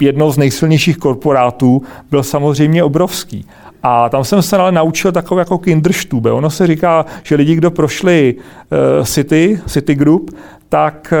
jednoho 0.00 0.30
z 0.30 0.38
nejsilnějších 0.38 0.96
korporátů 0.96 1.82
byl 2.10 2.22
samozřejmě 2.22 2.84
obrovský. 2.84 3.46
A 3.82 4.08
tam 4.08 4.24
jsem 4.24 4.42
se 4.42 4.56
ale 4.56 4.72
naučil 4.72 5.12
takové 5.12 5.40
jako 5.40 5.58
kinderstube. 5.58 6.32
Ono 6.32 6.50
se 6.50 6.66
říká, 6.66 7.06
že 7.22 7.34
lidi, 7.34 7.54
kdo 7.54 7.70
prošli 7.70 8.34
uh, 8.38 9.04
City, 9.04 9.60
City 9.66 9.94
Group, 9.94 10.30
tak 10.68 11.14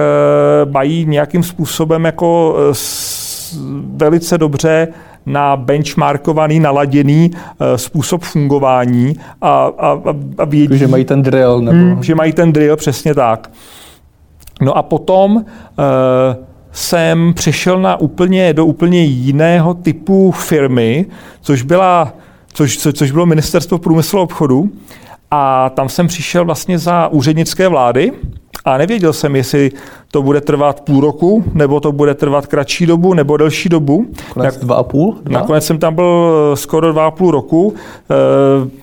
uh, 0.64 0.72
mají 0.72 1.06
nějakým 1.06 1.42
způsobem 1.42 2.04
jako 2.04 2.56
uh, 2.68 2.74
velice 3.96 4.38
dobře 4.38 4.88
na 5.26 5.56
benchmarkovaný, 5.56 6.60
naladěný 6.60 7.30
uh, 7.30 7.66
způsob 7.76 8.22
fungování 8.22 9.16
a, 9.42 9.70
a, 9.78 9.98
a 10.38 10.44
vědí... 10.44 10.78
Že 10.78 10.86
mají 10.86 11.04
ten 11.04 11.22
drill. 11.22 11.60
Nebo... 11.60 11.78
Hmm, 11.78 12.02
že 12.02 12.14
mají 12.14 12.32
ten 12.32 12.52
drill, 12.52 12.76
přesně 12.76 13.14
tak. 13.14 13.50
No 14.60 14.76
a 14.76 14.82
potom 14.82 15.36
uh, 15.36 15.42
jsem 16.72 17.32
přišel 17.34 17.80
na 17.80 17.96
úplně, 17.96 18.52
do 18.52 18.66
úplně 18.66 19.04
jiného 19.04 19.74
typu 19.74 20.30
firmy, 20.30 21.06
což 21.40 21.62
byla 21.62 22.12
což, 22.52 22.78
co, 22.78 22.92
což 22.92 23.10
bylo 23.10 23.26
ministerstvo 23.26 23.78
průmyslu 23.78 24.18
a 24.18 24.22
obchodu. 24.22 24.70
A 25.30 25.70
tam 25.70 25.88
jsem 25.88 26.06
přišel 26.06 26.44
vlastně 26.44 26.78
za 26.78 27.08
úřednické 27.08 27.68
vlády 27.68 28.12
a 28.64 28.78
nevěděl 28.78 29.12
jsem, 29.12 29.36
jestli 29.36 29.70
to 30.10 30.22
bude 30.22 30.40
trvat 30.40 30.80
půl 30.80 31.00
roku, 31.00 31.44
nebo 31.54 31.80
to 31.80 31.92
bude 31.92 32.14
trvat 32.14 32.46
kratší 32.46 32.86
dobu, 32.86 33.14
nebo 33.14 33.36
delší 33.36 33.68
dobu. 33.68 34.06
Nakonec 34.28 34.56
dva 34.56 34.74
a 34.76 34.82
půl? 34.82 35.16
Dva? 35.22 35.40
Nakonec 35.40 35.66
jsem 35.66 35.78
tam 35.78 35.94
byl 35.94 36.32
eh, 36.52 36.56
skoro 36.56 36.92
dva 36.92 37.06
a 37.06 37.10
půl 37.10 37.30
roku. 37.30 37.74
E, 37.74 38.14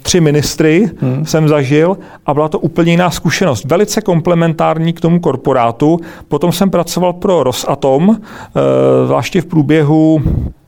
tři 0.02 0.22
ministry 0.22 0.92
hmm. 1.00 1.26
jsem 1.26 1.48
zažil 1.48 1.98
a 2.26 2.34
byla 2.34 2.50
to 2.50 2.60
úplně 2.60 2.92
jiná 2.92 3.12
zkušenost. 3.12 3.66
Velice 3.66 4.02
komplementární 4.02 4.94
k 4.94 5.02
tomu 5.02 5.20
korporátu. 5.20 6.00
Potom 6.28 6.52
jsem 6.52 6.70
pracoval 6.70 7.14
pro 7.14 7.44
Rosatom, 7.44 8.18
e, 8.18 9.06
zvláště 9.08 9.42
v 9.42 9.46
průběhu 9.46 10.22
Eh, 10.24 10.67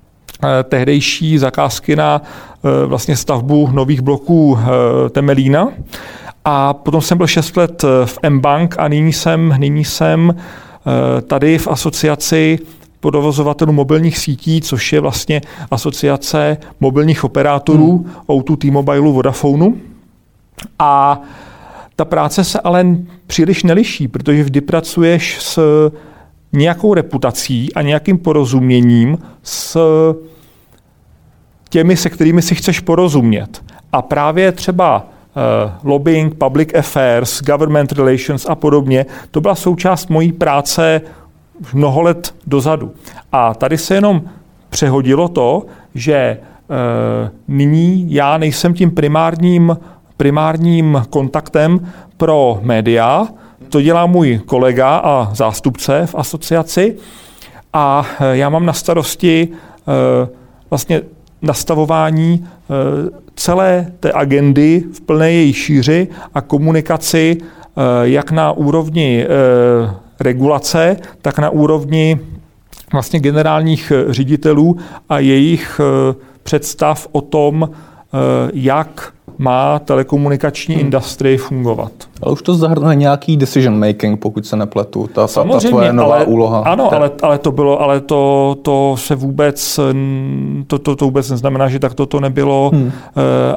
tehdejší 0.63 1.37
zakázky 1.37 1.95
na 1.95 2.21
eh, 2.21 2.85
vlastně 2.85 3.17
stavbu 3.17 3.69
nových 3.71 4.01
bloků 4.01 4.57
eh, 4.59 5.09
Temelína. 5.09 5.67
A 6.45 6.73
potom 6.73 7.01
jsem 7.01 7.17
byl 7.17 7.27
6 7.27 7.57
let 7.57 7.83
v 8.05 8.19
M-Bank 8.23 8.75
a 8.79 8.87
nyní 8.87 9.13
jsem, 9.13 9.55
nyní 9.57 9.85
jsem 9.85 10.35
tady 11.27 11.57
v 11.57 11.67
asociaci 11.67 12.59
podovozovatelů 12.99 13.73
mobilních 13.73 14.17
sítí, 14.17 14.61
což 14.61 14.93
je 14.93 14.99
vlastně 14.99 15.41
asociace 15.71 16.57
mobilních 16.79 17.23
operátorů 17.23 17.97
hmm. 17.97 18.11
O2, 18.27 18.57
T-Mobile, 18.57 18.99
Vodafonu. 18.99 19.77
A 20.79 21.21
ta 21.95 22.05
práce 22.05 22.43
se 22.43 22.59
ale 22.59 22.85
příliš 23.27 23.63
neliší, 23.63 24.07
protože 24.07 24.43
vždy 24.43 24.61
pracuješ 24.61 25.37
s 25.41 25.59
nějakou 26.53 26.93
reputací 26.93 27.73
a 27.73 27.81
nějakým 27.81 28.17
porozuměním 28.17 29.17
s 29.43 29.77
těmi, 31.69 31.97
se 31.97 32.09
kterými 32.09 32.41
si 32.41 32.55
chceš 32.55 32.79
porozumět. 32.79 33.63
A 33.93 34.01
právě 34.01 34.51
třeba 34.51 34.97
uh, 35.03 35.71
lobbying, 35.83 36.35
public 36.35 36.73
affairs, 36.73 37.41
government 37.41 37.91
relations 37.91 38.45
a 38.49 38.55
podobně, 38.55 39.05
to 39.31 39.41
byla 39.41 39.55
součást 39.55 40.09
mojí 40.09 40.31
práce 40.31 41.01
mnoho 41.73 42.01
let 42.01 42.35
dozadu. 42.47 42.93
A 43.31 43.53
tady 43.53 43.77
se 43.77 43.95
jenom 43.95 44.21
přehodilo 44.69 45.27
to, 45.27 45.65
že 45.95 46.37
uh, 46.39 46.75
nyní 47.47 48.13
já 48.13 48.37
nejsem 48.37 48.73
tím 48.73 48.91
primárním, 48.91 49.77
primárním 50.17 51.03
kontaktem 51.09 51.91
pro 52.17 52.59
média, 52.61 53.27
to 53.69 53.81
dělá 53.81 54.05
můj 54.05 54.41
kolega 54.45 54.97
a 54.97 55.29
zástupce 55.33 56.05
v 56.05 56.15
asociaci. 56.15 56.95
A 57.73 58.05
eh, 58.19 58.37
já 58.37 58.49
mám 58.49 58.65
na 58.65 58.73
starosti 58.73 59.47
uh, 59.51 60.29
vlastně 60.69 61.01
nastavování 61.41 62.45
eh, 62.45 63.09
celé 63.35 63.91
té 63.99 64.11
agendy 64.11 64.83
v 64.93 65.01
plné 65.01 65.31
její 65.31 65.53
šíři 65.53 66.07
a 66.33 66.41
komunikaci 66.41 67.37
eh, 67.41 67.81
jak 68.01 68.31
na 68.31 68.51
úrovni 68.51 69.25
eh, 69.25 69.27
regulace, 70.19 70.97
tak 71.21 71.39
na 71.39 71.49
úrovni 71.49 72.19
vlastně 72.91 73.19
generálních 73.19 73.91
ředitelů 74.09 74.77
a 75.09 75.19
jejich 75.19 75.81
představ 76.43 77.07
o 77.11 77.21
tom, 77.21 77.69
jak 78.53 79.13
má 79.39 79.79
telekomunikační 79.79 80.75
hmm. 80.75 80.85
industry 80.85 81.37
fungovat. 81.37 81.91
Ale 82.21 82.33
už 82.33 82.41
to 82.41 82.53
zahrnuje 82.55 82.95
nějaký 82.95 83.37
decision 83.37 83.79
making, 83.79 84.19
pokud 84.19 84.45
se 84.45 84.55
nepletu, 84.55 85.09
ta, 85.13 85.27
Samozřejmě, 85.27 85.59
ta 85.59 85.67
tvoje 85.67 85.93
nová 85.93 86.15
ale, 86.15 86.25
úloha. 86.25 86.59
Ano, 86.59 86.93
ale, 86.93 87.11
ale 87.21 87.37
to 87.37 87.51
bylo, 87.51 87.81
ale 87.81 87.99
to, 87.99 88.55
to 88.61 88.95
se 88.99 89.15
vůbec, 89.15 89.79
to, 90.67 90.79
to, 90.79 90.95
to 90.95 91.05
vůbec 91.05 91.29
neznamená, 91.29 91.69
že 91.69 91.79
tak 91.79 91.93
to, 91.93 92.05
to 92.05 92.19
nebylo 92.19 92.71
hmm. 92.73 92.83
uh, 92.83 92.91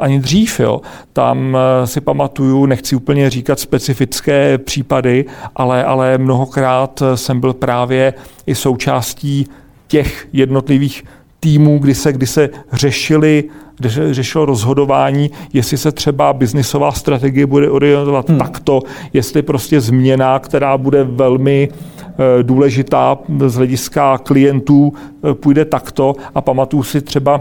ani 0.01 0.21
dřív. 0.21 0.61
Jo. 0.61 0.81
Tam 1.13 1.55
uh, 1.55 1.87
si 1.87 2.01
pamatuju, 2.01 2.67
nechci 2.67 2.97
úplně 2.97 3.31
říkat 3.31 3.61
specifické 3.61 4.59
případy, 4.59 5.25
ale, 5.57 5.85
ale 5.85 6.19
mnohokrát 6.19 7.03
jsem 7.15 7.41
byl 7.41 7.53
právě 7.53 8.15
i 8.47 8.55
součástí 8.55 9.47
těch 9.89 10.29
jednotlivých 10.33 11.05
týmů, 11.41 11.79
kdy 11.79 11.95
se, 11.95 12.13
kdy 12.13 12.27
se 12.27 12.51
řešili, 12.73 13.45
kdy 13.79 13.91
se 13.91 14.15
řešilo 14.15 14.45
rozhodování, 14.45 15.31
jestli 15.53 15.79
se 15.79 15.93
třeba 15.93 16.33
biznisová 16.33 16.93
strategie 16.93 17.47
bude 17.47 17.71
orientovat 17.71 18.29
hmm. 18.29 18.39
takto, 18.39 18.81
jestli 19.13 19.43
prostě 19.43 19.81
změna, 19.81 20.39
která 20.39 20.79
bude 20.79 21.05
velmi 21.05 21.69
e, 21.69 22.43
důležitá 22.43 23.19
z 23.47 23.55
hlediska 23.55 24.19
klientů, 24.19 24.93
e, 25.31 25.35
půjde 25.35 25.65
takto. 25.65 26.15
A 26.35 26.41
pamatuju 26.41 26.83
si 26.83 27.01
třeba, 27.01 27.41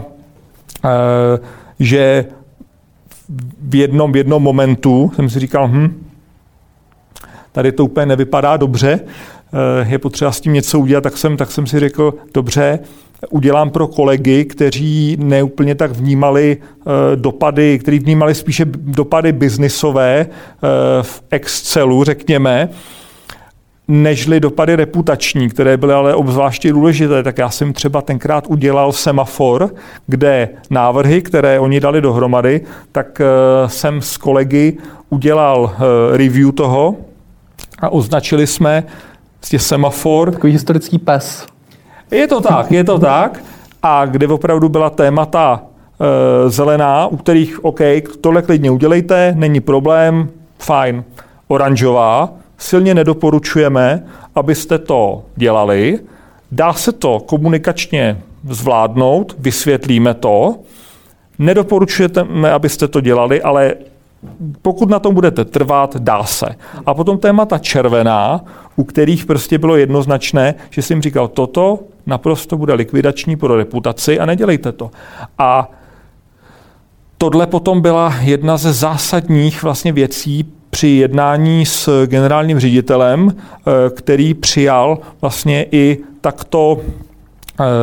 e, 0.84 0.88
že 1.80 2.24
v 3.60 3.74
jednom, 3.74 4.12
v 4.12 4.16
jednom 4.16 4.42
momentu 4.42 5.12
jsem 5.16 5.30
si 5.30 5.38
říkal, 5.38 5.68
hm, 5.68 6.04
tady 7.52 7.72
to 7.72 7.84
úplně 7.84 8.06
nevypadá 8.06 8.56
dobře, 8.56 9.00
je 9.86 9.98
potřeba 9.98 10.32
s 10.32 10.40
tím 10.40 10.52
něco 10.52 10.78
udělat, 10.78 11.00
tak 11.00 11.18
jsem, 11.18 11.36
tak 11.36 11.50
jsem 11.50 11.66
si 11.66 11.80
řekl, 11.80 12.14
dobře, 12.34 12.78
udělám 13.30 13.70
pro 13.70 13.86
kolegy, 13.86 14.44
kteří 14.44 15.16
neúplně 15.20 15.74
tak 15.74 15.90
vnímali 15.90 16.56
eh, 16.56 17.16
dopady, 17.16 17.78
kteří 17.78 17.98
vnímali 17.98 18.34
spíše 18.34 18.64
dopady 18.74 19.32
biznisové 19.32 20.26
eh, 20.26 20.68
v 21.02 21.22
Excelu, 21.30 22.04
řekněme, 22.04 22.68
nežli 23.88 24.40
dopady 24.40 24.76
reputační, 24.76 25.48
které 25.48 25.76
byly 25.76 25.92
ale 25.92 26.14
obzvláště 26.14 26.72
důležité, 26.72 27.22
tak 27.22 27.38
já 27.38 27.50
jsem 27.50 27.72
třeba 27.72 28.02
tenkrát 28.02 28.44
udělal 28.48 28.92
semafor, 28.92 29.74
kde 30.06 30.48
návrhy, 30.70 31.22
které 31.22 31.60
oni 31.60 31.80
dali 31.80 32.00
dohromady, 32.00 32.60
tak 32.92 33.20
eh, 33.20 33.24
jsem 33.68 34.02
s 34.02 34.16
kolegy 34.16 34.78
udělal 35.10 35.76
review 36.12 36.52
toho 36.52 36.96
a 37.78 37.88
označili 37.88 38.46
jsme 38.46 38.84
semafor. 39.56 40.30
Takový 40.30 40.52
historický 40.52 40.98
pes. 40.98 41.51
Je 42.12 42.26
to 42.26 42.40
tak, 42.40 42.72
je 42.72 42.84
to 42.84 42.98
tak. 42.98 43.44
A 43.82 44.06
kde 44.06 44.26
opravdu 44.28 44.68
byla 44.68 44.90
témata 44.90 45.62
e, 45.62 46.50
zelená, 46.50 47.06
u 47.06 47.16
kterých, 47.16 47.64
OK, 47.64 47.80
tohle 48.20 48.42
klidně 48.42 48.70
udělejte, 48.70 49.34
není 49.36 49.60
problém, 49.60 50.28
fajn. 50.58 51.04
Oranžová, 51.48 52.30
silně 52.58 52.94
nedoporučujeme, 52.94 54.06
abyste 54.34 54.78
to 54.78 55.22
dělali. 55.36 55.98
Dá 56.52 56.72
se 56.72 56.92
to 56.92 57.20
komunikačně 57.20 58.18
zvládnout, 58.48 59.36
vysvětlíme 59.38 60.14
to. 60.14 60.56
Nedoporučujeme, 61.38 62.52
abyste 62.52 62.88
to 62.88 63.00
dělali, 63.00 63.42
ale 63.42 63.74
pokud 64.62 64.90
na 64.90 64.98
tom 64.98 65.14
budete 65.14 65.44
trvat, 65.44 65.96
dá 65.96 66.24
se. 66.24 66.46
A 66.86 66.94
potom 66.94 67.18
témata 67.18 67.58
červená, 67.58 68.40
u 68.76 68.84
kterých 68.84 69.26
prostě 69.26 69.58
bylo 69.58 69.76
jednoznačné, 69.76 70.54
že 70.70 70.82
jsem 70.82 71.02
říkal, 71.02 71.28
toto 71.28 71.78
naprosto 72.06 72.56
bude 72.56 72.74
likvidační 72.74 73.36
pro 73.36 73.56
reputaci 73.56 74.18
a 74.18 74.26
nedělejte 74.26 74.72
to. 74.72 74.90
A 75.38 75.70
tohle 77.18 77.46
potom 77.46 77.80
byla 77.80 78.14
jedna 78.20 78.56
ze 78.56 78.72
zásadních 78.72 79.62
vlastně 79.62 79.92
věcí 79.92 80.52
při 80.70 80.88
jednání 80.88 81.66
s 81.66 82.06
generálním 82.06 82.58
ředitelem, 82.58 83.28
eh, 83.36 83.90
který 83.90 84.34
přijal 84.34 84.98
vlastně 85.20 85.66
i 85.72 85.98
takto 86.20 86.80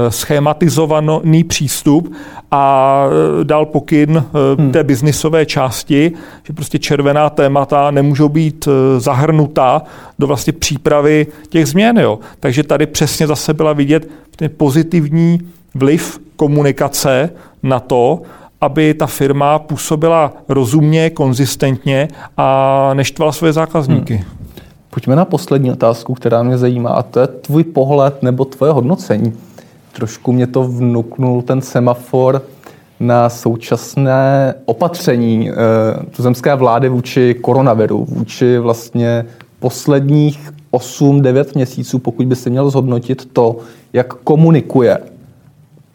schematizovaný 0.10 1.44
přístup 1.44 2.14
a 2.52 3.04
eh, 3.08 3.44
dal 3.44 3.66
pokyn 3.66 4.18
eh, 4.18 4.62
hmm. 4.62 4.72
té 4.72 4.84
biznisové 4.84 5.46
části, 5.46 6.12
že 6.44 6.54
prostě 6.54 6.80
červená 6.80 7.30
témata 7.30 7.92
nemůžou 7.92 8.30
být 8.30 8.68
zahrnuta 8.98 9.82
do 10.20 10.28
vlastně 10.28 10.54
přípravy 10.54 11.28
těch 11.50 11.66
změn. 11.66 11.98
Jo. 11.98 12.20
Takže 12.40 12.64
tady 12.64 12.86
přesně 12.86 13.28
zase 13.28 13.54
byla 13.54 13.74
vidět 13.74 14.10
ten 14.36 14.50
pozitivní 14.58 15.40
vliv 15.76 16.20
komunikace 16.36 17.30
na 17.64 17.80
to, 17.80 18.22
aby 18.62 18.94
ta 18.94 19.08
firma 19.08 19.60
působila 19.60 20.34
rozumně, 20.50 21.10
konzistentně 21.10 22.08
a 22.38 22.90
neštvala 22.94 23.32
své 23.32 23.54
zákazníky. 23.54 24.16
Hmm. 24.16 24.26
Pojďme 24.90 25.16
na 25.16 25.26
poslední 25.26 25.72
otázku, 25.72 26.14
která 26.14 26.44
mě 26.44 26.58
zajímá, 26.58 26.90
a 26.90 27.04
to 27.04 27.20
je 27.20 27.28
tvůj 27.28 27.64
pohled 27.64 28.24
nebo 28.24 28.46
tvoje 28.46 28.72
hodnocení 28.72 29.34
trošku 29.94 30.32
mě 30.32 30.48
to 30.48 30.64
vnuknul 30.64 31.42
ten 31.42 31.62
semafor 31.62 32.42
na 33.00 33.30
současné 33.30 34.54
opatření 34.66 35.50
e, 35.50 35.54
tuzemské 36.16 36.56
vlády 36.56 36.90
vůči 36.90 37.34
koronaviru, 37.34 38.06
vůči 38.06 38.58
vlastně 38.58 39.26
posledních 39.60 40.54
8-9 40.72 41.46
měsíců, 41.56 42.00
pokud 42.00 42.26
by 42.26 42.36
si 42.36 42.50
měl 42.50 42.70
zhodnotit 42.70 43.34
to, 43.34 43.58
jak 43.94 44.14
komunikuje 44.14 44.98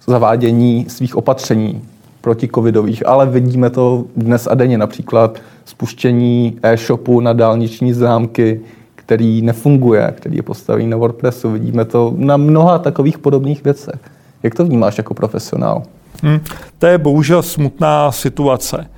zavádění 0.06 0.86
svých 0.88 1.16
opatření 1.16 1.82
proti 2.20 2.48
covidových, 2.54 3.06
ale 3.06 3.26
vidíme 3.26 3.70
to 3.70 4.04
dnes 4.16 4.48
a 4.50 4.54
denně, 4.54 4.78
například 4.78 5.38
spuštění 5.64 6.58
e-shopu 6.62 7.20
na 7.20 7.32
dálniční 7.32 7.92
známky, 7.92 8.60
který 9.06 9.42
nefunguje, 9.42 10.12
který 10.16 10.36
je 10.36 10.42
postavený 10.42 10.86
na 10.86 10.96
WordPressu. 10.96 11.50
Vidíme 11.50 11.84
to 11.84 12.14
na 12.16 12.36
mnoha 12.36 12.78
takových 12.78 13.18
podobných 13.18 13.64
věcech. 13.64 14.00
Jak 14.42 14.54
to 14.54 14.64
vnímáš 14.64 14.98
jako 14.98 15.14
profesionál? 15.14 15.82
Hmm, 16.22 16.40
to 16.78 16.86
je 16.86 16.98
bohužel 16.98 17.42
smutná 17.42 18.12
situace. 18.12 18.90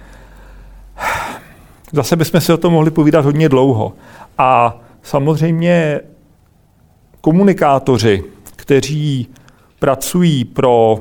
Zase 1.92 2.16
bychom 2.16 2.40
si 2.40 2.52
o 2.52 2.56
tom 2.56 2.72
mohli 2.72 2.90
povídat 2.90 3.24
hodně 3.24 3.48
dlouho. 3.48 3.92
A 4.38 4.80
samozřejmě 5.02 6.00
komunikátoři, 7.20 8.24
kteří 8.56 9.28
pracují 9.78 10.44
pro 10.44 10.98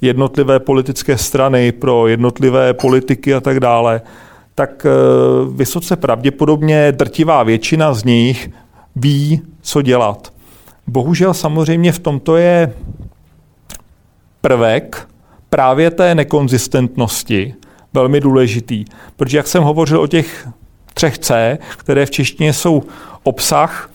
jednotlivé 0.00 0.60
politické 0.60 1.18
strany, 1.18 1.72
pro 1.72 2.08
jednotlivé 2.08 2.74
politiky 2.74 3.34
a 3.34 3.40
tak 3.40 3.60
dále, 3.60 4.00
tak 4.58 4.86
eh, 4.86 4.90
vysoce 5.50 5.96
pravděpodobně 5.96 6.92
drtivá 6.92 7.42
většina 7.42 7.94
z 7.94 8.04
nich 8.04 8.50
ví, 8.96 9.42
co 9.60 9.82
dělat. 9.82 10.32
Bohužel 10.86 11.34
samozřejmě 11.34 11.92
v 11.92 11.98
tomto 11.98 12.36
je 12.36 12.72
prvek 14.40 15.08
právě 15.50 15.90
té 15.90 16.14
nekonzistentnosti 16.14 17.54
velmi 17.92 18.20
důležitý. 18.20 18.84
Protože 19.16 19.36
jak 19.36 19.46
jsem 19.46 19.62
hovořil 19.62 20.00
o 20.00 20.06
těch 20.06 20.48
třech 20.94 21.18
C, 21.18 21.58
které 21.76 22.06
v 22.06 22.10
češtině 22.10 22.52
jsou 22.52 22.82
obsah, 23.22 23.90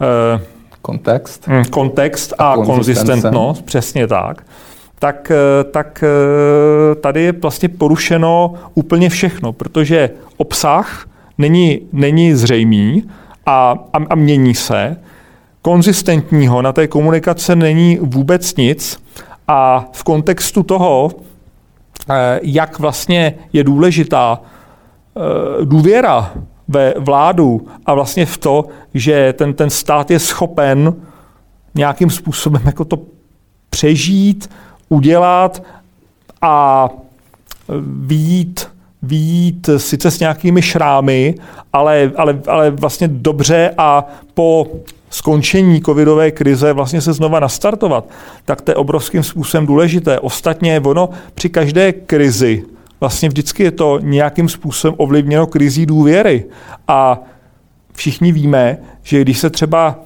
eh, 0.00 0.40
kontext, 0.82 1.44
hm, 1.48 1.64
kontext 1.64 2.34
a, 2.38 2.52
a 2.52 2.56
konzistentnost, 2.56 3.64
přesně 3.64 4.06
tak, 4.06 4.46
tak, 4.98 5.30
eh, 5.30 5.64
tak 5.64 6.04
eh, 6.04 6.94
tady 6.94 7.22
je 7.22 7.32
vlastně 7.32 7.68
porušeno 7.68 8.54
úplně 8.74 9.08
všechno, 9.08 9.52
protože 9.52 10.10
obsah 10.36 11.08
není, 11.38 11.80
není 11.92 12.34
zřejmý 12.34 13.04
a, 13.46 13.74
a, 13.92 13.98
a 14.10 14.14
mění 14.14 14.54
se. 14.54 14.96
Konzistentního 15.62 16.62
na 16.62 16.72
té 16.72 16.86
komunikace 16.86 17.56
není 17.56 17.98
vůbec 18.02 18.56
nic 18.56 19.02
a 19.48 19.88
v 19.92 20.04
kontextu 20.04 20.62
toho, 20.62 21.10
eh, 22.10 22.40
jak 22.42 22.78
vlastně 22.78 23.34
je 23.52 23.64
důležitá 23.64 24.40
důvěra 25.64 26.32
ve 26.68 26.94
vládu 26.98 27.68
a 27.86 27.94
vlastně 27.94 28.26
v 28.26 28.38
to, 28.38 28.64
že 28.94 29.32
ten, 29.32 29.54
ten 29.54 29.70
stát 29.70 30.10
je 30.10 30.18
schopen 30.18 30.94
nějakým 31.74 32.10
způsobem 32.10 32.62
jako 32.66 32.84
to 32.84 32.98
přežít, 33.70 34.50
udělat 34.88 35.62
a 36.42 36.88
výjít, 38.00 38.68
výjít 39.02 39.70
sice 39.76 40.10
s 40.10 40.20
nějakými 40.20 40.62
šrámy, 40.62 41.34
ale, 41.72 42.12
ale, 42.16 42.40
ale 42.46 42.70
vlastně 42.70 43.08
dobře 43.08 43.74
a 43.78 44.04
po 44.34 44.66
skončení 45.10 45.80
covidové 45.82 46.30
krize 46.30 46.72
vlastně 46.72 47.00
se 47.00 47.12
znova 47.12 47.40
nastartovat, 47.40 48.04
tak 48.44 48.60
to 48.60 48.70
je 48.70 48.74
obrovským 48.74 49.22
způsobem 49.22 49.66
důležité. 49.66 50.20
Ostatně 50.20 50.80
ono 50.80 51.08
při 51.34 51.48
každé 51.48 51.92
krizi 51.92 52.64
vlastně 53.00 53.28
vždycky 53.28 53.62
je 53.62 53.70
to 53.70 53.98
nějakým 54.02 54.48
způsobem 54.48 54.94
ovlivněno 54.98 55.46
krizí 55.46 55.86
důvěry. 55.86 56.44
A 56.88 57.20
všichni 57.92 58.32
víme, 58.32 58.78
že 59.02 59.20
když 59.20 59.38
se 59.38 59.50
třeba 59.50 59.98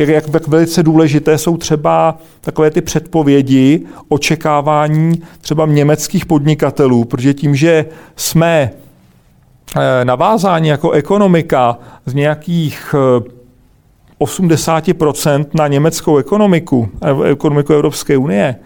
jak, 0.00 0.08
jak, 0.08 0.34
jak 0.34 0.48
velice 0.48 0.82
důležité 0.82 1.38
jsou 1.38 1.56
třeba 1.56 2.18
takové 2.40 2.70
ty 2.70 2.80
předpovědi, 2.80 3.86
očekávání 4.08 5.22
třeba 5.40 5.66
německých 5.66 6.26
podnikatelů, 6.26 7.04
protože 7.04 7.34
tím, 7.34 7.56
že 7.56 7.84
jsme 8.16 8.70
eh, 9.76 10.04
navázáni 10.04 10.68
jako 10.68 10.90
ekonomika 10.90 11.78
z 12.06 12.14
nějakých 12.14 12.94
80% 14.20 15.46
na 15.54 15.68
německou 15.68 16.18
ekonomiku, 16.18 16.88
ekonomiku 17.24 17.72
Evropské 17.72 18.16
unie, 18.16 18.56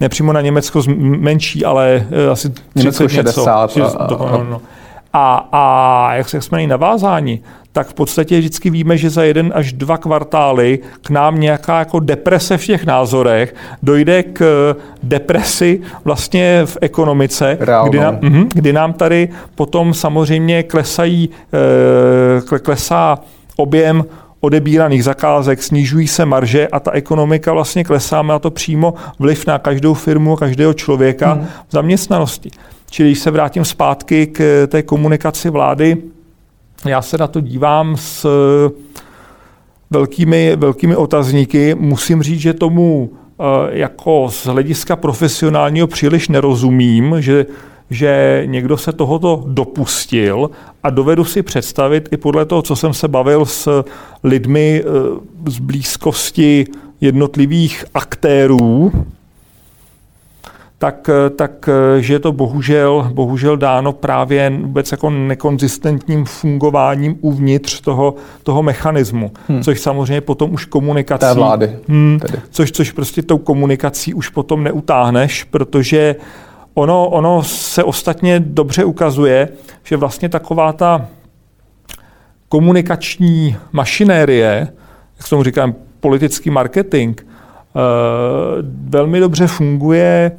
nepřímo 0.00 0.32
na 0.32 0.40
Německo 0.40 0.82
menší, 0.96 1.64
ale 1.64 2.06
asi 2.32 2.50
30 2.50 2.74
Německo 2.74 3.08
60. 3.08 3.76
Něco, 3.76 4.02
a, 4.02 4.04
a, 4.04 4.36
no, 4.38 4.44
no. 4.50 4.60
A, 5.12 5.48
a 5.52 6.14
jak, 6.14 6.34
jak 6.34 6.42
jsme 6.42 6.62
na 6.62 6.66
navázáni, 6.66 7.40
tak 7.72 7.88
v 7.88 7.94
podstatě 7.94 8.38
vždycky 8.38 8.70
víme, 8.70 8.96
že 8.96 9.10
za 9.10 9.22
jeden 9.22 9.52
až 9.54 9.72
dva 9.72 9.98
kvartály 9.98 10.78
k 11.02 11.10
nám 11.10 11.40
nějaká 11.40 11.78
jako 11.78 12.00
deprese 12.00 12.58
v 12.58 12.66
těch 12.66 12.86
názorech 12.86 13.54
dojde 13.82 14.22
k 14.22 14.74
depresi 15.02 15.80
vlastně 16.04 16.62
v 16.64 16.78
ekonomice, 16.80 17.58
kdy 17.88 17.98
nám, 17.98 18.18
mh, 18.20 18.46
kdy 18.54 18.72
nám 18.72 18.92
tady 18.92 19.28
potom 19.54 19.94
samozřejmě 19.94 20.62
klesají, 20.62 21.30
e, 22.54 22.58
klesá 22.58 23.18
objem 23.56 24.04
odebíraných 24.40 25.04
zakázek, 25.04 25.62
snižují 25.62 26.08
se 26.08 26.26
marže 26.26 26.68
a 26.68 26.80
ta 26.80 26.90
ekonomika 26.90 27.52
vlastně 27.52 27.84
klesá, 27.84 28.22
má 28.22 28.38
to 28.38 28.50
přímo 28.50 28.94
vliv 29.18 29.46
na 29.46 29.58
každou 29.58 29.94
firmu, 29.94 30.36
každého 30.36 30.74
člověka 30.74 31.32
hmm. 31.32 31.46
v 31.68 31.72
zaměstnanosti. 31.72 32.50
Čili 32.90 33.08
když 33.08 33.18
se 33.18 33.30
vrátím 33.30 33.64
zpátky 33.64 34.26
k 34.26 34.66
té 34.66 34.82
komunikaci 34.82 35.50
vlády, 35.50 35.96
já 36.86 37.02
se 37.02 37.18
na 37.18 37.26
to 37.26 37.40
dívám 37.40 37.96
s 37.96 38.26
velkými, 39.90 40.56
velkými 40.56 40.96
otazníky. 40.96 41.74
Musím 41.74 42.22
říct, 42.22 42.40
že 42.40 42.52
tomu 42.52 43.10
eh, 43.12 43.44
jako 43.70 44.28
z 44.30 44.46
hlediska 44.46 44.96
profesionálního 44.96 45.86
příliš 45.86 46.28
nerozumím, 46.28 47.16
že 47.18 47.46
že 47.92 48.42
někdo 48.46 48.76
se 48.76 48.92
tohoto 48.92 49.44
dopustil 49.46 50.50
a 50.82 50.90
dovedu 50.90 51.24
si 51.24 51.42
představit 51.42 52.08
i 52.12 52.16
podle 52.16 52.44
toho, 52.44 52.62
co 52.62 52.76
jsem 52.76 52.94
se 52.94 53.08
bavil 53.08 53.46
s 53.46 53.84
lidmi 54.24 54.82
eh, 54.84 55.50
z 55.50 55.58
blízkosti 55.58 56.66
jednotlivých 57.00 57.84
aktérů, 57.94 58.92
tak, 60.82 61.08
eh, 61.08 61.30
tak 61.30 61.68
eh, 61.68 62.02
že 62.02 62.14
je 62.14 62.18
to 62.18 62.32
bohužel, 62.32 63.10
bohužel 63.14 63.56
dáno 63.56 63.92
právě 63.92 64.50
vůbec 64.50 64.92
jako 64.92 65.10
nekonzistentním 65.10 66.24
fungováním 66.24 67.18
uvnitř 67.20 67.80
toho, 67.80 68.14
toho 68.42 68.62
mechanismu, 68.62 69.32
hmm. 69.48 69.62
což 69.62 69.80
samozřejmě 69.80 70.20
potom 70.20 70.54
už 70.54 70.64
komunikací... 70.64 71.20
Té 71.20 71.34
vlády. 71.34 71.78
Hmm, 71.88 72.20
což, 72.50 72.72
což 72.72 72.92
prostě 72.92 73.22
tou 73.22 73.38
komunikací 73.38 74.14
už 74.14 74.28
potom 74.28 74.64
neutáhneš, 74.64 75.44
protože 75.44 76.16
ono, 76.74 77.08
ono 77.08 77.42
se 77.42 77.84
ostatně 77.84 78.40
dobře 78.40 78.84
ukazuje, 78.84 79.48
že 79.84 79.96
vlastně 79.96 80.28
taková 80.28 80.72
ta 80.72 81.06
komunikační 82.48 83.56
mašinérie, 83.72 84.68
jak 85.18 85.28
tomu 85.28 85.42
říkám, 85.42 85.74
politický 86.00 86.50
marketing, 86.50 87.20
eh, 87.20 87.28
velmi 88.88 89.20
dobře 89.20 89.46
funguje 89.46 90.32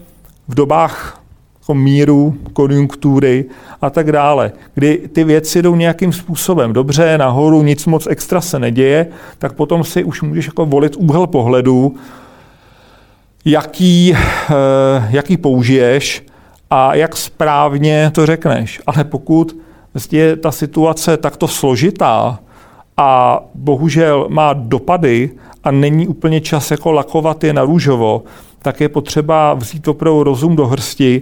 v 0.48 0.56
dobách 0.56 1.24
jako 1.64 1.74
míru, 1.74 2.36
konjunktury 2.54 3.46
a 3.82 3.90
tak 3.90 4.12
dále, 4.12 4.52
kdy 4.74 5.10
ty 5.14 5.24
věci 5.24 5.62
jdou 5.62 5.76
nějakým 5.76 6.14
způsobem 6.14 6.74
dobře, 6.74 7.18
nahoru, 7.18 7.64
nic 7.64 7.86
moc 7.86 8.08
extra 8.08 8.42
se 8.42 8.60
neděje, 8.60 9.08
tak 9.38 9.54
potom 9.54 9.84
si 9.84 10.04
už 10.04 10.22
můžeš 10.22 10.46
jako 10.46 10.66
volit 10.66 10.96
úhel 10.96 11.28
pohledu, 11.28 11.96
jaký, 13.46 14.14
eh, 14.16 14.54
jaký 15.10 15.38
použiješ 15.38 16.26
a 16.70 16.96
jak 16.96 17.18
správně 17.18 18.12
to 18.14 18.26
řekneš. 18.26 18.82
Ale 18.88 19.04
pokud 19.04 19.58
je 20.12 20.36
ta 20.36 20.52
situace 20.52 21.18
takto 21.18 21.48
složitá 21.48 22.40
a 22.98 23.40
bohužel 23.56 24.28
má 24.30 24.54
dopady 24.54 25.30
a 25.64 25.72
není 25.72 26.08
úplně 26.08 26.42
čas 26.42 26.72
jako 26.72 26.92
lakovat 26.92 27.44
je 27.44 27.54
na 27.54 27.64
růžovo, 27.64 28.24
tak 28.64 28.82
je 28.82 28.90
potřeba 28.90 29.54
vzít 29.54 29.88
opravdu 29.88 30.24
rozum 30.24 30.56
do 30.56 30.68
hrsti 30.68 31.22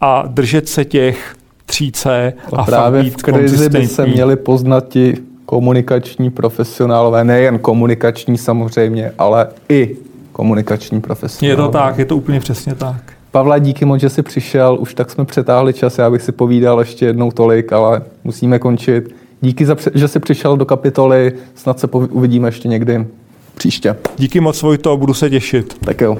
a 0.00 0.24
držet 0.26 0.68
se 0.68 0.84
těch 0.84 1.34
3C 1.68 2.32
a, 2.52 2.56
a 2.56 2.64
právě 2.64 3.10
v 3.10 3.16
krizi 3.16 3.68
by 3.68 3.86
se 3.86 4.06
měli 4.06 4.36
poznat 4.36 4.88
ti 4.88 5.16
komunikační 5.46 6.30
profesionálové, 6.30 7.24
nejen 7.24 7.58
komunikační 7.58 8.38
samozřejmě, 8.38 9.12
ale 9.18 9.46
i 9.68 9.96
komunikační 10.32 11.00
profesionálové. 11.00 11.62
Je 11.62 11.66
to 11.66 11.72
tak, 11.72 11.98
je 11.98 12.04
to 12.04 12.16
úplně 12.16 12.40
přesně 12.40 12.74
tak. 12.74 13.12
Pavla, 13.30 13.58
díky 13.58 13.84
moc, 13.84 14.00
že 14.00 14.10
jsi 14.10 14.22
přišel. 14.22 14.76
Už 14.80 14.94
tak 14.94 15.10
jsme 15.10 15.24
přetáhli 15.24 15.72
čas, 15.72 15.98
já 15.98 16.10
bych 16.10 16.22
si 16.22 16.32
povídal 16.32 16.78
ještě 16.78 17.06
jednou 17.06 17.30
tolik, 17.30 17.72
ale 17.72 18.02
musíme 18.24 18.58
končit. 18.58 19.14
Díky, 19.40 19.66
za, 19.66 19.76
že 19.94 20.08
jsi 20.08 20.20
přišel 20.20 20.56
do 20.56 20.64
kapitoly. 20.64 21.32
Snad 21.54 21.80
se 21.80 21.86
uvidíme 21.86 22.48
ještě 22.48 22.68
někdy 22.68 23.06
příště. 23.54 23.96
Díky 24.18 24.40
moc, 24.40 24.62
Vojto, 24.62 24.96
budu 24.96 25.14
se 25.14 25.30
těšit. 25.30 25.76
Tak 25.84 26.00
jo. 26.00 26.18